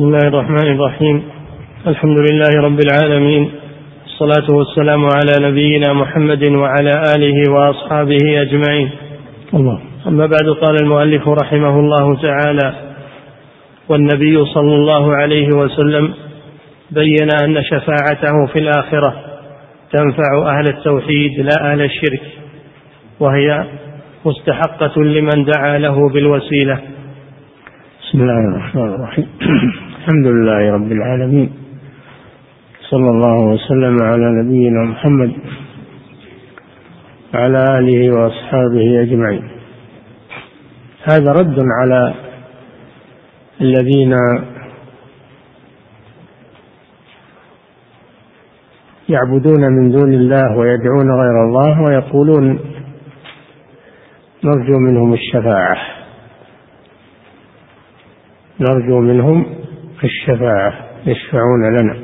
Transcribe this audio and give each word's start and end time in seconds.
بسم 0.00 0.08
الله 0.08 0.28
الرحمن 0.28 0.72
الرحيم 0.72 1.22
الحمد 1.86 2.18
لله 2.18 2.62
رب 2.62 2.80
العالمين 2.80 3.50
الصلاة 4.04 4.50
والسلام 4.56 5.04
على 5.04 5.48
نبينا 5.48 5.92
محمد 5.92 6.44
وعلى 6.44 7.02
آله 7.16 7.52
وأصحابه 7.52 8.42
أجمعين 8.42 8.90
الله 9.54 9.80
أما 10.06 10.26
بعد 10.26 10.48
قال 10.62 10.76
المؤلف 10.82 11.28
رحمه 11.28 11.80
الله 11.80 12.16
تعالى 12.22 12.74
والنبي 13.88 14.44
صلى 14.44 14.74
الله 14.74 15.16
عليه 15.16 15.48
وسلم 15.48 16.14
بين 16.90 17.28
أن 17.44 17.62
شفاعته 17.64 18.46
في 18.52 18.58
الآخرة 18.58 19.14
تنفع 19.92 20.58
أهل 20.58 20.64
التوحيد 20.68 21.40
لا 21.40 21.72
أهل 21.72 21.82
الشرك 21.82 22.22
وهي 23.20 23.64
مستحقة 24.24 25.02
لمن 25.02 25.44
دعا 25.44 25.78
له 25.78 26.08
بالوسيلة 26.08 26.80
بسم 28.02 28.20
الله 28.20 28.48
الرحمن 28.48 28.94
الرحيم 28.94 29.26
الحمد 30.00 30.26
لله 30.26 30.72
رب 30.72 30.92
العالمين. 30.92 31.50
صلى 32.90 33.10
الله 33.10 33.38
وسلم 33.52 33.96
على 34.02 34.26
نبينا 34.40 34.80
محمد 34.84 35.32
وعلى 37.34 37.60
آله 37.78 38.00
وأصحابه 38.14 39.02
أجمعين. 39.02 39.44
هذا 41.10 41.32
رد 41.32 41.58
على 41.80 42.14
الذين 43.60 44.12
يعبدون 49.08 49.62
من 49.76 49.90
دون 49.90 50.12
الله 50.14 50.56
ويدعون 50.58 51.08
غير 51.22 51.36
الله 51.46 51.82
ويقولون 51.82 52.44
نرجو 54.44 54.78
منهم 54.78 55.12
الشفاعة. 55.12 55.76
نرجو 58.60 59.00
منهم 59.00 59.59
الشفاعة 60.04 60.72
يشفعون 61.06 61.80
لنا. 61.80 61.94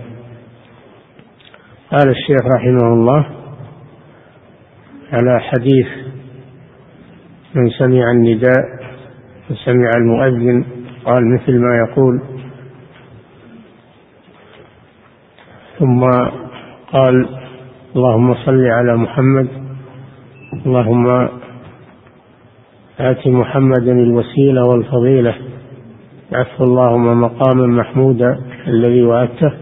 قال 1.90 2.08
الشيخ 2.08 2.46
رحمه 2.56 2.92
الله 2.92 3.26
على 5.12 5.40
حديث 5.40 5.86
من 7.54 7.70
سمع 7.70 8.10
النداء 8.10 8.64
وسمع 9.50 9.90
المؤذن 9.96 10.64
قال 11.04 11.34
مثل 11.34 11.58
ما 11.58 11.76
يقول 11.76 12.20
ثم 15.78 16.00
قال 16.92 17.28
اللهم 17.96 18.34
صل 18.34 18.66
على 18.66 18.96
محمد 18.96 19.48
اللهم 20.66 21.28
آت 23.00 23.26
محمدا 23.26 23.92
الوسيلة 23.92 24.64
والفضيلة. 24.64 25.34
عفو 26.32 26.64
اللهم 26.64 27.20
مقاما 27.20 27.66
محمودا 27.66 28.40
الذي 28.66 29.02
وعدته. 29.02 29.52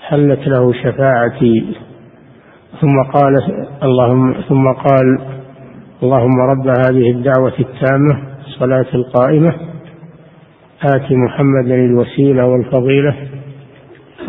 حلت 0.00 0.48
له 0.48 0.72
شفاعتي. 0.72 1.76
ثم 2.80 3.02
قال 3.12 3.34
اللهم 3.82 4.34
ثم 4.48 4.72
قال 4.72 5.18
اللهم 6.02 6.40
رب 6.40 6.66
هذه 6.68 7.10
الدعوة 7.10 7.52
التامة 7.58 8.22
الصلاة 8.46 8.86
القائمة. 8.94 9.54
آت 10.82 11.12
محمدا 11.12 11.74
الوسيلة 11.74 12.46
والفضيلة. 12.46 13.16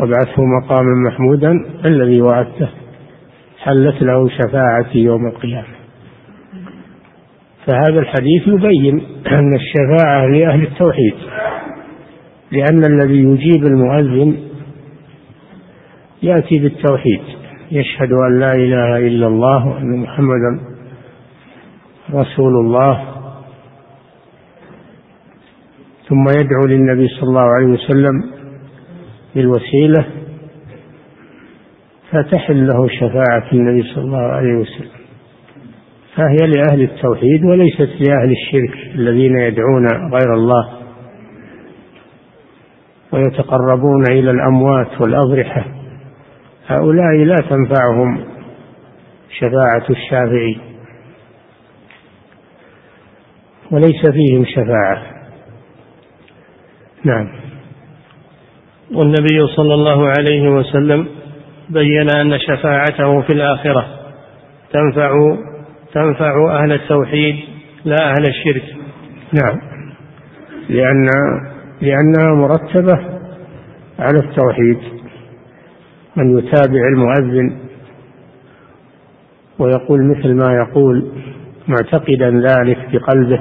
وابعثه 0.00 0.42
مقاما 0.44 1.10
محمودا 1.10 1.52
الذي 1.84 2.22
وعدته. 2.22 2.68
حلت 3.58 4.02
له 4.02 4.28
شفاعتي 4.28 4.98
يوم 4.98 5.26
القيامة. 5.26 5.81
فهذا 7.66 8.00
الحديث 8.00 8.48
يبين 8.48 9.02
أن 9.26 9.54
الشفاعة 9.54 10.26
لأهل 10.26 10.62
التوحيد 10.62 11.14
لأن 12.52 12.84
الذي 12.84 13.18
يجيب 13.18 13.66
المؤذن 13.66 14.36
يأتي 16.22 16.58
بالتوحيد 16.58 17.20
يشهد 17.70 18.12
أن 18.12 18.38
لا 18.40 18.52
إله 18.54 18.96
إلا 18.96 19.26
الله 19.26 19.66
وأن 19.68 19.96
محمدا 19.96 20.60
رسول 22.14 22.52
الله. 22.52 23.04
ثم 26.08 26.28
يدعو 26.28 26.66
للنبي 26.66 27.08
صلى 27.08 27.28
الله 27.28 27.54
عليه 27.54 27.66
وسلم 27.66 28.30
بالوسيلة 29.34 30.06
فتحل 32.10 32.66
له 32.66 32.88
شفاعة 32.88 33.52
النبي 33.52 33.82
صلى 33.82 34.04
الله 34.04 34.18
عليه 34.18 34.54
وسلم. 34.54 35.01
فهي 36.16 36.36
لأهل 36.46 36.82
التوحيد 36.82 37.44
وليست 37.44 37.90
لأهل 38.00 38.32
الشرك 38.32 38.94
الذين 38.94 39.38
يدعون 39.38 39.86
غير 39.86 40.34
الله 40.34 40.68
ويتقربون 43.12 44.04
إلى 44.10 44.30
الأموات 44.30 45.00
والأضرحة. 45.00 45.64
هؤلاء 46.66 47.24
لا 47.24 47.36
تنفعهم 47.36 48.24
شفاعة 49.38 49.86
الشافعي 49.90 50.56
وليس 53.70 54.06
فيهم 54.06 54.44
شفاعة. 54.44 55.02
نعم. 57.04 57.28
والنبي 58.94 59.46
صلى 59.56 59.74
الله 59.74 60.08
عليه 60.18 60.48
وسلم 60.48 61.06
بين 61.70 62.16
أن 62.16 62.38
شفاعته 62.38 63.20
في 63.20 63.32
الآخرة 63.32 63.86
تنفع 64.72 65.12
تنفع 65.92 66.62
أهل 66.62 66.72
التوحيد 66.72 67.36
لا 67.84 67.96
أهل 68.10 68.28
الشرك. 68.28 68.76
نعم. 69.42 69.58
لأن 70.68 71.06
لأنها 71.80 72.34
مرتبة 72.34 72.98
على 73.98 74.18
التوحيد. 74.18 74.78
من 76.16 76.38
يتابع 76.38 76.80
المؤذن 76.94 77.58
ويقول 79.58 80.04
مثل 80.04 80.34
ما 80.34 80.54
يقول 80.54 81.12
معتقدا 81.68 82.30
ذلك 82.30 82.78
بقلبه 82.92 83.40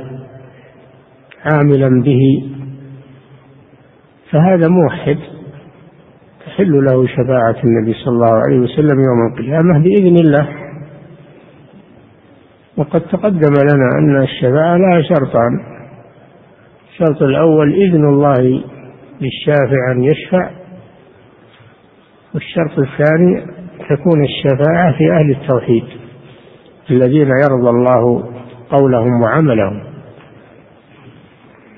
عاملا 1.45 2.01
به 2.01 2.49
فهذا 4.31 4.67
موحد. 4.67 5.17
تحل 6.45 6.85
له 6.85 7.07
شفاعة 7.07 7.55
النبي 7.63 7.93
صلى 7.93 8.13
الله 8.13 8.33
عليه 8.47 8.59
وسلم 8.59 8.99
يوم 8.99 9.33
القيامة 9.33 9.83
بإذن 9.83 10.15
الله. 10.17 10.60
وقد 12.77 13.01
تقدم 13.01 13.53
لنا 13.53 13.99
أن 13.99 14.23
الشفاعة 14.23 14.77
لها 14.77 15.01
شرطان. 15.01 15.59
الشرط 16.91 17.21
الأول 17.21 17.73
إذن 17.73 18.05
الله 18.05 18.63
للشافع 19.21 19.91
أن 19.91 20.03
يشفع 20.03 20.49
والشرط 22.33 22.79
الثاني 22.79 23.45
تكون 23.89 24.23
الشفاعة 24.23 24.97
في 24.97 25.11
أهل 25.11 25.31
التوحيد 25.31 25.83
الذين 26.91 27.27
يرضى 27.27 27.69
الله 27.69 28.23
قولهم 28.69 29.21
وعملهم. 29.21 29.83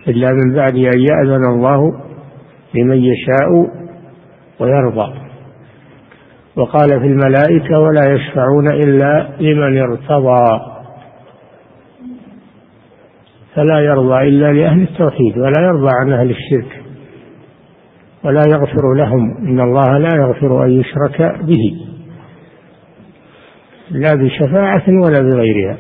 إلا 0.08 0.32
من 0.32 0.56
بعد 0.56 0.76
أن 0.76 1.00
يأذن 1.00 1.46
الله 1.46 2.02
لمن 2.76 2.98
يشاء 2.98 3.50
ويرضى. 4.60 5.14
وقال 6.56 6.90
في 6.90 7.08
الملائكة 7.08 7.80
ولا 7.80 8.14
يشفعون 8.14 8.68
إلا 8.74 9.30
لمن 9.40 9.78
ارتضى. 9.78 10.73
فلا 13.56 13.80
يرضى 13.80 14.28
إلا 14.28 14.54
لأهل 14.54 14.82
التوحيد 14.82 15.38
ولا 15.38 15.62
يرضى 15.62 15.90
عن 16.02 16.14
أهل 16.14 16.30
الشرك 16.30 16.82
ولا 18.24 18.42
يغفر 18.48 18.94
لهم 18.98 19.38
إن 19.38 19.60
الله 19.60 19.98
لا 19.98 20.10
يغفر 20.16 20.66
أن 20.66 20.72
يشرك 20.72 21.22
به 21.42 21.78
لا 23.92 24.16
بشفاعة 24.16 24.84
ولا 24.88 25.22
بغيرها. 25.22 25.78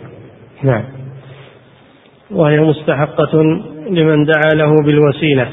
نعم. 0.64 0.84
وهي 2.32 2.60
مستحقة 2.60 3.44
لمن 3.90 4.26
دعا 4.26 4.54
له 4.56 4.76
بالوسيلة. 4.86 5.50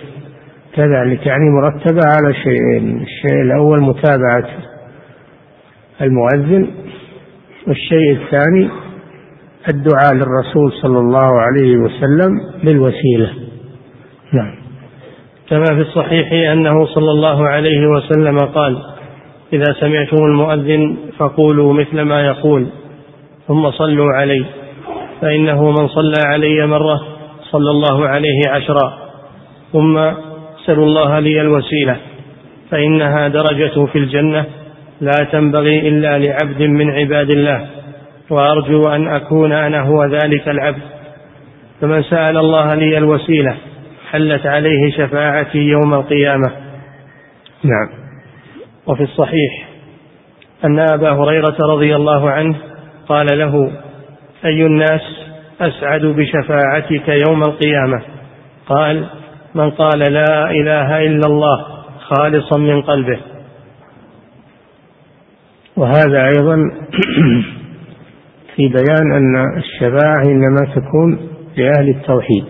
كذلك 0.77 1.27
يعني 1.27 1.51
مرتبة 1.51 2.01
على 2.05 2.34
شيئين 2.34 3.03
الشيء 3.03 3.43
الأول 3.43 3.83
متابعة 3.83 4.49
المؤذن 6.01 6.66
والشيء 7.66 8.13
الثاني 8.13 8.69
الدعاء 9.68 10.15
للرسول 10.15 10.72
صلى 10.83 10.98
الله 10.98 11.41
عليه 11.41 11.77
وسلم 11.77 12.30
بالوسيلة. 12.65 13.30
نعم. 14.33 14.54
كما 15.51 15.65
في 15.65 15.80
الصحيح 15.80 16.33
أنه 16.53 16.86
صلى 16.86 17.10
الله 17.10 17.48
عليه 17.48 17.86
وسلم 17.86 18.39
قال 18.39 18.83
إذا 19.53 19.74
سمعتم 19.80 20.16
المؤذن 20.24 20.97
فقولوا 21.18 21.72
مثل 21.72 22.01
ما 22.01 22.27
يقول 22.27 22.66
ثم 23.48 23.71
صلوا 23.71 24.12
عليه 24.15 24.45
فإنه 25.21 25.71
من 25.71 25.89
صلى 25.89 26.22
علي 26.27 26.66
مرة 26.66 27.01
صلى 27.51 27.71
الله 27.71 28.09
عليه 28.09 28.48
عشرا 28.48 28.98
ثم 29.72 30.10
سلوا 30.66 30.86
الله 30.86 31.18
لي 31.18 31.41
الوسيلة 31.41 31.97
فإنها 32.71 33.28
درجة 33.28 33.86
في 33.86 33.98
الجنة 33.98 34.45
لا 35.01 35.27
تنبغي 35.33 35.89
إلا 35.89 36.18
لعبد 36.18 36.63
من 36.63 36.91
عباد 36.91 37.30
الله. 37.30 37.66
وأرجو 38.30 38.88
أن 38.88 39.09
أكون 39.09 39.53
أنا 39.53 39.80
هو 39.80 40.04
ذلك 40.04 40.48
العبد. 40.48 40.82
فمن 41.80 42.03
سأل 42.03 42.36
الله 42.36 42.74
لي 42.74 42.98
الوسيلة 42.98 43.56
حلت 44.10 44.47
عليه 44.47 44.91
شفاعتي 44.91 45.59
يوم 45.59 45.94
القيامة. 45.94 46.50
نعم. 47.65 47.88
وفي 48.86 49.03
الصحيح 49.03 49.68
أن 50.65 50.78
أبا 50.78 51.10
هريرة 51.10 51.56
رضي 51.60 51.97
الله 51.97 52.30
عنه 52.30 52.56
قال 53.09 53.38
له 53.38 53.72
أي 54.44 54.66
الناس 54.66 55.03
أسعد 55.60 56.00
بشفاعتك 56.00 57.09
يوم 57.09 57.42
القيامة؟ 57.42 58.03
قال 58.66 59.06
من 59.54 59.71
قال 59.71 59.98
لا 59.98 60.50
إله 60.50 61.06
إلا 61.06 61.27
الله 61.27 61.66
خالصا 62.00 62.59
من 62.59 62.82
قلبه. 62.82 63.18
وهذا 65.77 66.27
أيضا 66.27 66.56
في 68.57 68.69
بيان 68.69 69.13
أن 69.13 69.57
الشفاعة 69.57 70.23
إنما 70.25 70.75
تكون 70.75 71.19
لأهل 71.57 71.89
التوحيد 71.89 72.45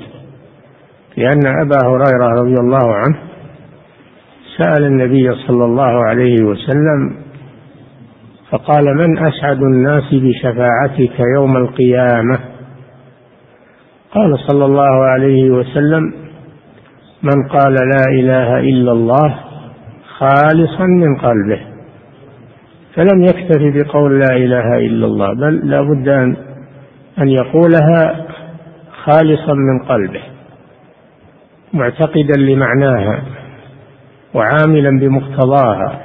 لأن 1.17 1.47
أبا 1.47 1.87
هريرة 1.87 2.41
رضي 2.41 2.55
الله 2.61 2.95
عنه 2.95 3.19
سأل 4.59 4.85
النبي 4.85 5.35
صلى 5.35 5.65
الله 5.65 6.05
عليه 6.05 6.45
وسلم 6.45 7.17
فقال 8.51 8.85
من 8.97 9.19
أسعد 9.19 9.63
الناس 9.63 10.05
بشفاعتك 10.13 11.21
يوم 11.37 11.57
القيامة؟ 11.57 12.39
قال 14.15 14.39
صلى 14.49 14.65
الله 14.65 15.05
عليه 15.05 15.51
وسلم 15.51 16.13
من 17.23 17.49
قال 17.49 17.73
لا 17.73 18.05
إله 18.13 18.59
إلا 18.61 18.93
الله 18.93 19.41
خالصا 20.19 20.85
من 20.87 21.17
قلبه. 21.17 21.61
فلم 22.95 23.23
يكتف 23.23 23.63
بقول 23.75 24.21
لا 24.21 24.37
إله 24.37 24.79
إلا 24.79 25.07
الله 25.07 25.35
بل 25.35 25.71
لا 25.71 25.83
بد 25.83 26.09
أن 26.09 26.37
أن 27.19 27.29
يقولها 27.29 28.27
خالصا 29.05 29.55
من 29.55 29.79
قلبه 29.79 30.23
معتقدا 31.73 32.41
لمعناها 32.41 33.23
وعاملا 34.35 34.91
بمقتضاها. 35.01 36.01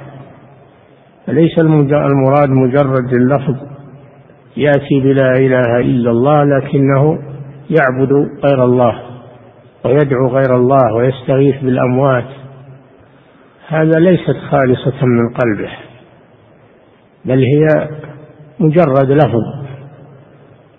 فليس 1.26 1.58
المراد 1.58 2.48
مجرد 2.48 3.14
اللفظ 3.14 3.56
يأتي 4.56 5.00
بلا 5.00 5.32
إله 5.32 5.80
إلا 5.80 6.10
الله 6.10 6.44
لكنه 6.44 7.18
يعبد 7.70 8.12
غير 8.44 8.64
الله 8.64 9.00
ويدعو 9.84 10.28
غير 10.28 10.56
الله 10.56 10.94
ويستغيث 10.94 11.56
بالأموات. 11.62 12.24
هذا 13.68 14.00
ليست 14.00 14.36
خالصة 14.50 15.06
من 15.06 15.28
قلبه. 15.28 15.70
بل 17.26 17.38
هي 17.38 17.88
مجرد 18.60 19.10
لفظ 19.10 19.66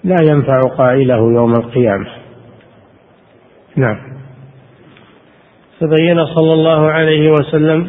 لا 0.03 0.15
ينفع 0.29 0.59
قائله 0.77 1.17
يوم 1.17 1.53
القيامة. 1.53 2.07
نعم. 3.75 3.97
فبين 5.79 6.25
صلى 6.25 6.53
الله 6.53 6.91
عليه 6.91 7.31
وسلم 7.31 7.88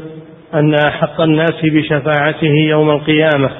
أن 0.54 0.74
أحق 0.74 1.20
الناس 1.20 1.62
بشفاعته 1.64 2.54
يوم 2.68 2.90
القيامة. 2.90 3.50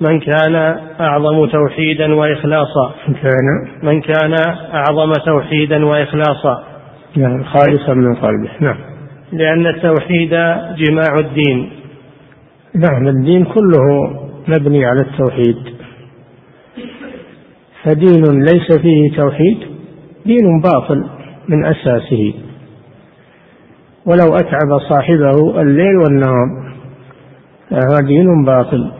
من 0.00 0.20
كان 0.20 0.54
أعظم 1.00 1.46
توحيدا 1.46 2.14
وإخلاصا. 2.14 2.92
كان؟ 3.06 3.80
من 3.82 4.00
كان 4.00 4.34
أعظم 4.74 5.12
توحيدا 5.12 5.84
وإخلاصا. 5.84 6.64
نعم 7.16 7.44
خالصا 7.44 7.94
من 7.94 8.14
قلبه. 8.14 8.50
نعم. 8.60 8.76
لأن 9.32 9.66
التوحيد 9.66 10.30
جماع 10.76 11.18
الدين. 11.18 11.70
نعم 12.74 13.08
الدين 13.08 13.44
كله 13.44 14.21
مبني 14.48 14.84
على 14.84 15.00
التوحيد. 15.00 15.56
فدين 17.82 18.42
ليس 18.42 18.78
فيه 18.82 19.16
توحيد 19.16 19.58
دين 20.26 20.60
باطل 20.60 21.04
من 21.48 21.64
أساسه. 21.64 22.34
ولو 24.06 24.34
أتعب 24.34 24.78
صاحبه 24.88 25.60
الليل 25.60 25.96
والنهار 25.96 26.74
فهو 27.70 28.06
دين 28.06 28.44
باطل. 28.44 28.92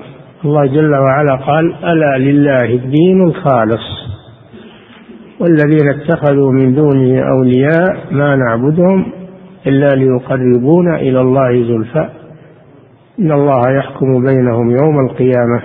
الله 0.44 0.66
جل 0.66 0.94
وعلا 0.94 1.34
قال 1.34 1.74
ألا 1.84 2.18
لله 2.18 2.64
الدين 2.74 3.22
الخالص 3.24 4.02
والذين 5.40 5.88
اتخذوا 5.88 6.52
من 6.52 6.74
دونه 6.74 7.20
أولياء 7.20 8.06
ما 8.10 8.36
نعبدهم 8.36 9.12
إلا 9.66 9.88
ليقربونا 9.94 10.96
إلى 10.96 11.20
الله 11.20 11.62
زلفى. 11.62 12.08
إن 13.22 13.32
الله 13.32 13.62
يحكم 13.78 14.24
بينهم 14.24 14.70
يوم 14.70 15.00
القيامة 15.00 15.62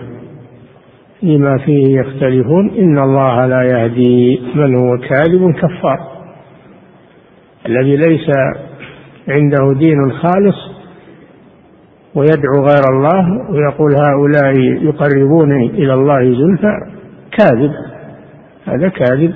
فيما 1.20 1.58
فيه 1.58 2.00
يختلفون. 2.00 2.70
إن 2.70 3.00
الله 3.00 3.46
لا 3.46 3.64
يهدي 3.64 4.42
من 4.56 4.76
هو 4.76 4.98
كاذب 4.98 5.52
كفار. 5.52 6.00
الذي 7.66 7.96
ليس 7.96 8.30
عنده 9.30 9.80
دين 9.80 10.12
خالص 10.12 10.56
ويدعو 12.16 12.66
غير 12.70 12.84
الله 12.94 13.52
ويقول 13.52 13.96
هؤلاء 13.96 14.54
يقربونني 14.84 15.70
إلى 15.70 15.94
الله 15.94 16.20
زلفى 16.20 16.74
كاذب. 17.38 17.72
هذا 18.68 18.90
كاذب 18.90 19.34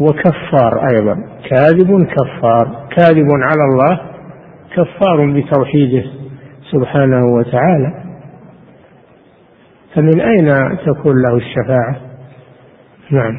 وكفار 0.00 0.88
أيضا. 0.90 1.16
كاذب 1.50 2.06
كفار. 2.06 2.86
كاذب 2.96 3.28
على 3.42 3.64
الله 3.72 4.00
كفار 4.76 5.26
بتوحيده. 5.32 6.23
سبحانه 6.74 7.26
وتعالى. 7.26 8.04
فمن 9.94 10.20
أين 10.20 10.78
تكون 10.86 11.22
له 11.22 11.36
الشفاعة؟ 11.36 11.96
نعم. 13.10 13.34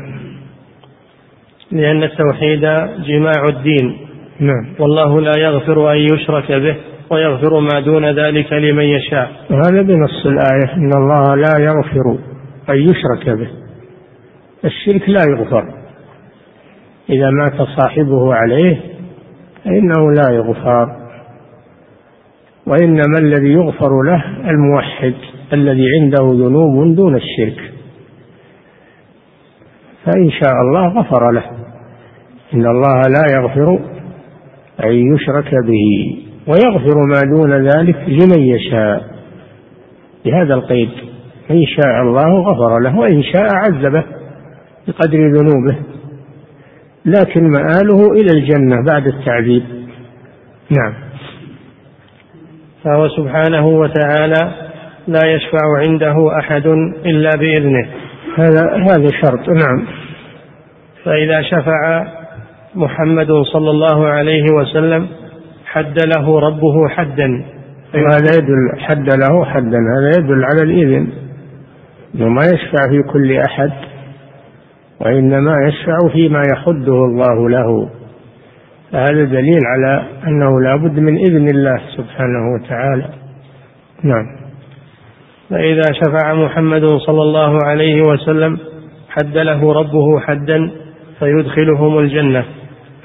لأن 1.71 2.03
التوحيد 2.03 2.61
جماع 3.07 3.43
الدين. 3.49 3.97
نعم. 4.39 4.65
والله 4.79 5.21
لا 5.21 5.31
يغفر 5.37 5.91
أن 5.91 5.97
يشرك 5.97 6.51
به 6.51 6.75
ويغفر 7.09 7.59
ما 7.59 7.79
دون 7.79 8.05
ذلك 8.05 8.53
لمن 8.53 8.83
يشاء. 8.83 9.31
وهذا 9.49 9.81
بنص 9.81 10.25
الآية 10.25 10.73
إن 10.73 10.91
الله 10.97 11.35
لا 11.35 11.59
يغفر 11.59 12.17
أن 12.69 12.75
يشرك 12.75 13.29
به. 13.29 13.47
الشرك 14.65 15.09
لا 15.09 15.21
يغفر. 15.29 15.65
إذا 17.09 17.29
مات 17.29 17.61
صاحبه 17.61 18.33
عليه 18.33 18.77
فإنه 19.63 20.11
لا 20.11 20.31
يغفر. 20.31 21.04
وإنما 22.67 23.17
الذي 23.19 23.53
يغفر 23.53 24.01
له 24.03 24.49
الموحد 24.49 25.13
الذي 25.53 25.83
عنده 25.99 26.45
ذنوب 26.45 26.95
دون 26.95 27.15
الشرك. 27.15 27.73
فإن 30.05 30.31
شاء 30.31 30.53
الله 30.61 30.87
غفر 30.87 31.31
له. 31.31 31.43
إن 32.53 32.65
الله 32.65 33.01
لا 33.01 33.37
يغفر 33.37 33.79
أن 34.83 34.91
يشرك 35.13 35.51
به 35.51 36.17
ويغفر 36.47 37.05
ما 37.05 37.21
دون 37.35 37.67
ذلك 37.67 37.95
لمن 38.07 38.39
يشاء. 38.39 39.15
بهذا 40.25 40.53
القيد 40.53 40.89
إن 41.51 41.65
شاء 41.65 42.01
الله 42.01 42.39
غفر 42.41 42.79
له 42.79 42.97
وإن 42.97 43.23
شاء 43.23 43.47
عذبه 43.55 44.03
بقدر 44.87 45.17
ذنوبه. 45.17 45.75
لكن 47.05 47.43
مآله 47.43 48.11
إلى 48.11 48.39
الجنة 48.39 48.83
بعد 48.87 49.07
التعذيب. 49.07 49.63
نعم. 50.69 51.04
فهو 52.85 53.07
سبحانه 53.07 53.67
وتعالى 53.67 54.51
لا 55.07 55.19
يشفع 55.25 55.77
عنده 55.77 56.39
أحد 56.39 56.65
إلا 57.05 57.29
بإذنه. 57.39 57.87
هذا 58.37 58.75
هذا 58.77 59.07
شرط 59.23 59.49
نعم. 59.49 59.85
فإذا 61.03 61.41
شفع 61.41 62.07
محمد 62.75 63.31
صلى 63.53 63.69
الله 63.69 64.07
عليه 64.07 64.43
وسلم 64.53 65.07
حد 65.65 65.99
له 66.17 66.39
ربه 66.39 66.87
حدا. 66.87 67.45
وهذا 67.95 68.31
يدل 68.37 68.79
حد 68.79 69.09
له 69.13 69.45
حدا 69.45 69.77
هذا 69.77 70.11
يدل 70.19 70.43
على 70.43 70.61
الإذن. 70.61 71.07
أنه 72.15 72.29
ما 72.29 72.41
يشفع 72.41 72.89
في 72.89 73.03
كل 73.13 73.37
أحد 73.49 73.71
وإنما 75.01 75.53
يشفع 75.67 75.97
فيما 76.13 76.41
يحده 76.51 76.93
الله 76.93 77.49
له. 77.49 77.89
فهذا 78.95 79.23
دليل 79.23 79.59
على 79.65 80.03
أنه 80.27 80.61
لا 80.61 80.75
بد 80.75 80.99
من 80.99 81.17
إذن 81.17 81.49
الله 81.49 81.79
سبحانه 81.97 82.53
وتعالى. 82.53 83.09
نعم. 84.03 84.25
فإذا 85.49 85.81
شفع 85.93 86.33
محمد 86.33 86.81
صلى 86.81 87.21
الله 87.21 87.59
عليه 87.65 88.01
وسلم 88.01 88.59
حد 89.09 89.37
له 89.37 89.73
ربه 89.73 90.19
حدا 90.19 90.71
فيدخلهم 91.19 91.99
الجنة. 91.99 92.45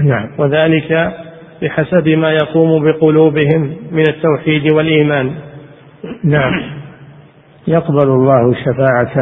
نعم. 0.00 0.28
وذلك 0.38 1.12
بحسب 1.62 2.08
ما 2.08 2.32
يقوم 2.32 2.84
بقلوبهم 2.84 3.76
من 3.92 4.04
التوحيد 4.08 4.72
والإيمان. 4.72 5.30
نعم. 6.24 6.62
يقبل 7.68 8.08
الله 8.08 8.54
شفاعة 8.54 9.14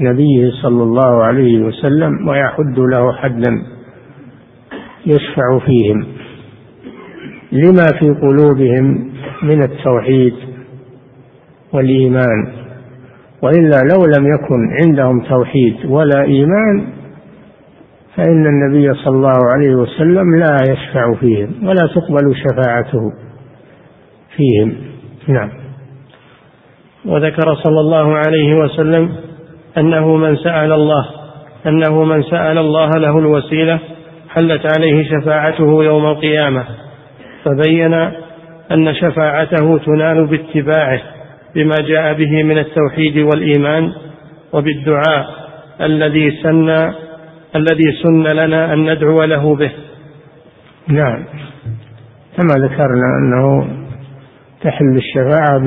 نبيه 0.00 0.50
صلى 0.62 0.82
الله 0.82 1.24
عليه 1.24 1.58
وسلم 1.58 2.28
ويحد 2.28 2.78
له 2.78 3.12
حدا. 3.12 3.75
يشفع 5.06 5.58
فيهم. 5.66 6.06
لما 7.52 7.86
في 8.00 8.10
قلوبهم 8.10 9.12
من 9.42 9.62
التوحيد 9.62 10.34
والإيمان. 11.72 12.52
وإلا 13.42 13.80
لو 13.92 14.04
لم 14.18 14.34
يكن 14.34 14.68
عندهم 14.82 15.20
توحيد 15.20 15.76
ولا 15.84 16.22
إيمان 16.22 16.86
فإن 18.16 18.46
النبي 18.46 18.94
صلى 18.94 19.16
الله 19.16 19.50
عليه 19.52 19.74
وسلم 19.74 20.36
لا 20.36 20.56
يشفع 20.70 21.14
فيهم 21.14 21.50
ولا 21.62 21.88
تقبل 21.94 22.34
شفاعته 22.36 23.12
فيهم. 24.36 24.74
نعم. 25.28 25.50
وذكر 27.04 27.54
صلى 27.54 27.80
الله 27.80 28.16
عليه 28.16 28.54
وسلم 28.54 29.12
أنه 29.78 30.16
من 30.16 30.36
سأل 30.36 30.72
الله 30.72 31.06
أنه 31.66 32.04
من 32.04 32.22
سأل 32.22 32.58
الله 32.58 32.90
له 32.90 33.18
الوسيلة 33.18 33.80
حلت 34.36 34.66
عليه 34.76 35.10
شفاعته 35.10 35.84
يوم 35.84 36.06
القيامة 36.06 36.64
فبين 37.44 37.94
أن 38.72 38.94
شفاعته 38.94 39.78
تنال 39.78 40.26
باتباعه 40.26 41.00
بما 41.54 41.74
جاء 41.88 42.12
به 42.12 42.42
من 42.42 42.58
التوحيد 42.58 43.18
والإيمان 43.18 43.92
وبالدعاء 44.52 45.26
الذي 45.80 46.30
سن 46.42 46.70
الذي 47.56 47.92
سن 48.02 48.22
لنا 48.22 48.72
أن 48.72 48.92
ندعو 48.92 49.24
له 49.24 49.56
به. 49.56 49.70
نعم. 50.88 51.24
كما 52.36 52.54
ذكرنا 52.66 53.18
أنه 53.18 53.68
تحل 54.62 54.96
الشفاعة 54.96 55.64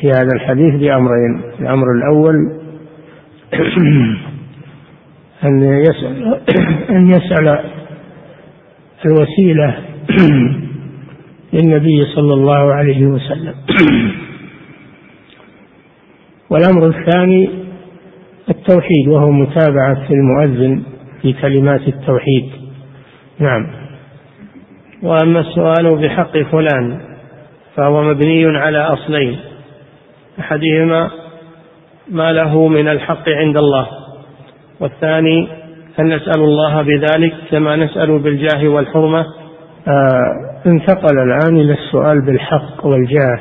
في 0.00 0.10
هذا 0.10 0.30
الحديث 0.34 0.74
بأمرين. 0.74 1.42
الأمر 1.60 1.86
الأول 1.92 2.34
أن 5.44 5.62
يسأل 5.62 6.40
أن 6.90 7.10
يسأل 7.10 7.75
الوسيلة 9.06 9.78
للنبي 11.52 12.04
صلى 12.14 12.34
الله 12.34 12.74
عليه 12.74 13.06
وسلم. 13.06 13.54
والأمر 16.50 16.86
الثاني 16.86 17.50
التوحيد 18.48 19.08
وهو 19.08 19.30
متابعة 19.30 20.06
المؤذن 20.10 20.82
في 21.22 21.32
كلمات 21.32 21.80
التوحيد. 21.88 22.50
نعم. 23.38 23.66
وأما 25.02 25.40
السؤال 25.40 25.96
بحق 25.96 26.38
فلان 26.38 27.00
فهو 27.76 28.02
مبني 28.02 28.58
على 28.58 28.78
أصلين. 28.78 29.36
أحدهما 30.40 31.10
ما 32.10 32.32
له 32.32 32.68
من 32.68 32.88
الحق 32.88 33.28
عند 33.28 33.56
الله 33.56 33.88
والثاني 34.80 35.48
هل 35.98 36.16
نسأل 36.16 36.40
الله 36.40 36.82
بذلك 36.82 37.34
كما 37.50 37.76
نسأل 37.76 38.18
بالجاه 38.18 38.68
والحرمة. 38.68 39.26
آه 39.88 40.62
انتقل 40.66 41.18
الآن 41.18 41.56
إلى 41.56 41.72
السؤال 41.72 42.26
بالحق 42.26 42.86
والجاه. 42.86 43.40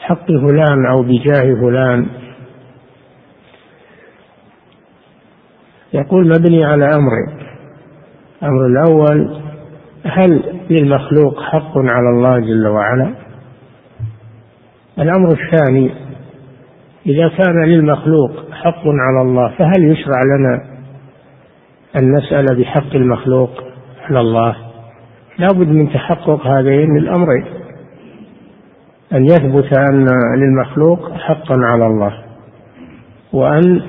حق 0.00 0.26
فلان 0.26 0.86
أو 0.90 1.02
بجاه 1.02 1.54
فلان. 1.60 2.06
يقول 5.92 6.28
مبني 6.28 6.64
على 6.64 6.84
أمرين 6.84 7.44
الأمر 8.42 8.66
الأول 8.66 9.40
هل 10.04 10.42
للمخلوق 10.70 11.42
حق 11.42 11.72
على 11.76 12.08
الله 12.08 12.38
جل 12.38 12.66
وعلا؟ 12.66 13.14
الأمر 14.98 15.28
الثاني 15.28 15.90
إذا 17.06 17.28
كان 17.28 17.64
للمخلوق 17.64 18.30
حق 18.52 18.82
على 18.86 19.22
الله 19.22 19.48
فهل 19.58 19.92
يشرع 19.92 20.20
لنا 20.38 20.73
أن 21.96 22.12
نسأل 22.12 22.46
بحق 22.60 22.94
المخلوق 22.94 23.50
على 24.02 24.20
الله. 24.20 24.56
لا 25.38 25.46
بد 25.46 25.68
من 25.68 25.92
تحقق 25.92 26.46
هذين 26.46 26.96
الأمرين. 26.96 27.46
أن 29.12 29.24
يثبت 29.24 29.78
أن 29.78 30.06
للمخلوق 30.36 31.12
حقا 31.12 31.56
على 31.64 31.86
الله. 31.86 32.24
وأن 33.32 33.82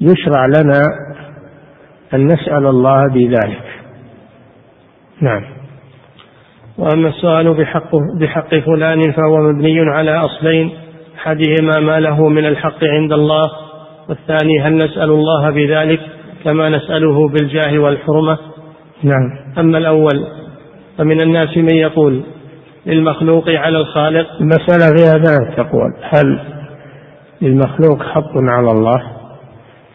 يشرع 0.00 0.46
لنا 0.46 0.82
أن 2.14 2.26
نسأل 2.26 2.66
الله 2.66 3.08
بذلك. 3.08 3.64
نعم. 5.20 5.44
وأما 6.78 7.08
السؤال 7.08 7.54
بحق, 7.54 7.90
بحق 8.20 8.54
فلان 8.54 9.12
فهو 9.12 9.36
مبني 9.36 9.80
على 9.80 10.10
أصلين. 10.10 10.70
أحدهما 11.16 11.80
ما 11.80 12.00
له 12.00 12.28
من 12.28 12.46
الحق 12.46 12.84
عند 12.84 13.12
الله 13.12 13.50
والثاني 14.08 14.60
هل 14.62 14.84
نسأل 14.84 15.10
الله 15.10 15.50
بذلك؟ 15.50 16.00
كما 16.44 16.68
نسأله 16.68 17.28
بالجاه 17.28 17.78
والحرمة. 17.78 18.38
نعم. 19.02 19.30
أما 19.58 19.78
الأول 19.78 20.26
فمن 20.98 21.20
الناس 21.20 21.56
من 21.56 21.76
يقول 21.76 22.22
للمخلوق 22.86 23.48
على 23.48 23.78
الخالق. 23.78 24.26
المسألة 24.40 24.96
فيها 24.96 25.18
ثلاثة 25.18 25.62
أقوال. 25.62 25.94
هل 26.02 26.40
للمخلوق 27.42 28.02
حق 28.02 28.32
على 28.36 28.70
الله؟ 28.70 29.02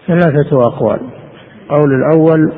ثلاثة 0.08 0.68
أقوال. 0.68 1.00
القول 1.64 1.90
الأول 1.94 2.54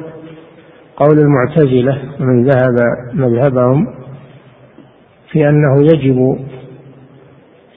قول 0.97 1.17
المعتزلة 1.19 1.97
من 2.19 2.43
ذهب 2.43 2.75
مذهبهم 3.13 3.87
في 5.31 5.49
أنه 5.49 5.81
يجب 5.81 6.39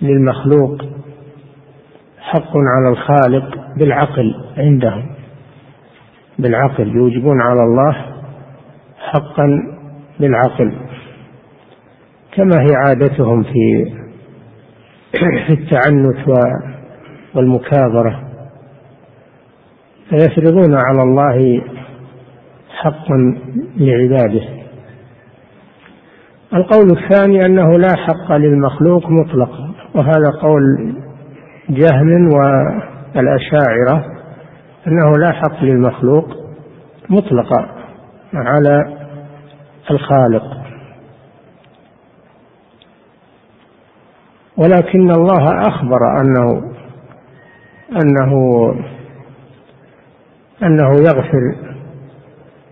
للمخلوق 0.02 0.82
حق 2.20 2.52
على 2.56 2.88
الخالق 2.88 3.58
بالعقل 3.76 4.34
عندهم. 4.56 5.21
بالعقل. 6.38 6.96
يوجبون 6.96 7.40
على 7.40 7.62
الله 7.62 7.96
حقا 8.98 9.62
بالعقل. 10.20 10.72
كما 12.36 12.56
هي 12.60 12.76
عادتهم 12.86 13.42
في 13.42 13.92
في 15.46 15.52
التعنت 15.52 16.28
والمكابرة. 17.34 18.22
فيفرضون 20.10 20.74
على 20.74 21.02
الله 21.02 21.62
حقا 22.82 23.38
لعباده. 23.76 24.42
القول 26.54 26.86
الثاني 26.98 27.46
أنه 27.46 27.78
لا 27.78 27.96
حق 27.96 28.32
للمخلوق 28.32 29.10
مطلقا. 29.10 29.74
وهذا 29.94 30.30
قول 30.42 30.94
جهم 31.70 32.28
والأشاعرة. 33.14 34.11
أنه 34.86 35.18
لا 35.18 35.32
حق 35.32 35.62
للمخلوق 35.62 36.28
مطلقا 37.08 37.68
على 38.34 38.98
الخالق. 39.90 40.62
ولكن 44.56 45.10
الله 45.10 45.60
أخبر 45.68 46.20
أنه 46.20 46.72
أنه 47.92 48.32
أنه 50.62 50.90
يغفر 51.00 51.56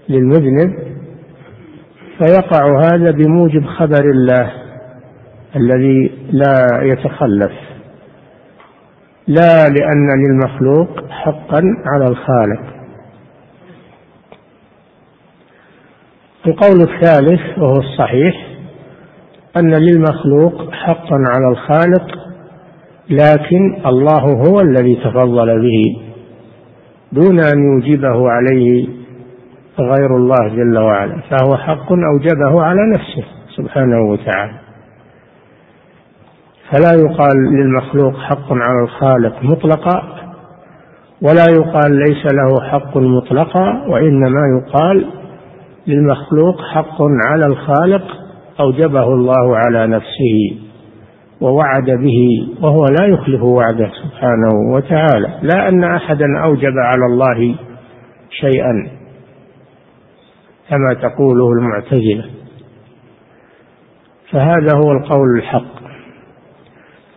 للمذنب 0.09 0.79
فيقع 2.19 2.81
هذا 2.81 3.11
بموجب 3.11 3.67
خبر 3.67 4.05
الله 4.11 4.53
الذي 5.57 6.19
لا 6.33 6.67
يتخلف. 6.83 7.70
لا 9.31 9.69
لأن 9.69 10.09
للمخلوق 10.23 11.11
حقا 11.11 11.63
على 11.87 12.05
الخالق. 12.09 12.61
القول 16.47 16.81
الثالث 16.81 17.59
وهو 17.59 17.77
الصحيح 17.77 18.47
أن 19.57 19.75
للمخلوق 19.75 20.73
حقا 20.73 21.17
على 21.17 21.49
الخالق 21.49 22.07
لكن 23.11 23.87
الله 23.87 24.23
هو 24.49 24.61
الذي 24.61 24.97
تفضل 24.97 25.63
به 25.63 26.03
دون 27.13 27.41
أن 27.41 27.59
يوجبه 27.65 28.31
عليه 28.31 28.89
غير 29.79 30.17
الله 30.17 30.49
جل 30.49 30.79
وعلا 30.79 31.23
فهو 31.31 31.57
حق 31.57 31.93
أوجبه 31.93 32.63
على 32.63 32.81
نفسه 32.95 33.25
سبحانه 33.57 34.01
وتعالى. 34.01 34.70
فلا 36.71 36.93
يقال 36.95 37.37
للمخلوق 37.53 38.17
حق 38.19 38.53
على 38.53 38.83
الخالق 38.85 39.43
مطلقا 39.43 40.03
ولا 41.23 41.47
يقال 41.51 41.93
ليس 41.93 42.27
له 42.33 42.69
حق 42.71 42.97
مطلقا 42.97 43.87
وإنما 43.89 44.41
يقال 44.59 45.07
للمخلوق 45.87 46.63
حق 46.75 47.03
على 47.27 47.47
الخالق 47.47 48.03
أوجبه 48.61 49.05
الله 49.05 49.57
على 49.57 49.87
نفسه 49.87 50.59
ووعد 51.41 51.91
به 51.91 52.49
وهو 52.63 52.85
لا 53.01 53.07
يخلف 53.07 53.43
وعده 53.43 53.91
سبحانه 54.03 54.73
وتعالى. 54.75 55.39
لا 55.43 55.69
أن 55.69 55.85
أحدا 55.85 56.27
أوجب 56.45 56.79
على 56.79 57.05
الله 57.07 57.55
شيئا 58.31 58.91
كما 60.69 60.95
تقوله 60.95 61.53
المعتزلة. 61.53 62.25
فهذا 64.33 64.77
هو 64.77 64.93
القول 64.93 65.39
الحق. 65.39 65.80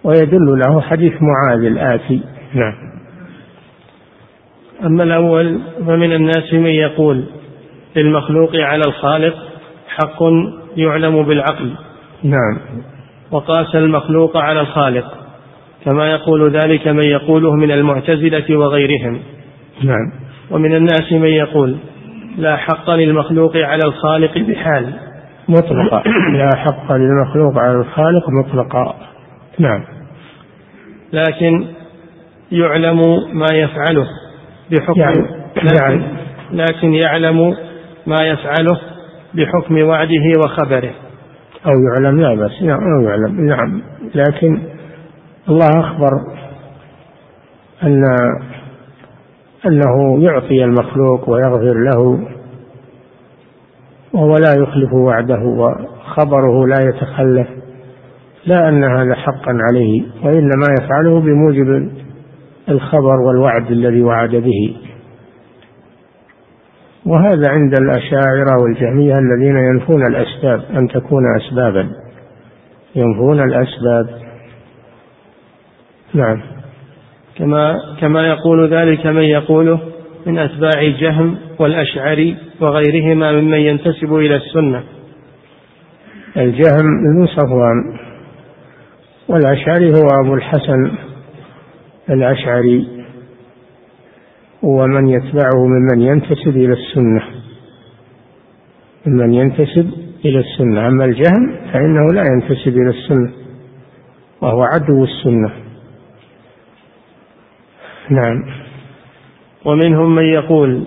ويدل 0.03 0.59
له 0.67 0.81
حديث 0.81 1.13
معاذ 1.21 1.65
الآتي. 1.65 2.21
نعم. 2.53 2.73
أما 4.85 5.03
الأول 5.03 5.59
فمن 5.87 6.13
الناس 6.13 6.53
من 6.53 6.65
يقول 6.65 7.23
للمخلوق 7.95 8.55
على 8.55 8.81
الخالق 8.87 9.35
حق 9.87 10.23
يعلم 10.77 11.23
بالعقل. 11.23 11.73
نعم. 12.23 12.57
وقاس 13.31 13.75
المخلوق 13.75 14.37
على 14.37 14.61
الخالق 14.61 15.05
كما 15.85 16.11
يقول 16.11 16.51
ذلك 16.51 16.87
من 16.87 17.03
يقوله 17.03 17.55
من 17.55 17.71
المعتزلة 17.71 18.57
وغيرهم. 18.57 19.19
نعم. 19.83 20.11
ومن 20.51 20.75
الناس 20.75 21.11
من 21.11 21.29
يقول 21.29 21.75
لا 22.37 22.57
حق 22.57 22.89
للمخلوق 22.89 23.57
على 23.57 23.81
الخالق 23.85 24.37
بحال. 24.37 24.93
مطلقا. 25.49 26.03
لا 26.33 26.49
حق 26.55 26.91
للمخلوق 26.91 27.57
على 27.57 27.77
الخالق 27.77 28.23
مطلقا. 28.29 28.95
نعم. 29.59 29.83
لكن 31.13 31.67
يعلم 32.51 32.99
ما 33.33 33.47
يفعله 33.53 34.07
بحكم 34.71 34.99
يعني 34.99 35.43
لكن, 35.55 35.75
يعني. 35.83 36.03
لكن 36.51 36.93
يعلم 36.93 37.55
ما 38.07 38.15
يفعله 38.21 38.79
بحكم 39.33 39.87
وعده 39.87 40.39
وخبره. 40.45 40.93
أو 41.65 41.71
يعلم 41.91 42.21
لا 42.21 42.33
بس 42.35 42.61
نعم. 42.61 42.79
أو 42.79 43.01
يعلم. 43.01 43.45
نعم. 43.45 43.81
لكن 44.15 44.61
الله 45.49 45.69
أخبر 45.79 46.11
أن 47.83 48.03
أنه 49.65 50.23
يعطي 50.23 50.63
المخلوق 50.63 51.29
ويغفر 51.29 51.73
له 51.73 52.19
وهو 54.13 54.35
لا 54.37 54.53
يخلف 54.61 54.93
وعده 54.93 55.39
وخبره 55.39 56.67
لا 56.67 56.81
يتخلف. 56.81 57.62
لا 58.45 58.69
أن 58.69 58.83
هذا 58.83 59.15
حقا 59.15 59.57
عليه 59.69 60.03
وإنما 60.23 60.65
يفعله 60.79 61.19
بموجب 61.19 61.91
الخبر 62.69 63.19
والوعد 63.27 63.71
الذي 63.71 64.03
وعد 64.03 64.35
به. 64.35 64.75
وهذا 67.05 67.49
عند 67.49 67.73
الأشاعرة 67.81 68.61
والجهمية 68.63 69.19
الذين 69.19 69.57
ينفون 69.57 70.07
الأسباب 70.07 70.61
أن 70.77 70.87
تكون 70.87 71.23
أسبابا. 71.37 71.89
ينفون 72.95 73.39
الأسباب. 73.39 74.21
نعم. 76.13 76.41
كما 77.37 77.75
كما 78.01 78.27
يقول 78.27 78.73
ذلك 78.73 79.05
من 79.05 79.23
يقوله 79.23 79.79
من 80.25 80.39
أتباع 80.39 80.83
جهم 80.99 81.37
والأشعري 81.59 82.37
وغيرهما 82.61 83.31
ممن 83.31 83.57
ينتسب 83.57 84.15
إلى 84.15 84.35
السنة. 84.35 84.83
الجهم 86.37 86.85
بن 87.17 87.27
صفوان 87.27 88.02
والأشعري 89.27 89.89
هو 89.89 90.07
أبو 90.23 90.33
الحسن 90.33 90.91
الأشعري 92.09 92.87
ومن 94.63 95.07
يتبعه 95.07 95.65
ممن 95.67 96.01
ينتسب 96.01 96.57
إلى 96.57 96.73
السنة. 96.73 97.23
ممن 99.05 99.33
ينتسب 99.33 99.91
إلى 100.25 100.39
السنة. 100.39 100.87
أما 100.87 101.05
الجهم 101.05 101.55
فإنه 101.73 102.07
لا 102.13 102.23
ينتسب 102.33 102.77
إلى 102.77 102.89
السنة 102.89 103.31
وهو 104.41 104.63
عدو 104.63 105.03
السنة. 105.03 105.51
نعم. 108.09 108.45
ومنهم 109.65 110.15
من 110.15 110.23
يقول 110.23 110.83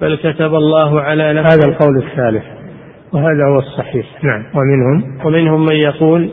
بل 0.00 0.16
كتب 0.16 0.54
الله 0.54 1.00
على 1.00 1.32
نفسه. 1.32 1.54
هذا 1.54 1.68
القول 1.68 2.02
الثالث 2.02 2.44
وهذا 3.12 3.44
هو 3.48 3.58
الصحيح. 3.58 4.24
نعم. 4.24 4.44
ومنهم 4.54 5.26
ومنهم 5.26 5.66
من 5.66 5.76
يقول 5.76 6.30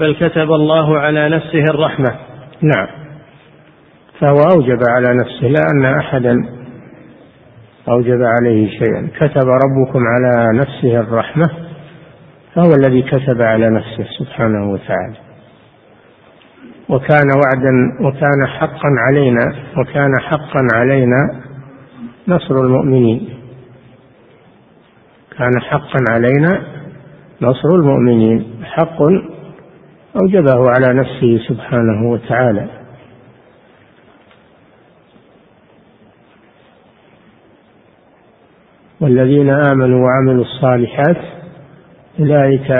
بل 0.00 0.14
كتب 0.14 0.52
الله 0.52 0.98
على 0.98 1.28
نفسه 1.28 1.64
الرحمة. 1.70 2.14
نعم. 2.62 2.86
فهو 4.20 4.36
أوجب 4.54 4.78
على 4.88 5.14
نفسه 5.14 5.46
لا 5.46 5.66
أن 5.74 5.84
أحدا 5.84 6.36
أوجب 7.88 8.18
عليه 8.22 8.70
شيئا. 8.70 9.08
كتب 9.16 9.48
ربكم 9.48 10.00
على 10.06 10.58
نفسه 10.58 11.00
الرحمة 11.00 11.50
فهو 12.54 12.70
الذي 12.74 13.02
كتب 13.02 13.42
على 13.42 13.70
نفسه 13.70 14.06
سبحانه 14.18 14.72
وتعالى. 14.72 15.16
وكان 16.88 17.28
وعدا 17.36 17.72
وكان 18.00 18.46
حقا 18.58 18.90
علينا 19.08 19.54
وكان 19.78 20.12
حقا 20.20 20.66
علينا 20.74 21.40
نصر 22.28 22.54
المؤمنين. 22.54 23.28
كان 25.38 25.60
حقا 25.60 25.98
علينا 26.10 26.62
نصر 27.42 27.68
المؤمنين. 27.68 28.64
حق 28.64 29.02
أوجبه 30.16 30.70
على 30.70 30.92
نفسه 30.94 31.38
سبحانه 31.48 32.10
وتعالى. 32.10 32.66
والذين 39.00 39.50
آمنوا 39.50 40.06
وعملوا 40.06 40.44
الصالحات 40.44 41.16
أولئك 42.20 42.70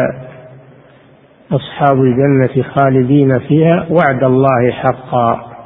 أصحاب 1.53 1.97
الجنة 1.97 2.63
خالدين 2.63 3.39
فيها. 3.39 3.87
وعد 3.91 4.25
الله 4.25 4.71
حقا. 4.71 5.57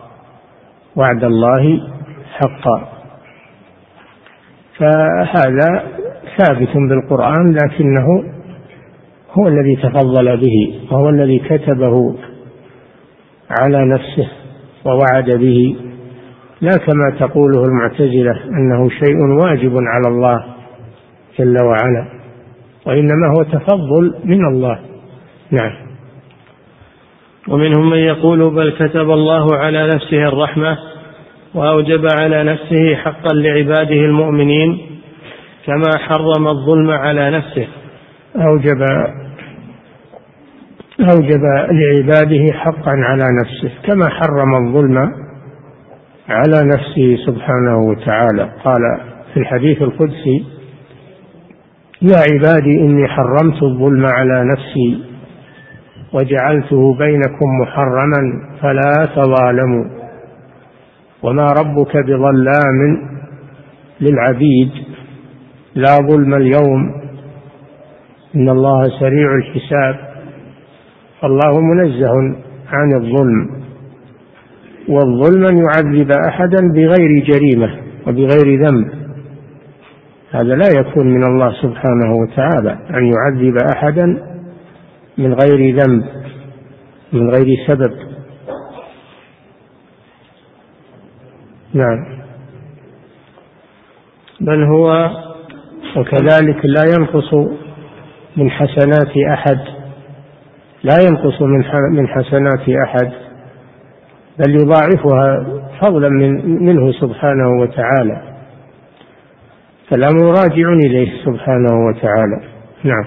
وعد 0.96 1.24
الله 1.24 1.90
حقا. 2.33 2.88
فهذا 4.79 5.85
ثابت 6.38 6.77
بالقرآن 6.77 7.57
لكنه 7.64 8.34
هو 9.38 9.49
الذي 9.49 9.77
تفضل 9.77 10.37
به 10.37 10.81
وهو 10.90 11.09
الذي 11.09 11.38
كتبه 11.38 12.16
على 13.61 13.87
نفسه 13.87 14.29
ووعد 14.85 15.31
به. 15.31 15.77
لا 16.61 16.70
كما 16.87 17.18
تقوله 17.18 17.64
المعتزلة 17.64 18.44
أنه 18.44 18.88
شيء 18.88 19.16
واجب 19.42 19.73
على 19.77 20.09
الله 20.09 20.44
جل 21.38 21.57
وعلا 21.64 22.09
وإنما 22.87 23.29
هو 23.38 23.42
تفضل 23.42 24.14
من 24.25 24.47
الله. 24.47 24.79
نعم. 25.51 25.73
ومنهم 27.49 27.90
من 27.90 27.99
يقول 27.99 28.55
بل 28.55 28.73
كتب 28.79 29.11
الله 29.11 29.57
على 29.57 29.87
نفسه 29.87 30.29
الرحمة 30.29 30.79
وأوجب 31.55 32.07
على 32.16 32.44
نفسه 32.44 32.94
حقا 32.94 33.35
لعباده 33.35 33.97
المؤمنين 33.97 34.79
كما 35.66 35.99
حرم 35.99 36.49
الظلم 36.49 36.90
على 36.90 37.31
نفسه. 37.31 37.66
أوجب 38.37 38.87
أوجب 41.00 41.42
لعباده 41.70 42.52
حقا 42.52 42.90
على 42.90 43.24
نفسه 43.42 43.70
كما 43.87 44.09
حرم 44.09 44.54
الظلم 44.54 44.98
على 46.28 46.68
نفسه 46.68 47.16
سبحانه 47.26 47.78
وتعالى. 47.78 48.50
قال 48.64 49.00
في 49.35 49.40
الحديث 49.40 49.83
القدسي 49.83 50.44
يا 52.02 52.16
عبادي 52.33 52.80
إني 52.80 53.09
حرمت 53.09 53.62
الظلم 53.62 54.07
على 54.07 54.44
نفسي 54.52 55.04
وجعلته 56.12 56.94
بينكم 56.98 57.46
محرما 57.62 58.48
فلا 58.62 59.07
تظالموا 59.16 59.85
وما 61.22 61.46
ربك 61.46 61.96
بظلام 61.96 63.09
للعبيد 64.00 64.70
لا 65.74 65.96
ظلم 66.11 66.35
اليوم 66.35 66.94
إن 68.37 68.48
الله 68.48 68.88
سريع 69.00 69.35
الحساب. 69.35 70.04
فالله 71.24 71.60
منزه 71.60 72.37
عن 72.68 72.94
الظلم 72.94 73.64
والظلم 74.88 75.46
أن 75.46 75.56
يعذب 75.56 76.10
أحدا 76.28 76.72
بغير 76.72 77.24
جريمة 77.26 77.78
وبغير 78.06 78.66
ذنب. 78.66 78.88
هذا 80.30 80.54
لا 80.54 80.80
يكون 80.80 81.06
من 81.06 81.24
الله 81.24 81.52
سبحانه 81.62 82.14
وتعالى 82.14 82.78
أن 82.90 83.12
يعذب 83.12 83.56
أحدا 83.76 84.06
من 85.18 85.34
غير 85.34 85.76
ذنب 85.76 86.04
من 87.12 87.30
غير 87.30 87.46
سبب. 87.66 87.92
نعم. 91.74 92.06
بل 94.40 94.62
هو 94.62 95.10
وكذلك 95.96 96.64
لا 96.64 96.84
ينقص 96.98 97.34
من 98.37 98.50
حسنات 98.50 99.12
أحد 99.32 99.84
لا 100.85 100.94
ينقص 101.09 101.42
من 101.42 101.64
من 101.90 102.09
حسنات 102.09 102.68
أحد 102.87 103.12
بل 104.38 104.55
يضاعفها 104.55 105.47
فضلا 105.83 106.09
من 106.09 106.62
منه 106.66 106.92
سبحانه 106.92 107.49
وتعالى. 107.61 108.23
فالأمر 109.90 110.27
راجع 110.27 110.73
إليه 110.87 111.11
سبحانه 111.25 111.87
وتعالى. 111.87 112.40
نعم. 112.85 113.05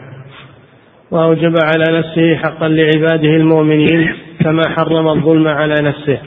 وأوجب 1.11 1.53
على 1.63 1.99
نفسه 1.99 2.35
حقا 2.35 2.67
لعباده 2.67 3.29
المؤمنين 3.29 4.09
كما 4.43 4.61
حرم 4.77 5.07
الظلم 5.07 5.47
على 5.47 5.75
نفسه. 5.81 6.17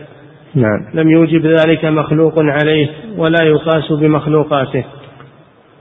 نعم. 0.54 0.86
لم 0.94 1.10
يوجب 1.10 1.46
ذلك 1.46 1.84
مخلوق 1.84 2.34
عليه 2.38 2.88
ولا 3.16 3.44
يقاس 3.44 3.92
بمخلوقاته. 3.92 4.84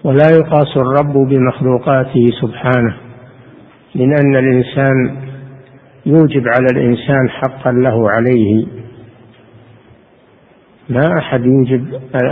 ولا 0.04 0.28
يقاس 0.40 0.78
الرب 0.78 1.14
بمخلوقاته 1.30 2.26
سبحانه 2.42 2.98
من 3.96 4.14
أن 4.18 4.36
الإنسان 4.36 5.29
يوجب 6.10 6.44
على 6.48 6.68
الإنسان 6.74 7.30
حقا 7.30 7.72
له 7.72 8.10
عليه. 8.12 8.66
ما 10.90 11.18
أحد 11.20 11.46
يوجب 11.46 11.88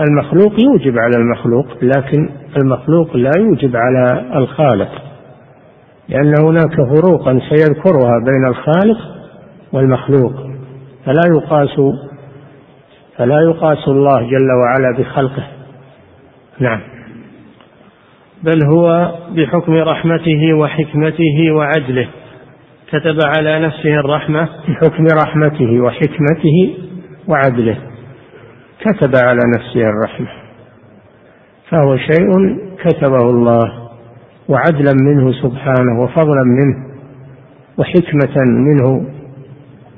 المخلوق 0.07 0.53
يوجب 0.63 0.97
على 0.99 1.15
المخلوق 1.17 1.65
لكن 1.81 2.29
المخلوق 2.63 3.15
لا 3.15 3.31
يوجب 3.37 3.75
على 3.75 4.37
الخالق 4.37 4.91
لأن 6.09 6.33
هناك 6.41 6.75
فروقا 6.75 7.39
سيذكرها 7.49 8.19
بين 8.25 8.47
الخالق 8.47 8.97
والمخلوق. 9.73 10.33
فلا 11.05 11.21
يقاس 11.27 11.79
فلا 13.17 13.41
يقاس 13.41 13.87
الله 13.87 14.19
جل 14.19 14.51
وعلا 14.51 14.97
بخلقه. 14.99 15.43
نعم. 16.59 16.79
بل 18.43 18.59
هو 18.73 19.15
بحكم 19.31 19.73
رحمته 19.73 20.53
وحكمته 20.53 21.51
وعدله. 21.51 22.07
كتب 22.88 23.17
على 23.26 23.60
نفسه 23.60 24.00
الرحمة 24.00 24.50
بحكم 24.67 25.06
رحمته 25.23 25.82
وحكمته 25.82 26.78
وعدله. 27.28 27.78
كتب 28.80 29.15
على 29.15 29.39
نفسه 29.58 29.82
الرحمة. 29.82 30.28
فهو 31.69 31.97
شيء 31.97 32.58
كتبه 32.84 33.30
الله 33.30 33.89
وعدلا 34.50 34.93
منه 35.02 35.32
سبحانه 35.32 36.02
وفضلا 36.02 36.43
منه 36.43 36.97
وحكمة 37.78 38.43
منه. 38.45 39.06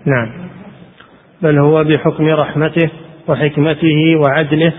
نعم. 0.06 0.30
بل 1.42 1.58
هو 1.58 1.84
بحكم 1.84 2.28
رحمته 2.28 2.90
وحكمته 3.28 4.16
وعدله 4.16 4.74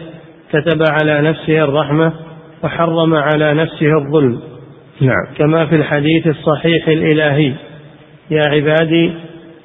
كتب 0.53 0.83
على 1.03 1.21
نفسه 1.21 1.65
الرحمة 1.65 2.13
وحرم 2.65 3.15
على 3.15 3.55
نفسه 3.55 3.99
الظلم. 3.99 4.41
نعم. 5.01 5.35
كما 5.39 5.67
في 5.67 5.77
الحديث 5.77 6.27
الصحيح 6.27 6.89
الإلهي. 6.89 7.70
يا 8.31 8.43
عبادي 8.49 9.13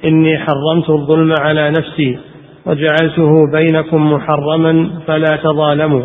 إني 0.04 0.38
حرمت 0.38 0.90
الظلم 0.90 1.34
على 1.40 1.70
نفسي 1.70 2.18
وجعلته 2.66 3.50
بينكم 3.52 4.12
محرما 4.12 4.90
فلا 5.06 5.36
تظالموا. 5.36 6.02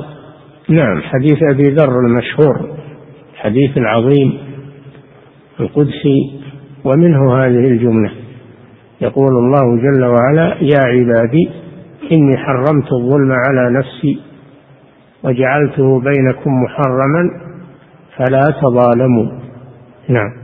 نعم. 0.69 1.01
حديث 1.01 1.43
أبي 1.53 1.63
ذر 1.63 1.99
المشهور 1.99 2.77
الحديث 3.33 3.77
العظيم 3.77 4.37
القدسي 5.59 6.41
ومنه 6.85 7.35
هذه 7.35 7.67
الجملة. 7.67 8.11
يقول 9.01 9.31
الله 9.31 9.81
جل 9.81 10.05
وعلا 10.05 10.57
يا 10.61 10.79
عبادي 10.85 11.49
إني 12.11 12.37
حرمت 12.37 12.93
الظلم 12.93 13.31
على 13.31 13.79
نفسي 13.79 14.19
وجعلته 15.23 15.99
بينكم 15.99 16.51
محرما 16.63 17.51
فلا 18.17 18.53
تظالموا. 18.61 19.25
نعم. 20.09 20.40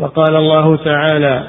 وقال 0.00 0.36
الله 0.36 0.76
تعالى 0.76 1.44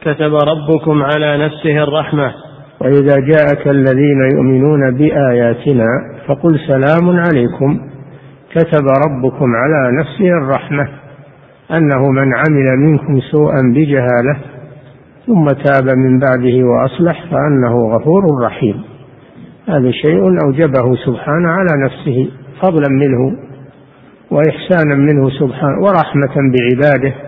كتب 0.00 0.34
ربكم 0.34 1.02
على 1.02 1.44
نفسه 1.44 1.82
الرحمة. 1.82 2.32
وإذا 2.80 3.16
جاءك 3.16 3.68
الذين 3.68 4.30
يؤمنون 4.34 4.96
بآياتنا 4.96 5.86
فقل 6.26 6.58
سلام 6.66 7.20
عليكم. 7.20 7.80
كتب 8.50 8.84
ربكم 9.06 9.46
على 9.56 9.98
نفسه 10.00 10.28
الرحمة 10.28 10.88
أنه 11.70 12.10
من 12.10 12.36
عمل 12.36 12.76
منكم 12.78 13.20
سوءا 13.20 13.72
بجهالة 13.74 14.36
ثم 15.26 15.44
تاب 15.44 15.96
من 15.96 16.18
بعده 16.18 16.66
وأصلح 16.66 17.24
فأنه 17.30 17.94
غفور 17.94 18.22
رحيم. 18.44 18.82
هذا 19.68 19.90
شيء 19.90 20.22
أوجبه 20.44 20.96
سبحانه 21.06 21.48
على 21.48 21.84
نفسه 21.84 22.30
فضلا 22.62 22.88
منه 22.90 23.36
وإحسانا 24.30 24.94
منه 24.94 25.30
سبحانه 25.30 25.78
ورحمة 25.80 26.34
بعباده. 26.54 27.27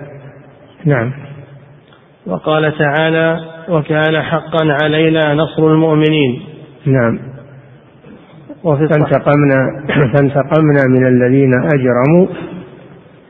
نعم. 0.85 1.13
وقال 2.27 2.79
تعالى 2.79 3.41
وكان 3.69 4.23
حقا 4.23 4.77
علينا 4.83 5.35
نصر 5.35 5.67
المؤمنين. 5.67 6.43
نعم. 6.87 7.19
فانتقمنا 8.65 9.85
فانتقمنا 10.15 10.83
من 10.89 11.07
الذين 11.07 11.55
أجرموا 11.55 12.27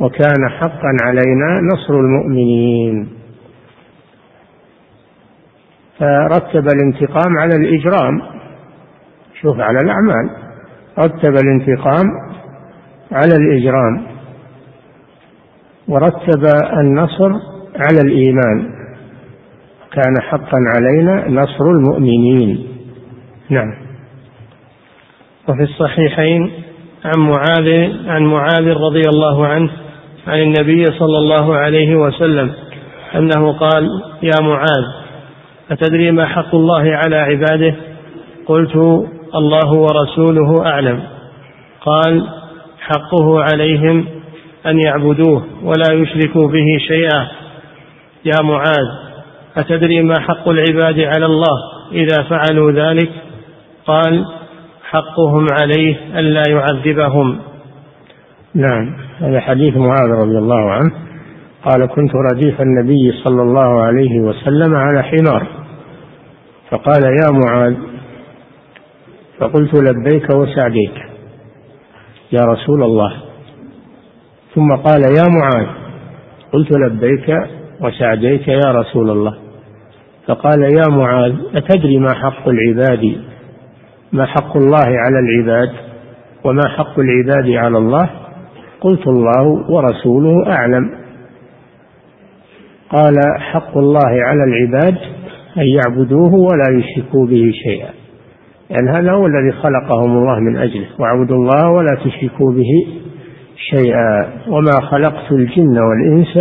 وكان 0.00 0.48
حقا 0.48 0.96
علينا 1.02 1.60
نصر 1.74 1.94
المؤمنين. 1.94 3.08
فرتب 5.98 6.68
الانتقام 6.68 7.38
على 7.38 7.54
الإجرام. 7.56 8.22
شوف 9.42 9.60
على 9.60 9.78
الأعمال. 9.78 10.30
رتب 10.98 11.34
الانتقام 11.44 12.06
على 13.12 13.34
الإجرام. 13.36 14.09
ورتب 15.90 16.44
النصر 16.80 17.32
على 17.76 18.00
الإيمان. 18.04 18.80
كان 19.92 20.22
حقا 20.22 20.58
علينا 20.76 21.42
نصر 21.42 21.64
المؤمنين. 21.64 22.66
نعم. 23.50 23.74
وفي 25.48 25.62
الصحيحين 25.62 26.50
عن 27.04 27.20
معاذ 27.20 27.92
عن 28.06 28.22
معاذ 28.22 28.68
رضي 28.68 29.02
الله 29.14 29.46
عنه 29.46 29.70
عن 30.26 30.38
النبي 30.38 30.84
صلى 30.84 31.18
الله 31.18 31.54
عليه 31.54 31.94
وسلم 31.96 32.52
أنه 33.14 33.52
قال 33.52 33.88
يا 34.22 34.42
معاذ 34.42 34.84
أتدري 35.70 36.10
ما 36.10 36.26
حق 36.26 36.54
الله 36.54 36.96
على 36.96 37.16
عباده؟ 37.16 37.74
قلت 38.46 38.76
الله 39.34 39.72
ورسوله 39.72 40.66
أعلم. 40.66 41.02
قال 41.80 42.26
حقه 42.80 43.42
عليهم 43.42 44.19
أن 44.66 44.80
يعبدوه 44.80 45.44
ولا 45.62 45.92
يشركوا 45.92 46.48
به 46.48 46.66
شيئا. 46.88 47.28
يا 48.24 48.42
معاذ 48.42 49.10
أتدري 49.56 50.02
ما 50.02 50.14
حق 50.20 50.48
العباد 50.48 51.00
على 51.00 51.26
الله 51.26 51.56
إذا 51.92 52.22
فعلوا 52.22 52.72
ذلك؟ 52.72 53.10
قال 53.86 54.24
حقهم 54.90 55.46
عليه 55.62 55.96
ألا 56.18 56.42
يعذبهم. 56.48 57.38
نعم 58.54 58.96
هذا 59.20 59.40
حديث 59.40 59.76
معاذ 59.76 60.10
رضي 60.10 60.38
الله 60.38 60.70
عنه. 60.70 60.92
قال 61.64 61.86
كنت 61.86 62.10
رديف 62.32 62.60
النبي 62.60 63.12
صلى 63.24 63.42
الله 63.42 63.82
عليه 63.82 64.20
وسلم 64.20 64.74
على 64.74 65.02
حمار. 65.02 65.46
فقال 66.70 67.02
يا 67.04 67.30
معاذ. 67.44 67.74
فقلت 69.38 69.74
لبيك 69.74 70.30
وسعديك. 70.34 70.94
يا 72.32 72.44
رسول 72.44 72.82
الله. 72.82 73.29
ثم 74.54 74.74
قال 74.74 75.02
يا 75.02 75.28
معاذ 75.28 75.66
قلت 76.52 76.72
لبيك 76.72 77.36
وسعديك 77.80 78.48
يا 78.48 78.72
رسول 78.72 79.10
الله. 79.10 79.34
فقال 80.26 80.62
يا 80.62 80.88
معاذ 80.88 81.34
أتدري 81.54 81.98
ما 81.98 82.14
حق 82.14 82.48
العباد؟ 82.48 83.16
ما 84.12 84.26
حق 84.26 84.56
الله 84.56 84.86
على 84.86 85.18
العباد؟ 85.18 85.72
وما 86.44 86.68
حق 86.68 87.00
العباد 87.00 87.50
على 87.50 87.78
الله؟ 87.78 88.10
قلت 88.80 89.06
الله 89.06 89.70
ورسوله 89.70 90.52
أعلم. 90.52 90.90
قال 92.90 93.14
حق 93.38 93.78
الله 93.78 94.10
على 94.24 94.44
العباد 94.44 94.98
أن 95.58 95.66
يعبدوه 95.66 96.34
ولا 96.34 96.78
يشركوا 96.78 97.26
به 97.26 97.52
شيئا. 97.64 97.90
يعني 98.70 98.90
هذا 98.98 99.12
هو 99.12 99.26
الذي 99.26 99.52
خلقهم 99.52 100.18
الله 100.18 100.40
من 100.40 100.56
أجله 100.56 100.86
واعبدوا 100.98 101.36
الله 101.36 101.70
ولا 101.70 101.98
تشركوا 102.04 102.52
به 102.52 102.86
شيئا 103.60 104.28
وما 104.48 104.90
خلقت 104.90 105.32
الجن 105.32 105.78
والإنس 105.78 106.36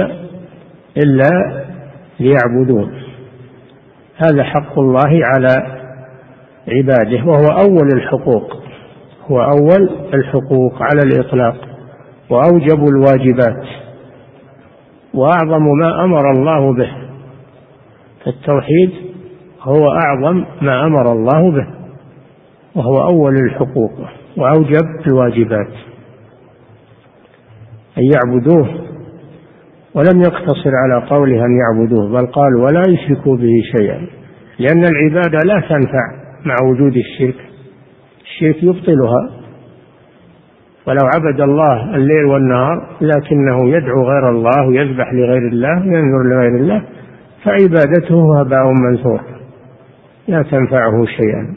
إلا 0.97 1.29
ليعبدون. 2.19 2.91
هذا 4.17 4.43
حق 4.43 4.79
الله 4.79 5.09
على 5.09 5.79
عباده 6.67 7.25
وهو 7.25 7.47
أول 7.67 7.87
الحقوق 7.93 8.53
هو 9.27 9.41
أول 9.41 9.89
الحقوق 10.13 10.73
على 10.81 11.01
الإطلاق 11.05 11.55
وأوجب 12.29 12.83
الواجبات 12.89 13.65
وأعظم 15.13 15.63
ما 15.79 16.03
أمر 16.03 16.31
الله 16.31 16.73
به. 16.73 16.91
فالتوحيد 18.25 18.91
هو 19.61 19.91
أعظم 19.91 20.45
ما 20.61 20.85
أمر 20.85 21.11
الله 21.11 21.51
به 21.51 21.67
وهو 22.75 23.03
أول 23.03 23.33
الحقوق 23.35 23.91
وأوجب 24.37 24.85
الواجبات. 25.07 25.73
أن 27.99 28.11
يعبدوه 28.13 28.89
ولم 29.93 30.21
يقتصر 30.21 30.71
على 30.75 31.05
قوله 31.09 31.45
أن 31.45 31.57
يعبدوه 31.57 32.09
بل 32.09 32.27
قال 32.27 32.55
ولا 32.55 32.83
يشركوا 32.89 33.37
به 33.37 33.53
شيئا 33.77 34.07
لأن 34.59 34.83
العبادة 34.83 35.37
لا 35.45 35.59
تنفع 35.69 36.19
مع 36.45 36.55
وجود 36.69 36.97
الشرك. 36.97 37.35
الشرك 38.21 38.63
يبطلها. 38.63 39.29
ولو 40.87 41.09
عبد 41.15 41.41
الله 41.41 41.95
الليل 41.95 42.25
والنهار 42.25 42.97
لكنه 43.01 43.69
يدعو 43.69 44.03
غير 44.03 44.29
الله 44.29 44.67
ويذبح 44.67 45.13
لغير 45.13 45.47
الله 45.47 45.87
وينذر 45.87 46.23
لغير 46.23 46.55
الله 46.55 46.83
فعبادته 47.43 48.41
هباء 48.41 48.73
منثور 48.73 49.21
لا 50.27 50.41
تنفعه 50.41 51.05
شيئا. 51.05 51.55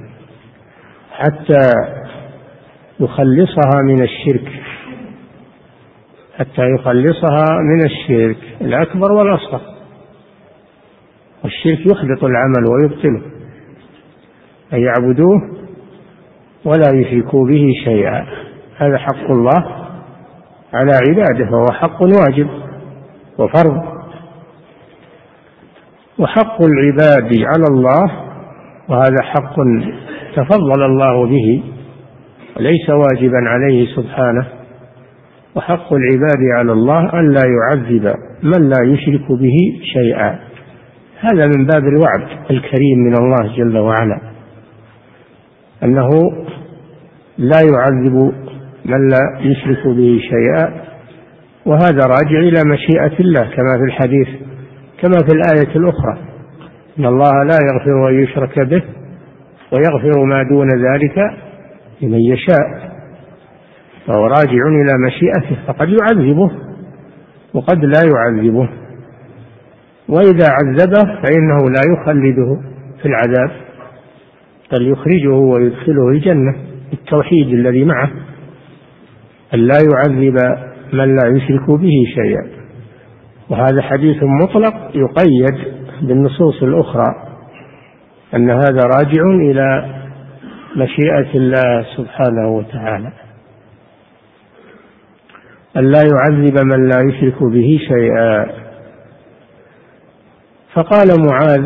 حتى 1.12 1.70
يخلصها 3.00 3.82
من 3.84 4.02
الشرك. 4.02 4.48
حتى 6.42 6.62
يخلصها 6.70 7.46
من 7.60 7.84
الشرك 7.84 8.36
الأكبر 8.60 9.12
والأصغر. 9.12 9.60
والشرك 11.44 11.80
يحبط 11.80 12.24
العمل 12.24 12.64
ويبطله. 12.70 13.22
أن 14.72 14.78
يعبدوه 14.78 15.40
ولا 16.64 17.00
يشركوا 17.00 17.46
به 17.46 17.66
شيئا. 17.84 18.26
هذا 18.76 18.98
حق 18.98 19.30
الله 19.30 19.86
على 20.74 20.92
عباده 21.08 21.50
وهو 21.50 21.66
حق 21.72 22.02
واجب 22.02 22.48
وفرض. 23.38 23.82
وحق 26.18 26.62
العباد 26.62 27.40
على 27.42 27.64
الله 27.70 28.04
وهذا 28.88 29.22
حق 29.22 29.56
تفضل 30.36 30.82
الله 30.82 31.26
به 31.26 31.62
وليس 32.56 32.90
واجبا 32.90 33.38
عليه 33.48 33.96
سبحانه. 33.96 34.61
وحق 35.56 35.92
العباد 35.92 36.42
على 36.58 36.72
الله 36.72 37.20
أن 37.20 37.30
لا 37.30 37.40
يعذب 37.46 38.14
من 38.42 38.68
لا 38.68 38.82
يشرك 38.84 39.32
به 39.32 39.56
شيئا. 39.82 40.38
هذا 41.20 41.46
من 41.46 41.66
باب 41.66 41.82
الوعد 41.84 42.28
الكريم 42.50 42.98
من 42.98 43.14
الله 43.14 43.56
جل 43.56 43.78
وعلا. 43.78 44.20
أنه 45.84 46.10
لا 47.38 47.60
يعذب 47.72 48.32
من 48.84 49.08
لا 49.08 49.40
يشرك 49.40 49.86
به 49.86 50.20
شيئا 50.30 50.82
وهذا 51.66 52.06
راجع 52.06 52.38
إلى 52.38 52.62
مشيئة 52.66 53.20
الله 53.20 53.40
كما 53.40 53.78
في 53.78 53.84
الحديث 53.84 54.28
كما 55.00 55.18
في 55.28 55.34
الآية 55.34 55.76
الأخرى. 55.76 56.18
إن 56.98 57.06
الله 57.06 57.32
لا 57.44 57.58
يغفر 57.72 58.08
أن 58.08 58.22
يشرك 58.22 58.58
به 58.58 58.82
ويغفر 59.72 60.24
ما 60.24 60.42
دون 60.42 60.68
ذلك 60.68 61.18
لمن 62.02 62.20
يشاء. 62.20 62.91
فهو 64.06 64.26
راجع 64.26 64.66
إلى 64.68 64.92
مشيئته 65.06 65.66
فقد 65.66 65.88
يعذبه 65.88 66.50
وقد 67.54 67.84
لا 67.84 68.02
يعذبه. 68.14 68.68
وإذا 70.08 70.46
عذبه 70.50 71.22
فإنه 71.22 71.70
لا 71.70 71.82
يخلده 71.92 72.60
في 73.02 73.08
العذاب 73.08 73.50
بل 74.72 74.88
يخرجه 74.88 75.34
ويدخله 75.34 76.08
الجنة 76.08 76.54
بالتوحيد 76.90 77.48
الذي 77.48 77.84
معه 77.84 78.10
أن 79.54 79.58
لا 79.58 79.78
يعذب 79.92 80.36
من 80.92 81.16
لا 81.16 81.28
يشرك 81.28 81.70
به 81.70 81.94
شيئا. 82.14 82.46
وهذا 83.50 83.82
حديث 83.82 84.22
مطلق 84.22 84.74
يقيد 84.94 85.58
بالنصوص 86.02 86.62
الأخرى 86.62 87.14
أن 88.34 88.50
هذا 88.50 88.80
راجع 88.96 89.22
إلى 89.22 89.94
مشيئة 90.76 91.34
الله 91.34 91.86
سبحانه 91.96 92.48
وتعالى. 92.48 93.12
أن 95.76 95.84
لا 95.84 96.02
يعذب 96.12 96.66
من 96.66 96.88
لا 96.88 97.00
يشرك 97.00 97.42
به 97.42 97.78
شيئا. 97.88 98.46
فقال 100.74 101.08
معاذ 101.30 101.64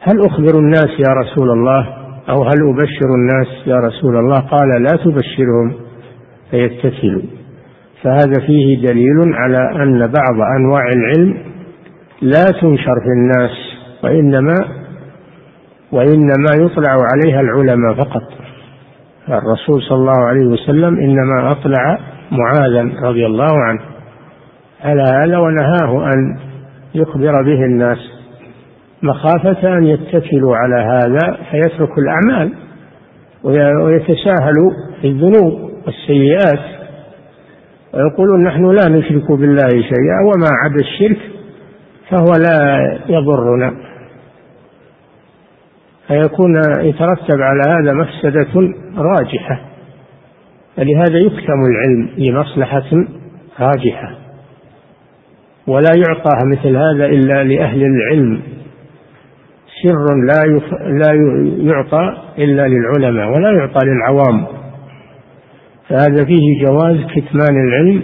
هل 0.00 0.20
أخبر 0.26 0.58
الناس 0.58 0.90
يا 1.08 1.14
رسول 1.14 1.50
الله؟ 1.50 1.88
أو 2.28 2.42
هل 2.42 2.58
أبشر 2.70 3.14
الناس 3.14 3.66
يا 3.66 3.76
رسول 3.76 4.16
الله؟ 4.16 4.40
قال 4.40 4.82
لا 4.82 4.96
تبشرهم 5.04 5.72
فيتكلوا 6.50 7.22
فهذا 8.02 8.46
فيه 8.46 8.86
دليل 8.86 9.34
على 9.34 9.82
أن 9.82 9.98
بعض 9.98 10.40
أنواع 10.58 10.82
العلم 10.92 11.38
لا 12.22 12.44
تنشر 12.60 13.00
في 13.00 13.08
الناس 13.08 13.50
وإنما 14.04 14.54
وإنما 15.92 16.50
يطلع 16.64 16.96
عليها 17.12 17.40
العلماء 17.40 17.94
فقط. 17.94 18.37
الرسول 19.30 19.82
صلى 19.82 19.98
الله 19.98 20.26
عليه 20.28 20.46
وسلم 20.46 20.98
إنما 20.98 21.50
أطلع 21.50 21.98
معاذا 22.32 23.08
رضي 23.08 23.26
الله 23.26 23.64
عنه. 23.64 23.80
على 24.84 25.02
هذا 25.02 25.38
ونهاه 25.38 26.06
أن 26.06 26.38
يخبر 26.94 27.42
به 27.42 27.64
الناس. 27.64 27.98
مخافة 29.02 29.78
أن 29.78 29.84
يتكلوا 29.84 30.56
على 30.56 30.74
هذا 30.74 31.36
فيتركوا 31.50 32.02
الأعمال 32.02 32.52
ويتساهلوا 33.84 34.70
في 35.00 35.08
الذنوب 35.08 35.70
والسيئات. 35.86 36.60
ويقولون 37.94 38.44
نحن 38.44 38.70
لا 38.70 38.88
نشرك 38.88 39.32
بالله 39.32 39.68
شيئا 39.68 40.20
وما 40.24 40.48
عدا 40.64 40.80
الشرك 40.80 41.18
فهو 42.10 42.32
لا 42.48 42.78
يضرنا. 43.08 43.87
فيكون 46.08 46.56
يترتب 46.80 47.40
على 47.40 47.62
هذا 47.68 47.92
مفسدة 47.92 48.74
راجحة. 48.96 49.60
فلهذا 50.76 51.18
يكتم 51.18 51.60
العلم 51.70 52.10
لمصلحة 52.18 53.06
راجحة. 53.60 54.14
ولا 55.66 55.90
يعطى 56.08 56.46
مثل 56.46 56.76
هذا 56.76 57.06
إلا 57.06 57.44
لأهل 57.44 57.82
العلم. 57.82 58.42
سر 59.82 60.16
لا. 60.26 60.60
لا 60.88 61.14
يعطى 61.72 62.16
إلا 62.38 62.68
للعلماء 62.68 63.28
ولا 63.30 63.50
يعطى 63.50 63.86
للعوام. 63.86 64.46
فهذا 65.88 66.24
فيه 66.24 66.64
جواز 66.66 66.96
كتمان 66.96 67.68
العلم 67.68 68.02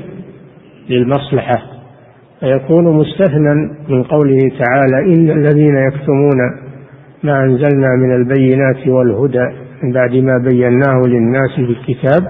للمصلحة. 0.88 1.62
فيكون 2.40 2.96
مستثنى 2.96 3.54
من 3.88 4.02
قوله 4.02 4.38
تعالى 4.38 5.14
إن 5.14 5.30
الذين 5.30 5.76
يكتمون 5.76 6.63
ما 7.24 7.44
أنزلنا 7.44 7.88
من 7.96 8.14
البينات 8.14 8.88
والهدى 8.88 9.46
من 9.82 9.92
بعد 9.92 10.14
ما 10.14 10.38
بيناه 10.50 11.00
للناس 11.06 11.50
في 11.56 11.60
الكتاب 11.60 12.22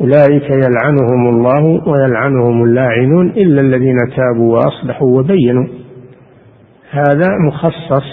أولئك 0.00 0.50
يلعنهم 0.50 1.28
الله 1.28 1.88
ويلعنهم 1.88 2.64
اللاعنون 2.64 3.30
إلا 3.30 3.60
الذين 3.60 3.96
تابوا 4.16 4.56
وأصلحوا 4.56 5.18
وبينوا. 5.18 5.66
هذا 6.90 7.28
مخصص 7.46 8.04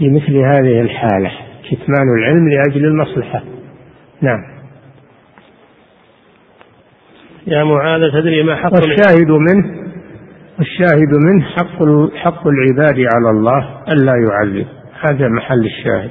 لمثل 0.00 0.36
هذه 0.36 0.80
الحالة 0.80 1.30
كتمان 1.70 2.08
العلم 2.18 2.48
لأجل 2.48 2.84
المصلحة. 2.84 3.42
نعم. 4.22 4.40
يا 7.46 7.64
معاذ 7.64 8.00
تدري 8.12 8.42
ما 8.42 8.56
حق 8.56 8.72
والشاهد 8.72 9.30
منه 9.30 9.85
والشاهد 10.58 11.12
منه 11.26 11.44
حق 11.44 11.82
حق 12.16 12.46
العباد 12.46 12.98
على 13.14 13.30
الله 13.30 13.68
ألا 13.88 14.12
يعذب. 14.16 14.66
هذا 15.00 15.28
محل 15.28 15.66
الشاهد. 15.66 16.10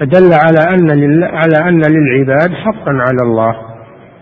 فدل 0.00 0.32
على 0.32 0.58
أن 0.74 0.90
على 1.24 1.68
أن 1.68 1.80
للعباد 1.80 2.52
حقا 2.52 2.90
على 2.90 3.22
الله. 3.22 3.56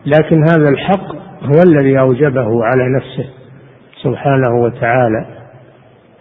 لكن 0.07 0.43
هذا 0.43 0.69
الحق 0.69 1.15
هو 1.43 1.63
الذي 1.67 2.01
أوجبه 2.01 2.65
على 2.65 2.97
نفسه 2.97 3.31
سبحانه 4.03 4.63
وتعالى. 4.63 5.27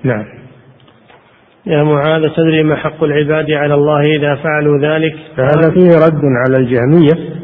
نعم. 0.03 0.25
يا 1.65 1.83
معاذ 1.83 2.21
تدري 2.35 2.63
ما 2.63 2.75
حق 2.75 3.03
العباد 3.03 3.51
على 3.51 3.73
الله 3.73 4.01
إذا 4.01 4.35
فعلوا 4.35 4.77
ذلك؟ 4.77 5.15
فهذا 5.37 5.71
فيه 5.71 6.05
رد 6.05 6.21
على 6.23 6.57
الجهمية 6.57 7.39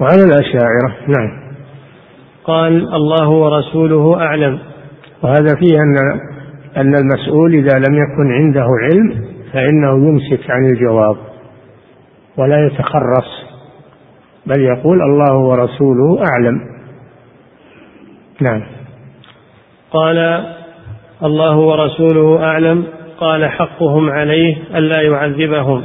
وعلى 0.00 0.24
الأشاعرة. 0.24 0.96
نعم. 1.08 1.42
قال 2.44 2.94
الله 2.94 3.28
ورسوله 3.28 4.20
أعلم. 4.20 4.71
وهذا 5.22 5.56
فيه 5.60 5.78
أن 5.78 6.20
أن 6.76 6.94
المسؤول 6.94 7.54
إذا 7.54 7.78
لم 7.78 7.94
يكن 7.94 8.32
عنده 8.32 8.66
علم 8.82 9.24
فإنه 9.52 10.08
يمسك 10.08 10.50
عن 10.50 10.64
الجواب 10.64 11.16
ولا 12.36 12.66
يتخرص 12.66 13.42
بل 14.46 14.60
يقول 14.60 15.02
الله 15.02 15.36
ورسوله 15.36 16.24
أعلم. 16.30 16.60
نعم. 18.40 18.62
قال 19.90 20.44
الله 21.24 21.56
ورسوله 21.56 22.44
أعلم 22.44 22.84
قال 23.18 23.50
حقهم 23.50 24.10
عليه 24.10 24.56
ألا 24.74 25.02
يعذبهم. 25.02 25.84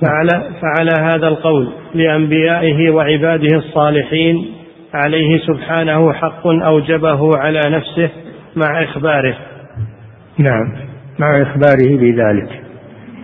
فعلى, 0.00 0.50
فعلى 0.62 0.92
هذا 1.00 1.28
القول 1.28 1.68
لأنبيائه 1.94 2.90
وعباده 2.90 3.56
الصالحين 3.56 4.46
عليه 4.94 5.38
سبحانه 5.38 6.12
حق 6.12 6.46
أوجبه 6.46 7.30
على 7.36 7.60
نفسه 7.66 8.10
مع 8.56 8.82
إخباره. 8.82 9.36
نعم 10.38 10.72
مع 11.18 11.42
إخباره 11.42 11.96
بذلك. 11.96 12.62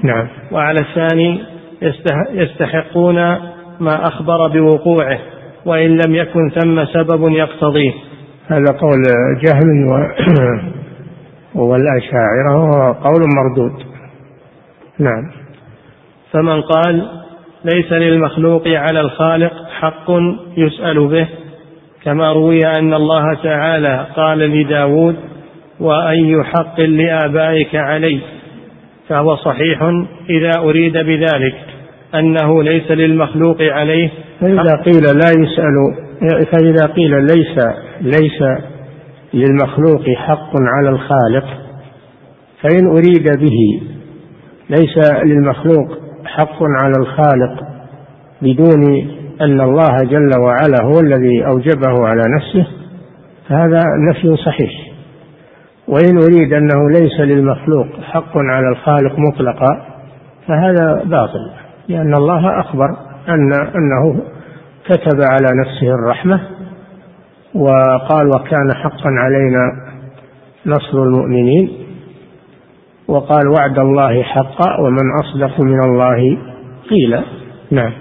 نعم. 0.02 0.26
وعلى 0.52 0.78
الثاني 0.80 1.40
يستحقون 2.33 3.14
ما 3.80 4.02
أخبر 4.02 4.48
بوقوعه 4.48 5.18
وإن 5.64 5.98
لم 6.06 6.14
يكن 6.14 6.50
ثم 6.50 6.85
سبب 6.85 7.33
يقتضيه. 7.33 7.92
هذا 8.48 8.78
قول 8.80 9.02
جهل 9.44 9.87
و 9.90 9.94
والأشاعرة 11.70 12.56
وهو 12.56 12.92
قول 12.92 13.20
مردود. 13.37 13.83
نعم. 14.98 15.30
فمن 16.33 16.61
قال 16.61 17.09
ليس 17.64 17.92
للمخلوق 17.92 18.68
على 18.68 19.00
الخالق 19.00 19.52
حق 19.80 20.11
يسأل 20.56 21.09
به 21.09 21.28
كما 22.04 22.32
روي 22.32 22.66
أن 22.78 22.94
الله 22.94 23.34
تعالى 23.34 24.06
قال 24.16 24.38
لداود 24.38 25.16
وأي 25.80 26.44
حق 26.44 26.80
لآبائك 26.80 27.76
علي؟ 27.76 28.20
فهو 29.08 29.36
صحيح 29.36 29.82
إذا 30.30 30.58
أريد 30.58 30.92
بذلك 30.92 31.54
أنه 32.14 32.62
ليس 32.62 32.90
للمخلوق 32.90 33.62
عليه 33.62 34.10
فإذا 34.40 34.82
قيل 34.84 35.02
لا 35.02 35.30
يسأل 35.38 35.74
فإذا 36.52 36.86
قيل 36.86 37.22
ليس 37.22 37.58
ليس 38.00 38.42
للمخلوق 39.34 40.10
حق 40.16 40.50
على 40.56 40.88
الخالق 40.88 41.44
فإن 42.62 42.86
أريد 42.86 43.38
به 43.40 43.82
ليس 44.70 45.22
للمخلوق 45.24 45.98
حق 46.24 46.58
على 46.82 46.94
الخالق 47.00 47.64
بدون 48.42 49.10
أن 49.40 49.61
الله 49.61 49.96
جل 50.03 50.40
وعلا 50.40 50.83
هو 50.83 51.00
الذي 51.00 51.46
أوجبه 51.46 52.07
على 52.07 52.22
نفسه 52.37 52.66
فهذا 53.48 53.83
نفي 54.11 54.37
صحيح. 54.37 54.70
وإن 55.88 56.18
أريد 56.18 56.53
أنه 56.53 56.90
ليس 56.90 57.20
للمخلوق 57.20 57.87
حق 58.03 58.33
على 58.37 58.68
الخالق 58.68 59.18
مطلقا 59.18 59.87
فهذا 60.46 61.05
باطل 61.05 61.50
لأن 61.88 62.14
الله 62.14 62.61
أخبر 62.61 62.96
أن 63.29 63.53
أنه 63.53 64.22
كتب 64.85 65.20
على 65.20 65.46
نفسه 65.61 65.94
الرحمة 65.94 66.40
وقال 67.55 68.26
وكان 68.26 68.74
حقا 68.74 69.11
علينا 69.11 69.72
نصر 70.66 71.03
المؤمنين 71.03 71.70
وقال 73.09 73.48
وعد 73.48 73.79
الله 73.79 74.22
حقا 74.22 74.81
ومن 74.81 75.12
أصدق 75.24 75.61
من 75.61 75.81
الله 75.85 76.38
قيلا 76.90 77.22
نعم. 77.70 77.92